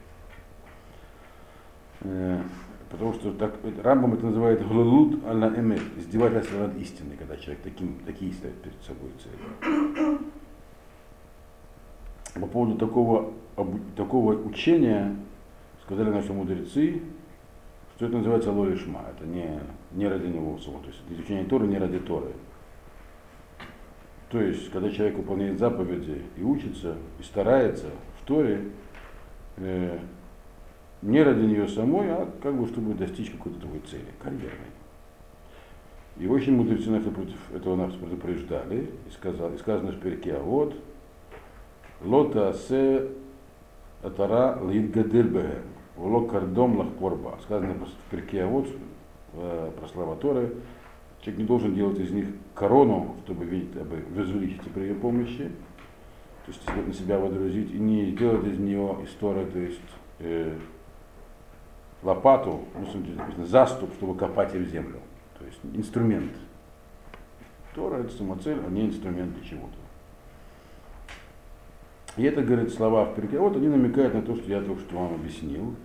Э, 2.02 2.44
потому 2.92 3.14
что 3.14 3.34
так, 3.34 3.56
Рамбам 3.82 4.14
это 4.14 4.28
называет 4.28 4.66
глулут 4.68 5.26
аль 5.26 5.60
эмет, 5.60 5.82
издевательство 5.98 6.68
над 6.68 6.78
истиной, 6.78 7.18
когда 7.18 7.36
человек 7.36 7.64
таким, 7.64 7.98
такие 8.06 8.32
ставит 8.32 8.62
перед 8.62 8.80
собой 8.84 9.10
цели 9.18 10.16
по 12.40 12.48
поводу 12.48 12.78
такого, 12.78 13.34
такого 13.96 14.34
учения 14.34 15.16
сказали 15.84 16.10
наши 16.10 16.34
мудрецы, 16.34 17.02
что 17.96 18.06
это 18.06 18.18
называется 18.18 18.52
лолишма. 18.52 19.06
Это 19.16 19.28
не, 19.28 19.60
не 19.94 20.08
ради 20.08 20.28
него 20.28 20.58
самого. 20.60 20.84
То 20.84 20.90
есть 20.90 21.02
изучение 21.10 21.46
Торы 21.46 21.68
не 21.68 21.78
ради 21.78 22.00
Торы. 22.00 22.32
То 24.30 24.42
есть, 24.42 24.70
когда 24.72 24.90
человек 24.90 25.18
выполняет 25.18 25.58
заповеди 25.58 26.22
и 26.36 26.44
учится, 26.44 26.96
и 27.20 27.24
старается 27.24 27.88
в 28.22 28.26
Торе, 28.26 28.66
э, 29.56 30.00
не 31.02 31.24
ради 31.24 31.46
нее 31.46 31.68
самой, 31.68 32.12
а 32.12 32.30
как 32.44 32.56
бы 32.56 32.68
чтобы 32.68 32.94
достичь 32.94 33.32
какой-то 33.32 33.60
другой 33.60 33.80
цели, 33.90 34.06
карьерной. 34.22 34.68
И 36.18 36.28
очень 36.28 36.56
мудрецы 36.56 36.90
нас 36.90 37.04
против 37.04 37.38
этого 37.54 37.76
нас 37.76 37.94
предупреждали, 37.94 38.90
и, 39.08 39.12
сказал, 39.12 39.54
и 39.54 39.58
сказано 39.58 39.92
в 39.92 40.00
перке, 40.00 40.34
а 40.34 40.42
вот, 40.42 40.76
Лота 42.04 42.54
се 42.54 43.08
атара 44.04 44.60
лидгадель 44.64 45.30
бэгэм. 45.30 45.64
Уло 45.98 46.28
кардом 46.28 46.78
лахпорба. 46.78 47.38
Сказано 47.43 47.74
в 47.74 48.12
перке 48.12 48.45
вот 48.45 48.68
про 49.34 49.88
слова 49.91 50.16
Торы. 50.16 50.54
Человек 51.22 51.39
не 51.39 51.45
должен 51.48 51.74
делать 51.74 52.00
из 52.00 52.12
них 52.12 52.28
корону, 52.54 53.16
чтобы 53.26 53.45
видеть, 53.45 53.72
чтобы 53.72 54.04
возвеличиться 54.12 54.70
при 54.70 54.84
ее 54.84 54.95
помощи, 54.95 55.52
то 56.45 56.52
есть 56.52 56.88
на 56.88 56.93
себя 56.93 57.18
водрузить, 57.18 57.72
и 57.72 57.78
не 57.80 58.12
делать 58.12 58.45
из 58.45 58.60
нее 58.60 59.00
историю, 59.04 59.52
то 59.52 59.58
есть 59.58 59.82
э, 60.20 60.56
лопату, 62.04 62.66
ну, 62.76 63.45
заступ, 63.45 63.93
чтобы 63.95 64.16
копать 64.16 64.54
в 64.54 64.70
землю. 64.70 65.00
То 65.39 65.45
есть 65.45 65.60
инструмент. 65.74 66.32
Тора 67.74 67.98
это 67.98 68.14
самоцель, 68.14 68.60
а 68.66 68.70
не 68.70 68.86
инструмент 68.86 69.34
для 69.34 69.43
чего-то. 69.43 69.87
И 72.18 72.24
это, 72.24 72.41
говорит, 72.41 72.74
слова 72.74 73.05
в 73.05 73.15
перке. 73.15 73.38
Вот 73.38 73.55
они 73.55 73.68
намекают 73.68 74.13
на 74.15 74.22
то, 74.24 74.36
что 74.36 74.49
я 74.49 74.61
только 74.61 74.82
что 74.82 74.97
вам 74.97 75.13
объяснил. 75.15 75.76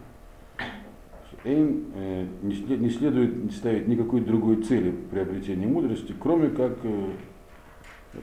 Им 1.44 1.86
э, 1.94 2.26
не, 2.42 2.54
след- 2.54 2.80
не 2.80 2.88
следует 2.88 3.52
ставить 3.52 3.88
никакой 3.88 4.20
другой 4.20 4.62
цели 4.62 4.92
приобретения 5.10 5.66
мудрости, 5.66 6.14
кроме 6.18 6.50
как 6.50 6.78
э, 6.84 7.08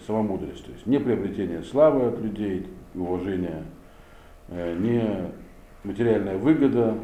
сама 0.07 0.23
мудрость. 0.23 0.65
То 0.65 0.71
есть 0.71 0.87
не 0.87 0.99
приобретение 0.99 1.61
славы 1.61 2.07
от 2.07 2.19
людей, 2.19 2.65
уважения, 2.95 3.65
э, 4.47 4.75
не 4.79 5.31
материальная 5.83 6.37
выгода, 6.37 6.97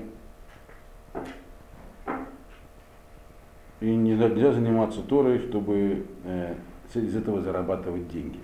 и 3.82 3.94
не- 3.94 4.16
нельзя 4.16 4.54
заниматься 4.54 5.02
Торой, 5.02 5.40
чтобы 5.40 6.06
из 6.94 7.16
этого 7.16 7.42
зарабатывать 7.42 8.08
деньги. 8.08 8.40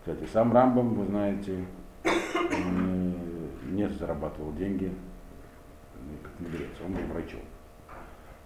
Кстати, 0.00 0.28
сам 0.32 0.52
Рамбам, 0.52 0.94
вы 0.94 1.04
знаете, 1.06 1.64
не 2.04 3.88
зарабатывал 3.88 4.52
деньги 4.54 4.92
ну, 6.08 6.16
как 6.22 6.40
мудрец, 6.40 6.70
он 6.84 6.92
был 6.92 7.02
врачом. 7.12 7.42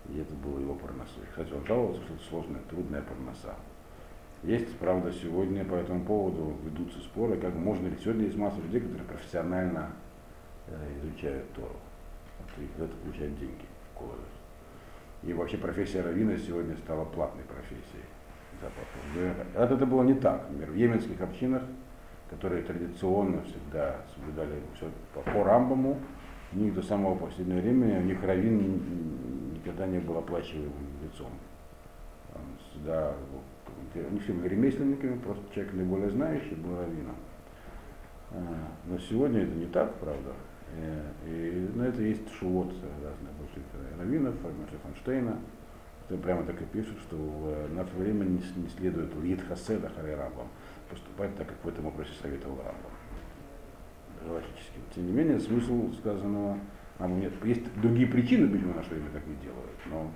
И 0.09 0.19
это 0.19 0.35
было 0.35 0.59
его 0.59 0.75
парноса. 0.75 1.21
Кстати, 1.31 1.53
он 1.53 1.65
жаловался, 1.65 2.03
что 2.03 2.15
это 2.15 2.23
сложная, 2.25 2.61
трудная 2.69 3.03
парноса. 3.03 3.55
Есть, 4.43 4.77
правда, 4.79 5.13
сегодня 5.13 5.65
по 5.65 5.75
этому 5.75 6.05
поводу 6.05 6.57
ведутся 6.65 6.99
споры, 7.01 7.39
как 7.39 7.55
можно 7.55 7.87
ли. 7.87 7.97
Сегодня 8.03 8.25
есть 8.25 8.37
масса 8.37 8.61
людей, 8.61 8.81
которые 8.81 9.05
профессионально 9.05 9.93
э, 10.67 10.99
изучают 11.01 11.53
Тору. 11.53 11.77
Вот 12.41 12.49
И 12.59 12.69
за 12.77 12.87
это 12.87 12.97
получают 12.97 13.39
деньги 13.39 13.65
в 13.93 13.99
колледже. 13.99 14.27
И 15.23 15.33
вообще 15.33 15.59
профессия 15.59 16.01
раввина 16.01 16.37
сегодня 16.37 16.77
стала 16.79 17.05
платной 17.05 17.45
профессией. 17.45 18.05
Западной. 18.61 19.47
А 19.55 19.65
это 19.73 19.87
было 19.87 20.03
не 20.03 20.15
так. 20.15 20.49
Например, 20.51 20.71
в 20.71 20.77
йеменских 20.77 21.21
общинах, 21.21 21.63
которые 22.33 22.63
традиционно 22.63 23.43
всегда 23.43 23.97
соблюдали 24.15 24.61
все 24.77 24.89
по, 25.15 25.45
Рамбаму, 25.45 25.99
у 26.53 26.57
них 26.57 26.75
до 26.75 26.83
самого 26.83 27.15
последнего 27.15 27.59
времени, 27.61 27.99
у 27.99 28.03
них 28.03 28.23
раввин 28.23 28.59
н- 28.61 29.55
никогда 29.55 29.87
не 29.87 29.99
был 29.99 30.19
оплачиваемым 30.19 30.73
лицом. 31.03 31.31
Всегда, 32.71 33.13
они 33.95 34.19
все 34.21 34.33
были 34.33 34.49
ремесленниками, 34.49 35.19
просто 35.19 35.43
человек 35.55 35.75
наиболее 35.75 36.11
знающий 36.11 36.55
был 36.55 36.77
раввином. 36.79 37.17
А, 38.31 38.37
Но 38.87 38.99
сегодня 38.99 39.43
это 39.43 39.53
не 39.55 39.67
так, 39.67 39.95
правда. 39.97 40.33
Э, 40.75 41.03
И 41.27 41.71
на 41.77 41.83
это 41.83 42.01
есть 42.03 42.31
шувот 42.33 42.69
разные 42.69 43.35
после 43.39 43.63
раввинов, 43.99 44.35
Маше 44.43 44.79
Фонштейна, 44.83 45.37
которые 46.03 46.23
прямо 46.25 46.43
так 46.45 46.61
и 46.63 46.65
пишут, 46.65 46.99
что 47.01 47.17
в 47.17 47.75
наше 47.75 47.95
время 47.97 48.25
не, 48.25 48.41
следует 48.71 49.15
Лид 49.23 49.43
Хаседа 49.43 49.91
Харе 49.95 50.17
Рамбам 50.17 50.49
поступать 50.93 51.35
так, 51.37 51.49
как 51.49 51.65
в 51.65 51.69
этом 51.69 51.85
вопросе 51.87 52.11
советовал 52.21 52.57
Рамбам. 52.59 52.93
Галактически. 54.25 54.79
Тем 54.95 55.07
не 55.07 55.13
менее, 55.13 55.41
смысл 55.41 55.93
сказанного 55.95 56.59
Рамбам 56.99 57.21
нет. 57.21 57.33
Есть 57.45 57.63
другие 57.81 58.07
причины, 58.07 58.49
почему 58.49 58.75
в 58.75 58.77
наше 58.77 58.91
время 58.91 59.11
так 59.13 59.27
не 59.27 59.37
делают, 59.37 59.79
но 59.87 60.11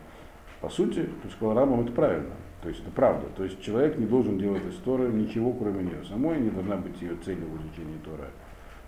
по 0.61 0.69
сути, 0.69 1.09
то, 1.23 1.29
что 1.29 1.37
сказал 1.37 1.55
Рамбам, 1.55 1.81
это 1.81 1.93
правильно. 1.93 2.35
То 2.63 2.69
есть 2.69 2.81
это 2.83 2.91
правда. 2.91 3.27
То 3.37 3.45
есть 3.45 3.63
человек 3.63 3.99
не 3.99 4.07
должен 4.07 4.39
делать 4.39 4.65
из 4.67 4.77
Торы 4.77 5.09
ничего, 5.13 5.53
кроме 5.53 5.85
нее 5.85 6.05
самой, 6.05 6.41
не 6.41 6.51
должна 6.51 6.77
быть 6.77 7.01
ее 7.01 7.17
целью 7.17 7.47
в 7.47 7.61
изучении 7.61 7.99
Торы. 8.05 8.29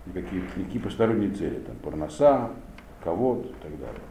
Никакие, 0.05 0.43
никакие 0.55 0.83
посторонние 0.83 1.31
цели, 1.31 1.59
там, 1.59 1.75
парноса, 1.77 2.51
кого-то 3.03 3.47
и 3.47 3.53
так 3.61 3.71
далее. 3.79 4.01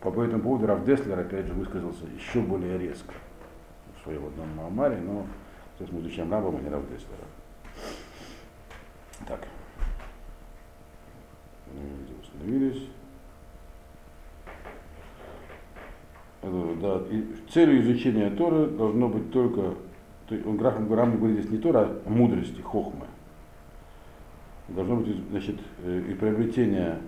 По 0.00 0.08
этому 0.22 0.42
поводу 0.42 0.66
Раф 0.66 0.84
Деслер, 0.84 1.18
опять 1.18 1.46
же, 1.46 1.54
высказался 1.54 2.04
еще 2.14 2.40
более 2.40 2.78
резко 2.78 3.14
в 4.02 4.04
своем 4.04 4.26
одном 4.26 4.48
Маамаре, 4.56 4.96
но 4.96 5.24
сейчас 5.78 5.92
мы 5.92 6.00
изучаем 6.00 6.32
Рамбама, 6.32 6.58
не 6.60 6.68
Раф 6.68 6.82
Деслера. 6.88 7.24
Так. 9.28 9.46
Где 11.72 12.14
Остановились. 12.20 12.88
Э, 16.42 16.76
Да, 16.80 17.02
и 17.10 17.24
целью 17.48 17.80
изучения 17.82 18.28
Торы 18.30 18.66
должно 18.66 19.08
быть 19.08 19.30
только, 19.30 19.74
то 20.26 20.34
есть 20.34 20.44
он 20.44 20.56
Грахам 20.56 20.92
Рамбам 20.92 21.18
говорит 21.18 21.38
здесь 21.38 21.52
не 21.52 21.58
Тора, 21.58 21.88
а 22.04 22.10
мудрости, 22.10 22.60
хохмы. 22.60 23.06
Должно 24.66 24.96
быть, 24.96 25.16
значит, 25.30 25.60
э, 25.84 26.02
и 26.10 26.14
приобретение, 26.14 26.98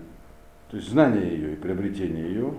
то 0.71 0.77
есть 0.77 0.89
знание 0.89 1.27
ее 1.27 1.53
и 1.53 1.55
приобретение 1.57 2.25
ее. 2.25 2.53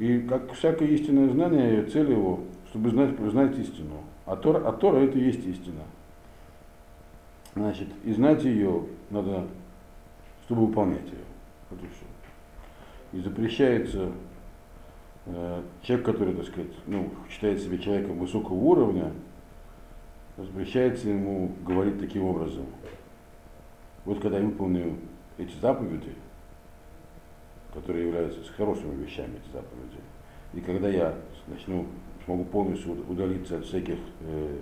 И 0.00 0.18
как 0.20 0.50
всякое 0.54 0.88
истинное 0.88 1.28
знание, 1.28 1.84
цель 1.84 2.10
его, 2.10 2.40
чтобы 2.70 2.88
знать, 2.88 3.18
знать 3.18 3.58
истину. 3.58 3.98
А 4.24 4.34
Тора, 4.34 4.66
а 4.66 4.72
Тора 4.72 4.96
это 5.00 5.18
и 5.18 5.24
есть 5.24 5.44
истина. 5.46 5.82
Значит, 7.54 7.88
и 8.02 8.12
знать 8.14 8.42
ее 8.42 8.86
надо, 9.10 9.44
чтобы 10.46 10.68
выполнять 10.68 11.04
ее. 11.04 11.24
Вот 11.68 11.80
и 11.82 11.86
все. 11.86 13.18
И 13.18 13.20
запрещается 13.20 14.10
э, 15.26 15.62
человек, 15.82 16.06
который, 16.06 16.34
так 16.34 16.46
сказать, 16.46 16.72
ну, 16.86 17.10
считает 17.28 17.60
себя 17.60 17.76
человеком 17.76 18.20
высокого 18.20 18.54
уровня, 18.54 19.12
запрещается 20.38 21.10
ему 21.10 21.52
говорить 21.66 22.00
таким 22.00 22.24
образом. 22.24 22.64
Вот 24.06 24.20
когда 24.20 24.38
я 24.38 24.46
выполню 24.46 24.96
эти 25.36 25.52
заповеди, 25.60 26.14
которые 27.72 28.06
являются 28.06 28.40
хорошими 28.52 29.02
вещами, 29.02 29.36
эти 29.36 29.52
заповеди, 29.52 30.00
и 30.52 30.60
когда 30.60 30.88
я 30.88 31.14
начну, 31.46 31.86
смогу 32.24 32.44
полностью 32.44 32.92
удалиться 33.08 33.58
от 33.58 33.64
всяких 33.64 33.98
э, 34.20 34.58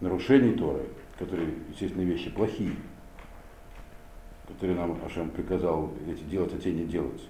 нарушений 0.00 0.54
Торы, 0.54 0.86
которые, 1.18 1.54
естественно, 1.70 2.02
вещи 2.02 2.30
плохие, 2.30 2.76
которые 4.48 4.76
нам 4.76 4.98
Ашем 5.04 5.30
приказал 5.30 5.92
эти 6.06 6.22
делать, 6.24 6.52
а 6.54 6.58
те 6.58 6.72
не 6.72 6.84
делать. 6.84 7.22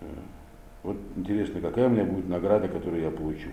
Э, 0.00 0.06
Вот 0.82 0.96
интересно, 1.16 1.60
какая 1.60 1.86
у 1.86 1.90
меня 1.90 2.04
будет 2.04 2.28
награда, 2.28 2.68
которую 2.68 3.02
я 3.02 3.10
получу 3.10 3.50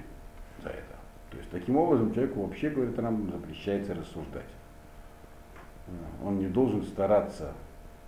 за 0.63 0.69
это. 0.69 0.95
То 1.31 1.37
есть 1.37 1.49
таким 1.51 1.77
образом 1.77 2.13
человеку 2.13 2.41
вообще, 2.41 2.69
говорит, 2.69 2.97
нам 2.97 3.29
запрещается 3.29 3.93
рассуждать. 3.93 4.49
Э, 5.87 5.91
Он 6.25 6.39
не 6.39 6.47
должен 6.47 6.83
стараться, 6.83 7.53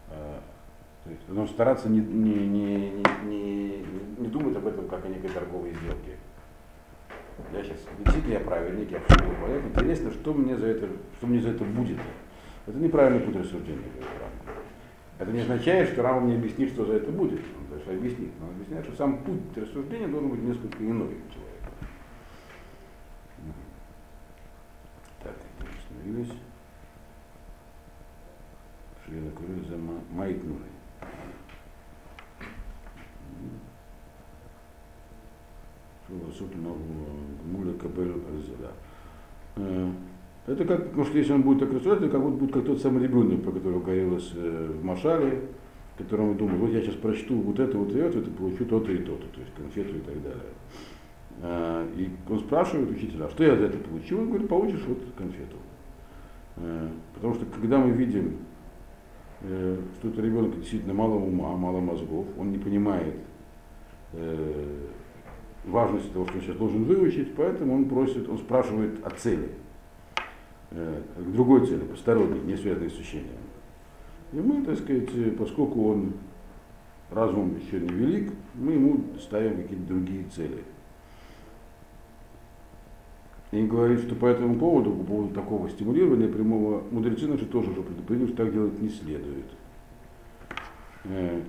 то 0.10 1.10
есть 1.10 1.26
должен 1.28 1.54
стараться 1.54 1.90
не, 1.90 2.00
не, 2.00 2.48
не, 2.48 3.04
не, 3.24 3.86
не 4.18 4.28
думать 4.28 4.56
об 4.58 4.68
этом 4.68 4.88
как 4.88 5.06
о 5.06 5.08
некой 5.08 5.30
торговой 5.30 5.74
сделке. 5.74 6.18
Я 7.54 7.64
сейчас, 7.64 7.78
действительно, 8.00 8.34
я 8.34 8.40
праведник, 8.40 8.92
я 8.92 9.00
все 9.00 9.16
понять. 9.18 9.64
Интересно, 9.66 10.12
что 10.12 10.34
мне 10.34 10.58
за 10.58 10.68
это, 10.68 10.90
что 11.18 11.28
мне 11.28 11.40
за 11.40 11.50
это 11.50 11.64
будет. 11.64 11.98
Это 12.66 12.78
неправильный 12.78 13.22
путь 13.22 13.36
рассуждения. 13.38 13.84
Это 15.20 15.32
не 15.32 15.42
означает, 15.42 15.90
что 15.90 16.04
Рамбам 16.04 16.28
не 16.28 16.36
объяснит, 16.36 16.70
что 16.70 16.86
за 16.86 16.94
это 16.94 17.12
будет. 17.12 17.40
Он 17.40 17.78
даже 17.78 17.98
объяснит. 17.98 18.32
Но 18.40 18.48
он 18.48 18.56
объясняет, 18.56 18.86
что 18.86 18.96
сам 18.96 19.24
путь 19.24 19.56
рассуждения 19.56 20.08
должен 20.08 20.30
быть 20.30 20.42
несколько 20.42 20.78
иной 20.84 21.08
у 21.08 21.32
человека. 21.32 21.72
Так, 25.24 25.36
остановились. 25.80 26.34
Шрила 29.08 29.30
Курю 29.32 29.64
за 29.70 29.78
Майтнурой. 30.16 30.60
Суд 36.38 36.50
Гмуля 36.54 37.74
Кабель 37.74 38.12
Арзеда. 38.12 38.72
Э, 39.58 39.92
Это 40.48 40.64
как, 40.66 40.96
может, 40.96 41.14
если 41.16 41.34
он 41.34 41.42
будет 41.42 41.60
так 41.60 41.74
рассуждать, 41.74 42.00
это 42.04 42.10
как 42.10 42.22
будто 42.22 42.38
будет 42.38 42.54
как 42.54 42.66
тот 42.66 42.82
самый 42.82 43.04
ребенок, 43.04 43.44
про 43.44 43.52
которого 43.52 43.82
говорилось 43.82 44.32
э, 44.36 44.72
в 44.80 44.84
Машале, 44.86 45.42
которому 45.98 46.36
думает, 46.36 46.60
вот 46.60 46.70
я 46.72 46.82
сейчас 46.82 46.96
прочту 46.96 47.36
вот 47.42 47.60
это, 47.60 47.78
вот 47.78 47.94
и 47.94 47.98
это, 47.98 48.22
получу 48.32 48.66
то-то 48.66 48.92
и 48.92 49.00
то-то, 49.00 49.28
то 49.28 49.40
есть 49.42 49.54
конфету 49.56 49.98
и 49.98 50.00
так 50.00 50.22
далее. 50.24 50.54
А, 51.42 51.86
И 51.98 52.10
он 52.30 52.40
спрашивает 52.40 52.90
учителя, 52.92 53.26
а 53.26 53.30
что 53.30 53.44
я 53.44 53.56
за 53.58 53.66
это 53.66 53.78
получу? 53.78 54.18
Он 54.20 54.30
говорит, 54.30 54.48
получишь 54.48 54.84
вот 54.88 55.00
конфету. 55.18 55.58
Э, 56.58 56.90
Потому 57.16 57.34
что 57.34 57.46
когда 57.48 57.80
мы 57.80 57.92
видим, 57.92 58.28
э, 58.28 58.47
что 59.42 60.10
это 60.10 60.22
ребенок 60.22 60.56
действительно 60.56 60.94
мало 60.94 61.16
ума, 61.16 61.56
мало 61.56 61.80
мозгов, 61.80 62.26
он 62.38 62.52
не 62.52 62.58
понимает 62.58 63.16
э, 64.14 64.88
важности 65.66 66.10
того, 66.12 66.26
что 66.26 66.36
он 66.36 66.42
сейчас 66.42 66.56
должен 66.56 66.84
выучить, 66.86 67.36
поэтому 67.36 67.76
он 67.76 67.86
просит, 67.86 68.28
он 68.30 68.38
спрашивает 68.38 69.06
о 69.06 69.10
цели, 69.12 69.50
э, 70.72 71.02
к 71.18 71.32
другой 71.32 71.68
цели, 71.68 71.82
посторонней, 71.82 72.40
не 72.40 72.56
связанной 72.56 72.90
с 72.90 72.98
учением. 72.98 73.38
И 74.34 74.38
мы, 74.38 74.66
так 74.66 74.78
сказать, 74.78 75.10
э, 75.14 75.32
поскольку 75.32 75.90
он 75.92 76.14
разум 77.12 77.58
еще 77.58 77.80
не 77.80 77.90
велик, 77.90 78.34
мы 78.56 78.74
ему 78.74 79.04
ставим 79.20 79.62
какие-то 79.62 79.86
другие 79.88 80.26
цели. 80.36 80.64
И 83.52 83.66
говорит, 83.66 84.02
что 84.02 84.16
по 84.16 84.26
этому 84.26 84.56
поводу, 84.56 84.92
по 84.92 85.04
поводу 85.04 85.34
такого 85.34 85.70
стимулирования 85.70 86.28
прямого, 86.28 86.84
мудрецы 86.92 87.28
наши 87.28 87.46
тоже 87.46 87.72
уже 87.72 87.82
предупредили, 87.82 88.28
что 88.28 88.44
так 88.44 88.52
делать 88.52 88.82
не 88.82 88.90
следует. 88.90 89.46
Э, 91.06 91.42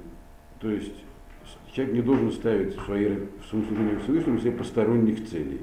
то 0.60 0.70
есть 0.70 0.94
человек 1.72 1.94
не 1.94 2.02
должен 2.02 2.30
ставить 2.30 2.76
в, 2.76 2.84
своей, 2.84 3.28
в 3.40 3.46
своем 3.46 3.66
служении 3.66 3.96
Всевышнему 3.96 4.38
себе 4.38 4.52
посторонних 4.52 5.28
целей. 5.28 5.62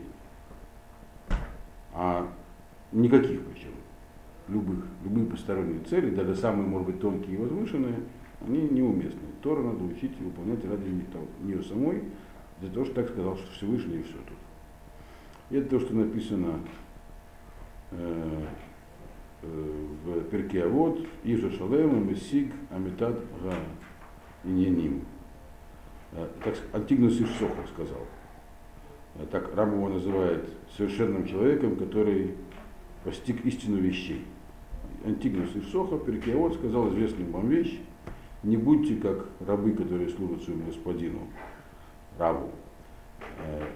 А 1.93 2.27
никаких 2.91 3.41
причем. 3.45 3.71
Любых, 4.47 4.85
любые 5.03 5.25
посторонние 5.25 5.79
цели, 5.89 6.13
даже 6.13 6.35
самые, 6.35 6.67
может 6.67 6.87
быть, 6.87 6.99
тонкие 6.99 7.35
и 7.35 7.37
возвышенные, 7.37 7.95
они 8.45 8.61
неуместны. 8.61 9.21
Тора 9.41 9.63
надо 9.63 9.83
учить 9.83 10.11
и 10.19 10.23
выполнять 10.23 10.63
ради 10.65 10.89
нее 11.41 11.63
самой, 11.63 12.03
для 12.59 12.69
того, 12.69 12.85
что 12.85 12.95
так 12.95 13.09
сказал 13.09 13.37
что 13.37 13.51
Всевышний 13.53 13.99
и 13.99 14.03
все 14.03 14.13
тут. 14.13 14.37
Это 15.49 15.69
то, 15.69 15.79
что 15.79 15.93
написано 15.93 16.59
э, 17.91 18.45
э, 19.43 19.47
в 20.03 20.23
перке 20.29 20.63
Авод, 20.63 20.99
Ижа 21.23 21.51
Шалем, 21.51 22.09
Мессиг, 22.09 22.51
Амитад, 22.71 23.19
Га, 23.43 23.53
Иньяним. 24.43 25.05
Э, 26.13 26.27
так 26.43 26.55
Антигнус 26.73 27.21
Ишсоха 27.21 27.67
сказал. 27.73 28.01
Э, 29.15 29.25
Так 29.31 29.55
Рам 29.55 29.75
его 29.75 29.89
называет 29.89 30.49
совершенным 30.75 31.27
человеком, 31.27 31.75
который 31.75 32.35
постиг 33.03 33.45
истину 33.45 33.77
вещей. 33.77 34.25
Антигнус 35.05 35.55
Ишсоха, 35.55 35.99
Перкеавод, 35.99 36.55
сказал 36.55 36.89
известную 36.89 37.31
вам 37.31 37.49
вещь, 37.49 37.79
не 38.41 38.57
будьте 38.57 38.95
как 38.95 39.27
рабы, 39.45 39.73
которые 39.73 40.09
служат 40.09 40.43
своему 40.43 40.65
господину, 40.65 41.19
рабу, 42.17 42.49
э, 43.39 43.67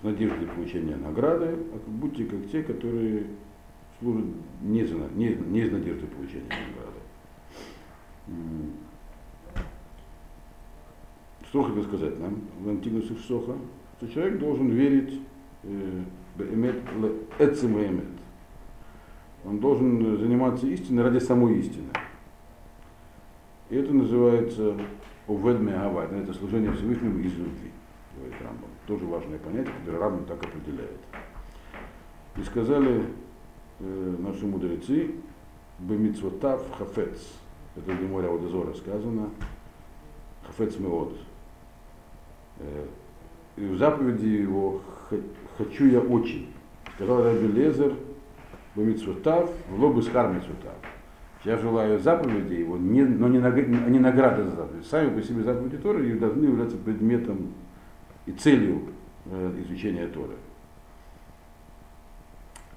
с 0.00 0.04
надеждой 0.04 0.46
получения 0.46 0.96
награды, 0.96 1.46
а 1.46 1.78
будьте 1.86 2.24
как 2.24 2.46
те, 2.50 2.62
которые 2.62 3.26
служат 3.98 4.26
не, 4.62 4.84
за, 4.84 4.96
не, 5.14 5.34
не 5.34 5.60
из 5.60 5.72
надежды 5.72 6.06
получения 6.06 6.48
награды. 6.48 7.00
Что 11.48 11.62
хотел 11.62 11.84
сказать 11.84 12.18
нам 12.18 12.40
в 12.60 12.68
Антигнусе 12.68 13.14
Соха? 13.14 13.54
Что 13.96 14.08
человек 14.08 14.38
должен 14.38 14.68
верить 14.68 15.20
э, 15.62 16.02
эцем 17.38 17.78
и. 17.78 18.04
Он 19.44 19.58
должен 19.60 20.18
заниматься 20.18 20.66
истиной 20.66 21.04
ради 21.04 21.18
самой 21.18 21.58
истины. 21.60 21.88
И 23.70 23.76
это 23.76 23.92
называется 23.92 24.76
уведме 25.28 25.74
авайт, 25.74 26.12
это 26.12 26.34
служение 26.34 26.72
Всевышнему 26.72 27.18
из 27.20 27.34
любви, 27.36 27.70
говорит 28.16 28.36
Рамбам. 28.40 28.75
Тоже 28.86 29.04
важное 29.04 29.38
понятие, 29.38 29.74
которое 29.80 29.98
Рамбам 29.98 30.24
так 30.26 30.42
определяет. 30.44 31.00
И 32.36 32.42
сказали 32.44 33.04
э, 33.80 34.14
наши 34.18 34.46
мудрецы, 34.46 35.10
бемицвотав 35.80 36.62
хафец, 36.78 37.18
это 37.76 37.90
в 37.90 38.00
Геморе 38.00 38.28
Аудезора 38.28 38.74
сказано, 38.74 39.30
хафец 40.46 40.78
меод. 40.78 41.16
Э, 42.60 42.86
и 43.56 43.66
в 43.66 43.76
заповеди 43.76 44.26
его 44.26 44.82
хочу 45.58 45.86
я 45.86 46.00
очень. 46.00 46.52
Сказал 46.94 47.24
Раби 47.24 47.48
Лезер, 47.48 47.94
бемицвотав, 48.76 49.50
в 49.68 49.80
лобы 49.80 50.02
схар. 50.02 50.32
Я 51.44 51.58
желаю 51.58 51.98
заповеди 51.98 52.54
его, 52.54 52.76
не, 52.76 53.02
но 53.02 53.28
не, 53.28 53.38
наг- 53.38 53.66
не 53.88 53.98
награды 53.98 54.44
за 54.44 54.50
заповеди. 54.50 54.84
Сами 54.84 55.18
по 55.18 55.26
себе 55.26 55.42
заповеди 55.42 55.76
Торы 55.78 56.18
должны 56.18 56.44
являться 56.44 56.76
предметом 56.76 57.52
и 58.26 58.32
целью 58.32 58.82
э, 59.26 59.62
изучения 59.64 60.08
Торы. 60.08 60.34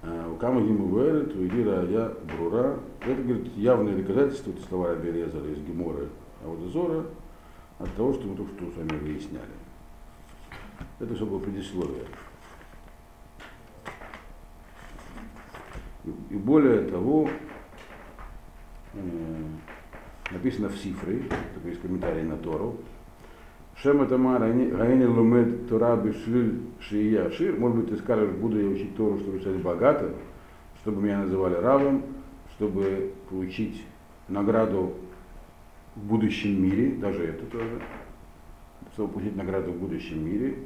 А, 0.02 0.32
У 0.32 0.38
Кама 0.38 0.62
Гиму 0.62 0.98
Верет, 0.98 1.36
у 1.36 1.46
Игира 1.46 1.86
Я 1.86 2.14
Брура. 2.36 2.80
Это, 3.02 3.22
говорит, 3.22 3.56
явное 3.58 3.96
доказательство, 3.96 4.52
это 4.52 4.62
слова 4.62 4.90
Раби 4.90 5.12
Лезера 5.12 5.46
из 5.48 5.60
Гемора 5.60 6.08
Аудозора, 6.46 7.06
от 7.80 7.94
того, 7.96 8.14
что 8.14 8.28
мы 8.28 8.36
только 8.36 8.54
что 8.54 8.72
с 8.72 8.76
вами 8.76 8.98
выясняли. 9.00 9.44
Это 11.00 11.16
все 11.16 11.26
было 11.26 11.40
предисловие. 11.40 12.06
И, 16.06 16.36
более 16.36 16.90
того, 16.90 17.30
э, 18.94 19.44
написано 20.32 20.70
в 20.70 20.78
Сифре, 20.78 21.24
такой 21.54 21.72
есть 21.72 21.82
комментарий 21.82 22.24
на 22.24 22.38
Тору, 22.38 22.78
Шема 23.82 24.06
Тамар 24.08 24.42
Гаини 24.42 25.06
Лумед 25.06 25.70
Тора 25.70 25.96
Бишлиль 25.96 26.60
Шия 26.82 27.30
Шир, 27.30 27.58
может 27.58 27.78
быть, 27.78 27.90
ты 27.90 27.98
скажешь, 27.98 28.32
буду 28.32 28.60
я 28.60 28.68
учить 28.68 28.96
Тору, 28.98 29.18
чтобы 29.20 29.40
стать 29.40 29.56
богатым, 29.62 30.12
чтобы 30.82 31.02
меня 31.02 31.20
называли 31.20 31.56
равом, 31.56 32.04
чтобы 32.56 33.14
получить 33.30 33.82
награду 34.28 34.96
в 35.96 36.04
будущем 36.06 36.62
мире, 36.62 36.92
даже 36.98 37.24
это 37.24 37.46
тоже, 37.46 37.82
чтобы 38.94 39.14
получить 39.14 39.38
награду 39.38 39.72
в 39.72 39.78
будущем 39.78 40.26
мире. 40.26 40.58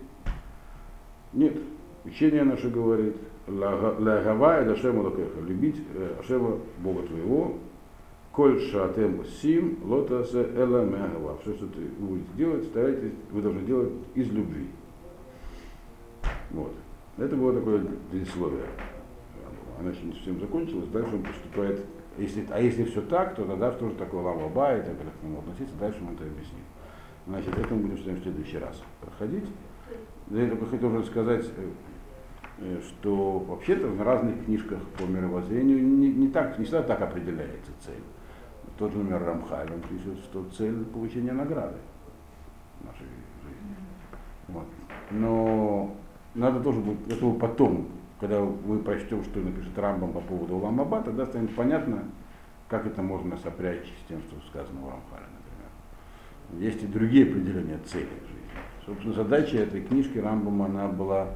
Нет, 1.34 1.58
учение 2.06 2.44
наше 2.44 2.72
говорит, 2.72 3.16
Лагава 3.48 4.62
это 4.62 4.74
Ашема 4.74 5.02
Лакеха, 5.02 5.40
любить 5.46 5.80
э, 5.94 6.16
Ашема 6.20 6.58
Бога 6.80 7.04
твоего, 7.04 7.60
Коль 8.34 8.60
шатем 8.60 9.24
сим 9.26 9.78
лотасе 9.84 10.42
эла 10.56 10.84
мягава. 10.84 11.38
Все, 11.44 11.54
что 11.54 11.68
ты 11.68 11.82
будете 12.00 12.28
делать, 12.36 12.66
старайтесь, 12.66 13.12
вы 13.32 13.42
должны 13.44 13.62
делать 13.62 13.92
из 14.16 14.28
любви. 14.32 14.70
Вот. 16.50 16.74
Это 17.18 17.36
было 17.36 17.54
такое 17.54 17.86
предисловие. 18.10 18.66
Она 19.80 19.92
еще 19.92 20.04
не 20.06 20.14
совсем 20.14 20.40
закончилась, 20.40 20.88
дальше 20.88 21.16
он 21.16 21.24
поступает. 21.24 21.86
Если, 22.18 22.44
а 22.50 22.60
если 22.60 22.86
все 22.86 23.02
так, 23.02 23.36
то 23.36 23.46
тогда 23.46 23.72
что 23.72 23.90
же 23.90 23.96
такое 23.96 24.22
лама 24.24 24.50
ба 24.50 24.78
и 24.78 24.82
так 24.82 24.98
как 24.98 25.20
к 25.20 25.24
нему 25.24 25.38
относиться, 25.40 25.76
дальше 25.80 26.00
он 26.02 26.16
это 26.16 26.24
объяснит. 26.24 26.66
Значит, 27.28 27.56
это 27.56 27.74
мы 27.76 27.82
будем 27.82 28.00
с 28.00 28.06
вами 28.06 28.20
в 28.20 28.24
следующий 28.24 28.58
раз 28.58 28.82
проходить. 29.00 29.46
Я 30.32 30.48
только 30.50 30.66
хотел 30.66 31.04
сказать, 31.04 31.46
э, 32.58 32.80
что 32.82 33.40
вообще-то 33.40 33.88
в 33.88 34.02
разных 34.02 34.46
книжках 34.46 34.80
по 34.98 35.04
мировоззрению 35.04 35.84
не, 35.84 36.12
не, 36.12 36.30
так, 36.30 36.58
не 36.58 36.66
всегда 36.66 36.82
так 36.82 37.02
определяется 37.02 37.72
цель. 37.80 38.02
Тот 38.84 38.92
же, 38.92 38.98
например, 38.98 39.24
Рамхаль, 39.24 39.72
он 39.72 39.80
пишет, 39.80 40.20
что 40.26 40.44
цель 40.58 40.84
получения 40.84 41.32
награды 41.32 41.78
в 42.82 42.86
нашей 42.86 43.06
жизни. 43.42 43.78
Вот. 44.50 44.66
Но 45.10 45.96
надо 46.36 46.60
тоже 46.60 46.82
будет 46.82 47.10
этого 47.10 47.34
потом, 47.40 47.88
когда 48.20 48.42
мы 48.42 48.80
прочтем, 48.80 49.24
что 49.24 49.40
напишет 49.40 49.80
Рамбам 49.80 50.12
по 50.12 50.20
поводу 50.20 50.56
Уламаба, 50.56 51.02
тогда 51.02 51.26
станет 51.26 51.56
понятно, 51.56 52.04
как 52.68 52.86
это 52.86 53.02
можно 53.02 53.38
сопрячь 53.38 53.86
с 53.86 54.10
тем, 54.10 54.20
что 54.24 54.36
сказано 54.50 54.82
в 54.82 54.90
Рамхале, 54.90 55.28
например. 55.32 56.70
Есть 56.70 56.84
и 56.84 56.88
другие 56.88 57.24
определения 57.24 57.80
цели 57.86 58.04
в 58.04 58.28
жизни. 58.28 58.86
Собственно, 58.86 59.14
задача 59.14 59.60
этой 59.60 59.82
книжки 59.82 60.18
Рамбама, 60.18 60.66
она 60.66 60.90
была 60.90 61.30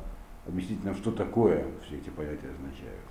объяснить 0.45 0.83
нам, 0.83 0.95
что 0.95 1.13
такое 1.13 1.63
все 1.85 1.95
эти 1.95 2.09
понятия 2.09 2.49
означают. 2.49 3.06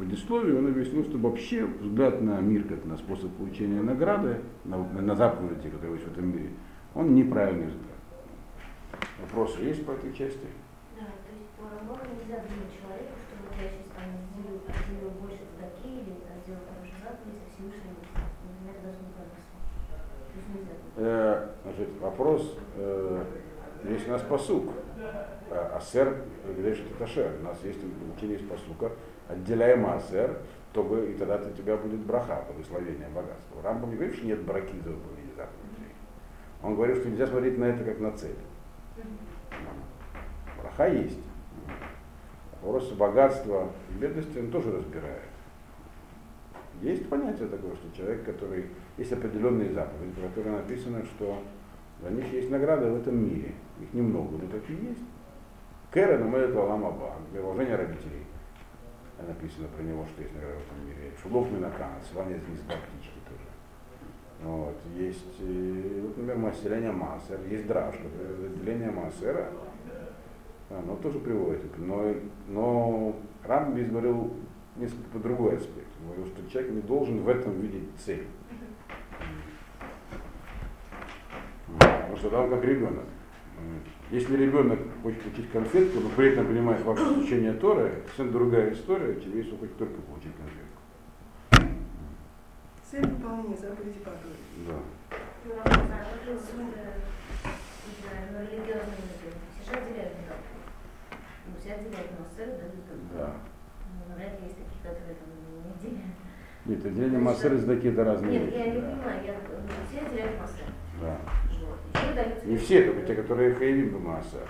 Предисловии 0.00 0.56
он 0.56 0.66
объяснил, 0.66 1.04
что 1.04 1.18
вообще 1.18 1.66
взгляд 1.66 2.22
на 2.22 2.40
мир 2.40 2.64
как 2.64 2.86
на 2.86 2.96
способ 2.96 3.30
получения 3.36 3.82
награды, 3.82 4.40
на, 4.64 4.78
на 4.78 5.14
заповеди, 5.14 5.68
которые 5.68 5.98
есть 5.98 6.08
в 6.08 6.12
этом 6.12 6.34
мире, 6.34 6.50
он 6.94 7.14
неправильный 7.14 7.66
взгляд. 7.66 7.98
Вопросы 9.20 9.60
есть 9.60 9.84
по 9.84 9.90
этой 9.90 10.14
части? 10.14 10.46
Да, 10.96 11.04
то 11.04 11.28
есть 11.36 11.50
по 11.52 11.68
Рамбану 11.68 12.00
нельзя 12.16 12.40
думать 12.40 12.72
человеку, 12.80 13.12
что 13.28 13.36
вот 13.44 13.52
я 13.60 13.68
сейчас 13.68 13.92
там 13.92 14.08
сделаю, 14.32 14.60
сделаю 14.64 15.12
больше 15.20 15.44
таки 15.60 15.92
или 15.92 16.16
сделаю 16.48 16.64
хорошую 16.64 16.96
заповедь, 17.04 17.44
а 17.44 17.52
Всевышний 17.52 17.92
меня 18.64 18.72
тогда 18.80 18.96
смутно 18.96 19.24
То 19.28 20.36
есть 20.40 20.48
нельзя. 20.48 20.74
Э, 20.96 21.48
значит, 21.62 21.88
вопрос, 22.00 22.56
э, 22.76 23.24
есть 23.84 24.08
у 24.08 24.10
нас 24.12 24.22
посук. 24.22 24.64
Асер 25.50 26.24
говорит, 26.46 26.78
это 26.78 26.98
ташер. 26.98 27.32
У 27.40 27.44
нас 27.44 27.58
есть 27.64 27.80
учение 28.16 28.38
из 28.38 28.48
посука. 28.48 28.92
Отделяем 29.30 29.86
асер, 29.86 30.38
чтобы 30.72 31.12
и 31.12 31.14
тогда 31.14 31.36
у 31.36 31.56
тебя 31.56 31.76
будет 31.76 32.00
браха, 32.00 32.44
благословение, 32.48 33.08
богатство. 33.14 33.62
Рамбам 33.62 33.90
не 33.90 33.96
говорит, 33.96 34.16
что 34.16 34.26
нет 34.26 34.42
браки 34.42 34.74
за 34.84 34.90
выполнение 34.90 35.34
заповедей. 35.36 35.94
Он 36.62 36.74
говорит, 36.74 36.96
что 36.96 37.08
нельзя 37.08 37.26
смотреть 37.26 37.58
на 37.58 37.64
это 37.64 37.84
как 37.84 38.00
на 38.00 38.12
цель. 38.12 38.36
Браха 40.60 40.88
есть. 40.88 41.20
Вопрос 42.60 42.90
богатства 42.92 43.70
и 43.90 43.98
бедности 43.98 44.38
он 44.38 44.50
тоже 44.50 44.72
разбирает. 44.72 45.22
Есть 46.82 47.08
понятие 47.08 47.48
такое, 47.48 47.74
что 47.74 47.96
человек, 47.96 48.24
который... 48.24 48.66
Есть 48.96 49.12
определенные 49.12 49.72
заповеди, 49.72 50.12
про 50.12 50.28
которые 50.28 50.56
написано, 50.56 51.04
что 51.04 51.42
за 52.02 52.10
них 52.10 52.30
есть 52.32 52.50
награды 52.50 52.90
в 52.90 52.96
этом 52.96 53.16
мире. 53.16 53.54
Их 53.80 53.92
немного, 53.94 54.36
но 54.36 54.48
такие 54.48 54.78
есть. 54.90 55.04
Кэра 55.90 56.18
намерит 56.18 56.54
Аламаба, 56.54 57.14
для 57.32 57.42
уважения 57.42 57.76
родителей. 57.76 58.24
Написано 59.26 59.68
про 59.68 59.82
него, 59.82 60.06
что 60.06 60.22
есть 60.22 60.34
награда 60.34 60.56
в 60.58 60.66
этом 60.66 60.86
мире. 60.86 61.12
Шулок 61.22 61.50
Минакана, 61.50 62.00
звание 62.12 62.38
звезда 62.38 62.74
птички 62.74 63.18
тоже. 63.28 63.48
Вот. 64.42 64.76
Есть, 64.96 65.36
э, 65.40 66.00
вот, 66.02 66.16
например, 66.16 66.36
мастерение 66.36 66.92
Массер, 66.92 67.40
есть 67.48 67.66
драж, 67.66 67.94
которое 67.96 68.48
разделение 68.48 68.90
Массера, 68.90 69.48
оно 70.70 70.96
тоже 70.96 71.18
приводит. 71.18 71.78
Но, 71.78 72.14
но 72.48 73.16
Рамбис 73.44 73.88
говорил 73.88 74.32
несколько 74.76 75.08
по 75.10 75.18
другой 75.18 75.56
аспект. 75.56 75.88
Он 76.00 76.06
говорил, 76.06 76.26
что 76.26 76.50
человек 76.50 76.72
не 76.72 76.80
должен 76.82 77.20
в 77.20 77.28
этом 77.28 77.60
видеть 77.60 77.88
цель. 77.98 78.26
Потому 81.78 82.16
что 82.16 82.30
там 82.30 82.50
как 82.50 82.64
ребенок. 82.64 83.04
Если 84.10 84.36
ребенок 84.36 84.80
хочет 85.04 85.22
получить 85.22 85.52
конфетку, 85.52 86.00
но 86.00 86.08
при 86.08 86.32
этом 86.32 86.46
понимает 86.48 86.84
вопрос 86.84 87.12
изучения 87.12 87.52
Торы, 87.52 87.82
это 87.82 88.02
совершенно 88.08 88.32
другая 88.32 88.72
история, 88.72 89.14
тебе 89.14 89.38
если 89.38 89.56
хочет 89.56 89.76
только 89.76 90.00
получить 90.02 90.32
конфетку. 90.34 91.70
Цель 92.90 93.06
выполнения 93.06 93.56
заповеди 93.56 94.00
Павла. 94.00 94.18
Да. 94.66 94.78
Вот, 95.44 95.54
вот, 95.54 95.64
вот, 95.64 95.80
не 96.26 96.38
знаю, 98.02 98.46
религиозные 98.50 98.98
люди, 98.98 99.30
все 99.62 99.70
же 99.70 99.78
отделяют 99.78 100.12
никак. 100.18 100.38
Все 101.60 101.74
отделяют 101.74 102.10
массеры, 102.18 102.58
да, 102.58 103.16
Да. 103.16 103.36
Ну, 104.08 104.14
вряд 104.16 104.40
ли 104.40 104.46
есть 104.46 104.56
такие, 104.58 104.82
которые 104.82 105.14
там 105.14 105.30
не 105.38 105.70
отделяют. 105.70 106.18
Нет, 106.66 106.84
отделение 106.84 107.20
массеры 107.20 107.56
и 107.56 107.58
задаки 107.60 107.86
это 107.86 108.04
разные 108.04 108.40
Нет, 108.40 108.52
я 108.56 108.66
не 108.74 108.80
понимаю, 108.80 109.24
я, 109.24 109.34
ну, 109.34 109.70
все 109.88 110.04
отделяют 110.04 110.40
массеры. 110.40 110.72
Да. 111.00 111.20
Не 112.44 112.56
все, 112.56 112.84
только 112.84 113.02
те, 113.02 113.14
которые 113.14 113.54
хаевим 113.54 113.90
бы 113.90 114.00
массер. 114.00 114.48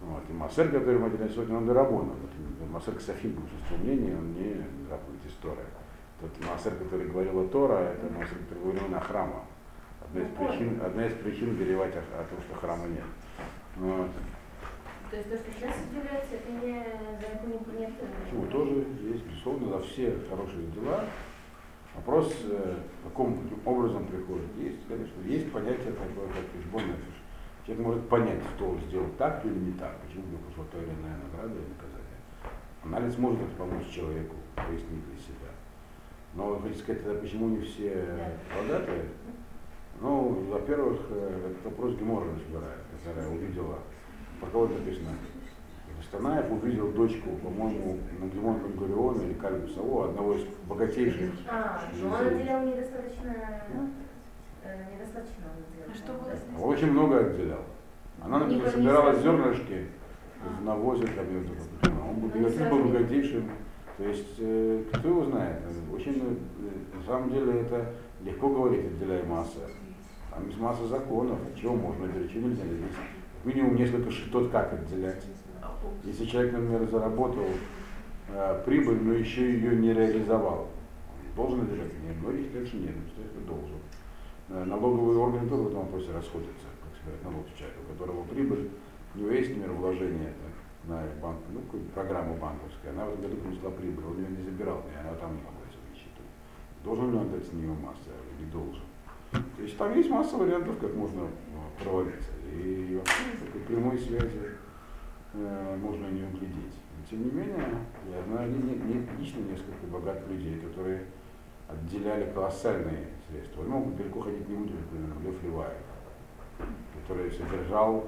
Вот. 0.00 0.22
И 0.28 0.32
массер, 0.32 0.70
который 0.70 0.98
мы 0.98 1.06
отделяем 1.06 1.30
сегодня, 1.30 1.56
он 1.56 1.66
дарабона. 1.66 2.12
Массер 2.70 2.94
Ксафим, 2.94 3.34
по 3.34 3.40
большинству 3.42 3.76
мнений, 3.78 4.14
он 4.14 4.32
не 4.32 4.56
заповедь 4.88 5.26
история. 5.26 5.66
Тот 6.20 6.30
массер, 6.48 6.74
который 6.74 7.08
говорил 7.08 7.40
о 7.40 7.48
Тора, 7.48 7.78
это 7.78 8.12
массер, 8.12 8.36
который 8.48 8.62
говорил 8.62 8.88
на 8.88 9.00
храма. 9.00 9.44
Одна 10.00 10.22
из 10.22 10.28
причин, 10.28 10.80
одна 10.82 11.06
из 11.06 11.14
причин 11.14 11.56
горевать 11.56 11.94
о, 11.96 12.00
о 12.20 12.24
том, 12.24 12.38
что 12.46 12.54
храма 12.56 12.86
нет. 12.88 13.04
Вот. 13.76 14.10
То 15.10 15.16
есть 15.16 15.30
то, 15.30 15.36
что 15.36 15.52
сейчас 15.52 15.74
отделяется, 15.76 16.36
это 16.36 16.50
не 16.52 16.84
законник 17.20 17.66
нет. 17.78 17.90
Почему? 18.24 18.46
Тоже 18.46 18.86
есть, 19.02 19.24
безусловно, 19.26 19.68
за 19.68 19.82
все 19.82 20.14
хорошие 20.30 20.66
дела. 20.68 21.04
Вопрос, 21.94 22.34
э, 22.44 22.76
каким 23.04 23.50
образом 23.66 24.06
приходит, 24.06 24.48
есть, 24.56 24.78
конечно, 24.88 25.20
есть 25.26 25.52
понятие 25.52 25.92
такое, 25.92 26.26
как 26.28 26.44
фиш. 26.52 26.64
Человек 27.66 27.86
может 27.86 28.08
понять, 28.08 28.40
что 28.56 28.70
он 28.70 28.80
сделал 28.80 29.08
так 29.18 29.44
или 29.44 29.54
не 29.54 29.72
так, 29.72 29.96
почему 30.00 30.24
ему 30.26 30.38
пришла 30.38 30.64
та 30.72 30.78
или 30.78 30.86
иная 30.86 31.16
награда 31.18 31.54
или 31.54 31.68
наказание. 31.68 32.02
Анализ 32.82 33.18
может 33.18 33.48
помочь 33.56 33.88
человеку 33.88 34.36
пояснить 34.56 35.06
для 35.06 35.18
себя. 35.18 35.52
Но, 36.34 36.58
хотите 36.58 36.82
сказать, 36.82 37.04
тогда 37.04 37.20
почему 37.20 37.48
не 37.50 37.60
все 37.60 38.06
богатые? 38.56 39.04
Ну, 40.00 40.46
во-первых, 40.50 41.00
э, 41.10 41.50
этот 41.52 41.64
вопрос 41.64 41.94
Гемора 41.94 42.26
разбирает, 42.34 42.80
которая 43.04 43.28
увидела, 43.30 43.78
про 44.40 44.50
кого 44.50 44.66
написано, 44.66 45.10
Станаев 46.12 46.52
увидел 46.52 46.88
дочку, 46.92 47.30
по-моему, 47.42 47.96
Нагимон 48.20 48.58
Бенгуриона 48.58 49.22
или 49.22 49.32
Кальбу 49.32 49.66
Саво, 49.68 50.10
одного 50.10 50.34
из 50.34 50.44
богатейших. 50.68 51.30
А, 51.50 51.80
но 52.02 52.08
он 52.08 52.26
отделял 52.26 52.66
недостаточно, 52.66 53.34
э, 54.62 54.84
недостаточно 54.94 55.44
он 55.48 55.64
отделял. 55.64 56.28
А 56.28 56.60
что? 56.60 56.66
Очень 56.66 56.90
много 56.90 57.18
отделял. 57.18 57.60
Она, 58.22 58.40
например, 58.40 58.68
собирала 58.68 59.14
зернышки 59.14 59.86
в 60.60 60.64
навозе, 60.66 61.06
там, 61.06 61.24
он 62.10 62.16
был, 62.16 62.28
Ну, 62.28 62.46
он 62.46 62.68
был 62.70 62.78
не- 62.84 62.92
богатейшим. 62.92 63.48
То 63.96 64.04
есть, 64.04 64.34
э, 64.38 64.84
кто 64.92 65.08
его 65.08 65.24
знает, 65.24 65.60
очень, 65.94 66.12
э, 66.20 66.96
на 66.98 67.02
самом 67.04 67.30
деле, 67.30 67.62
это 67.62 67.86
легко 68.22 68.50
говорить, 68.50 68.84
отделяй 68.84 69.22
масса. 69.22 69.60
Там 70.30 70.46
есть 70.46 70.60
масса 70.60 70.86
законов, 70.88 71.38
чего 71.58 71.74
можно 71.74 72.04
отделять, 72.04 72.30
чего 72.30 72.48
нельзя 72.48 72.64
отделять. 72.64 72.92
Минимум 73.44 73.76
несколько 73.76 74.10
шитот, 74.10 74.50
как 74.50 74.74
отделять. 74.74 75.24
Если 76.04 76.24
человек, 76.26 76.52
например, 76.52 76.88
заработал 76.90 77.46
э, 78.28 78.62
прибыль, 78.64 79.02
но 79.02 79.12
еще 79.12 79.52
ее 79.52 79.76
не 79.76 79.92
реализовал, 79.92 80.68
он 81.08 81.36
должен 81.36 81.62
отделять? 81.62 81.92
Нет, 82.02 82.16
многие 82.20 82.44
считают, 82.44 82.68
что 82.68 82.76
нет, 82.78 82.94
что 83.14 83.22
это 83.22 83.46
должен. 83.46 83.78
Э, 84.48 84.64
налоговые 84.64 85.18
органы 85.18 85.48
тоже 85.48 85.62
в 85.62 85.68
этом 85.68 85.80
вопросе 85.80 86.12
расходятся, 86.12 86.66
как 86.82 87.00
сказать, 87.00 87.22
налог 87.24 87.46
с 87.48 87.58
человека, 87.58 87.80
у 87.86 87.92
которого 87.92 88.24
прибыль, 88.24 88.70
у 89.14 89.18
него 89.18 89.30
есть, 89.30 89.50
например, 89.50 89.72
вложение 89.72 90.32
на 90.84 91.02
банк, 91.20 91.38
ну, 91.52 91.60
программу 91.94 92.34
банковскую, 92.34 92.92
она 92.92 93.06
в 93.06 93.10
этом 93.10 93.22
году 93.22 93.36
принесла 93.36 93.70
прибыль, 93.70 94.04
он 94.04 94.18
ее 94.18 94.28
не 94.28 94.42
забирал, 94.42 94.82
и 94.92 94.98
она 94.98 95.14
там 95.16 95.34
не 95.34 95.40
в 95.40 95.96
счету. 95.96 96.22
Должен 96.84 97.12
ли 97.12 97.18
он 97.18 97.30
дать 97.30 97.46
с 97.46 97.52
нее 97.52 97.72
масса 97.72 98.10
или 98.38 98.48
должен? 98.50 98.82
То 99.30 99.62
есть 99.62 99.78
там 99.78 99.94
есть 99.96 100.10
масса 100.10 100.36
вариантов, 100.36 100.78
как 100.78 100.94
можно 100.94 101.22
ну, 101.22 101.84
провалиться. 101.84 102.32
И 102.52 102.96
вообще 102.98 103.44
такой 103.44 103.60
прямой 103.62 103.98
связи 103.98 104.40
э, 104.42 104.56
можно 105.34 106.06
не 106.08 106.22
углядеть. 106.22 106.76
Но, 106.96 107.06
тем 107.08 107.24
не 107.24 107.30
менее, 107.30 107.78
я 108.10 108.22
знаю 108.24 108.50
не, 108.50 108.74
не- 108.74 109.06
лично 109.18 109.40
несколько 109.40 109.86
богатых 109.86 110.28
людей, 110.28 110.60
которые 110.60 111.04
отделяли 111.68 112.30
колоссальные 112.32 113.08
средства. 113.28 113.62
Ну, 113.62 113.92
далеко 113.96 114.20
ходить 114.20 114.48
не 114.48 114.56
буду, 114.56 114.74
например, 114.74 115.10
Лев 115.24 115.42
Леваев, 115.42 115.78
который 117.00 117.30
содержал 117.30 118.06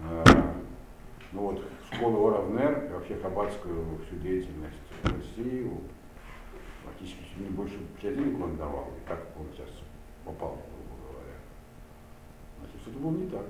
э, 0.00 0.24
ну 1.32 1.40
вот, 1.40 1.62
школу 1.92 2.28
Оравнер 2.28 2.86
и 2.86 2.92
вообще 2.92 3.16
хаббатскую 3.16 3.98
всю 4.06 4.16
деятельность 4.20 4.76
в 5.02 5.12
России, 5.12 5.70
практически 6.84 7.24
не 7.38 7.48
больше 7.48 7.76
часть 8.00 8.16
денег 8.16 8.42
он 8.42 8.56
давал, 8.56 8.88
и 8.96 9.08
как 9.08 9.20
он 9.38 9.46
сейчас 9.52 9.68
попал, 10.24 10.58
грубо 10.70 11.12
говоря. 11.12 11.36
Значит, 12.60 12.80
что-то 12.82 12.98
было 12.98 13.16
не 13.16 13.28
так. 13.28 13.46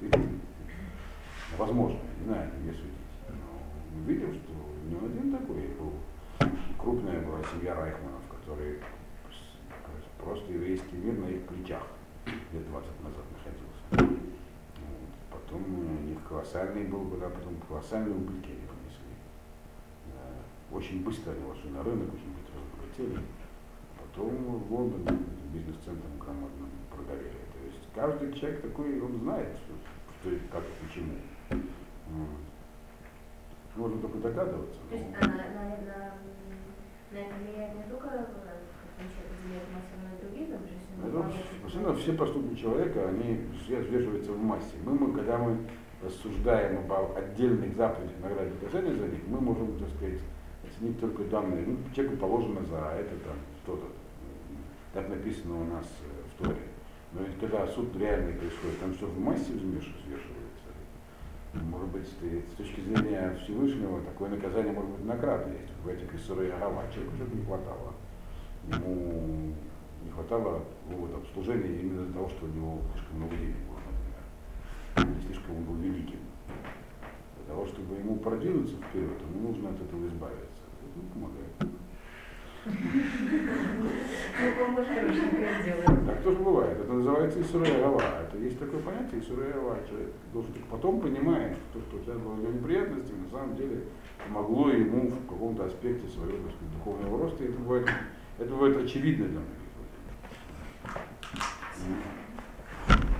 И, 0.00 0.10
возможно, 1.56 1.98
не 2.20 2.24
знаю, 2.26 2.50
не 2.62 2.70
судить. 2.72 2.92
Но 3.28 3.34
мы 3.94 4.12
видим, 4.12 4.34
что 4.34 4.52
не 4.86 4.96
один 4.96 5.36
такой 5.36 5.68
был. 5.78 5.92
Крупная 6.78 7.20
была 7.20 7.40
семья 7.42 7.74
Райхманов, 7.74 8.22
которые 8.30 8.80
просто 10.18 10.52
еврейский 10.52 10.96
мир 10.96 11.18
на 11.18 11.26
их 11.26 11.42
плечах 11.46 11.82
лет 12.52 12.68
20 12.68 12.90
назад 13.02 13.24
находился. 13.32 14.18
Вот. 14.80 15.08
Потом 15.30 15.62
у 15.64 16.06
них 16.06 16.18
колоссальный 16.28 16.84
был, 16.84 17.08
когда 17.10 17.28
потом 17.30 17.56
колоссальные 17.66 18.14
убытки 18.14 18.50
они 18.50 18.66
понесли. 18.66 19.14
Да. 20.06 20.76
Очень 20.76 21.02
быстро 21.02 21.32
они 21.32 21.44
вошли 21.44 21.70
на 21.70 21.82
рынок, 21.82 22.08
очень 22.14 22.32
быстро 22.34 22.60
разбогатели. 22.60 23.24
Потом 23.98 24.58
в 24.58 24.72
Лондон 24.72 25.18
бизнес-центром 25.52 26.18
громадным 26.18 26.70
прогорели. 26.94 27.47
Каждый 27.98 28.32
человек 28.32 28.62
такой, 28.62 29.00
он 29.00 29.12
знает, 29.18 29.48
что, 29.56 29.74
что 30.20 30.30
и 30.30 30.38
как 30.52 30.62
и 30.62 30.86
почему. 30.86 31.14
Вот. 31.50 32.28
Можно 33.74 34.00
только 34.02 34.18
догадываться. 34.18 34.78
То 34.88 34.94
есть 34.94 35.06
а 35.20 35.26
на, 35.26 35.34
на, 35.34 35.42
на, 35.42 36.14
на 37.10 37.18
это 37.18 37.34
влияет 37.42 37.74
не 37.74 37.82
только 37.90 38.08
как 38.08 38.20
он 38.20 39.04
человек 39.10 39.34
отделяет 39.34 39.64
массу, 39.74 39.98
но 39.98 40.14
и 40.14 40.22
другие 40.22 40.46
там 40.46 40.60
жизнь. 40.62 40.86
Это, 41.04 41.64
Абсолютно 41.64 41.94
все 41.96 42.12
поступки 42.12 42.54
человека, 42.54 43.08
они 43.08 43.40
взвешиваются 43.66 44.30
в 44.30 44.42
массе. 44.44 44.76
Мы, 44.84 44.92
мы, 44.92 45.12
когда 45.14 45.38
мы 45.38 45.58
рассуждаем 46.00 46.78
об 46.78 47.16
отдельных 47.16 47.74
заповедях 47.74 48.16
награды 48.22 48.50
и 48.50 48.64
наказания 48.64 48.94
за 48.94 49.08
них, 49.08 49.26
мы 49.26 49.40
можем, 49.40 49.76
так 49.76 49.88
сказать, 49.96 50.20
оценить 50.62 51.00
только 51.00 51.24
данные. 51.24 51.64
Ну, 51.66 51.78
человеку 51.96 52.16
положено 52.18 52.64
за 52.64 52.76
это 52.76 53.16
там 53.26 53.36
что-то. 53.64 53.86
Так 54.92 55.08
написано 55.08 55.62
у 55.62 55.64
нас 55.64 55.86
э, 56.04 56.44
в 56.44 56.44
Торе. 56.44 56.77
Но 57.12 57.22
ведь 57.22 57.38
когда 57.40 57.66
суд 57.66 57.96
реальный 57.96 58.34
происходит, 58.34 58.80
там 58.80 58.92
что 58.94 59.06
в 59.06 59.18
массе 59.18 59.52
взвеш- 59.52 59.94
взвешивается. 60.02 60.48
Может 61.54 61.88
быть, 61.88 62.06
с 62.06 62.56
точки 62.56 62.80
зрения 62.80 63.34
Всевышнего, 63.42 64.02
такое 64.02 64.28
наказание 64.28 64.72
может 64.72 64.90
быть 64.90 65.04
награда 65.06 65.50
есть. 65.50 65.72
В 65.82 65.88
этих 65.88 66.14
Исуре 66.14 66.52
Агава 66.52 66.84
человеку 66.92 67.16
что-то 67.16 67.34
не 67.34 67.44
хватало. 67.44 67.94
Ему 68.68 69.54
не 70.04 70.10
хватало 70.10 70.62
вот, 70.90 71.14
обслужения 71.14 71.80
именно 71.80 72.02
из-за 72.02 72.12
того, 72.12 72.28
что 72.28 72.44
у 72.44 72.48
него 72.48 72.78
слишком 72.92 73.16
много 73.16 73.36
денег 73.36 73.56
было, 73.66 73.80
например. 73.88 75.16
Или 75.16 75.26
слишком 75.26 75.56
он 75.56 75.64
был 75.64 75.74
великим. 75.76 76.20
Для 77.36 77.54
того, 77.54 77.66
чтобы 77.66 77.94
ему 77.96 78.16
продвинуться 78.16 78.76
вперед, 78.76 79.18
ему 79.22 79.48
нужно 79.48 79.70
от 79.70 79.80
этого 79.80 80.06
избавиться. 80.06 80.62
Это 80.82 81.14
помогает. 81.14 81.54
Ну, 81.60 81.68
поможешь, 81.68 81.68
хорошенькое 81.68 81.70
дело. 81.70 81.78
Так 86.06 86.22
тоже 86.22 86.38
бывает. 86.38 86.78
Это 86.78 86.92
называется 86.92 87.40
Исурая 87.40 87.80
Гава. 87.80 88.02
Это 88.22 88.38
есть 88.38 88.58
такое 88.58 88.80
понятие 88.80 89.20
Исурая 89.20 89.52
Гава. 89.52 89.78
Человек 89.88 90.12
должен 90.32 90.52
только 90.52 90.68
потом 90.68 91.00
понимает, 91.00 91.56
что 91.70 91.80
то, 91.80 91.86
что 91.86 91.96
у 91.96 92.00
тебя 92.00 92.14
было 92.14 92.36
неприятности, 92.36 93.12
на 93.12 93.28
самом 93.30 93.56
деле 93.56 93.84
помогло 94.26 94.70
ему 94.70 95.08
в 95.08 95.26
каком-то 95.28 95.64
аспекте 95.64 96.08
своего 96.08 96.36
так 96.38 96.52
сказать, 96.54 96.72
духовного 96.74 97.18
роста. 97.22 97.44
И 97.44 97.48
это 97.48 97.58
бывает, 97.58 97.88
это 98.38 98.50
бывает 98.50 98.76
очевидно 98.76 99.26
для 99.26 99.40
многих 99.40 99.58
людей. 101.86 102.27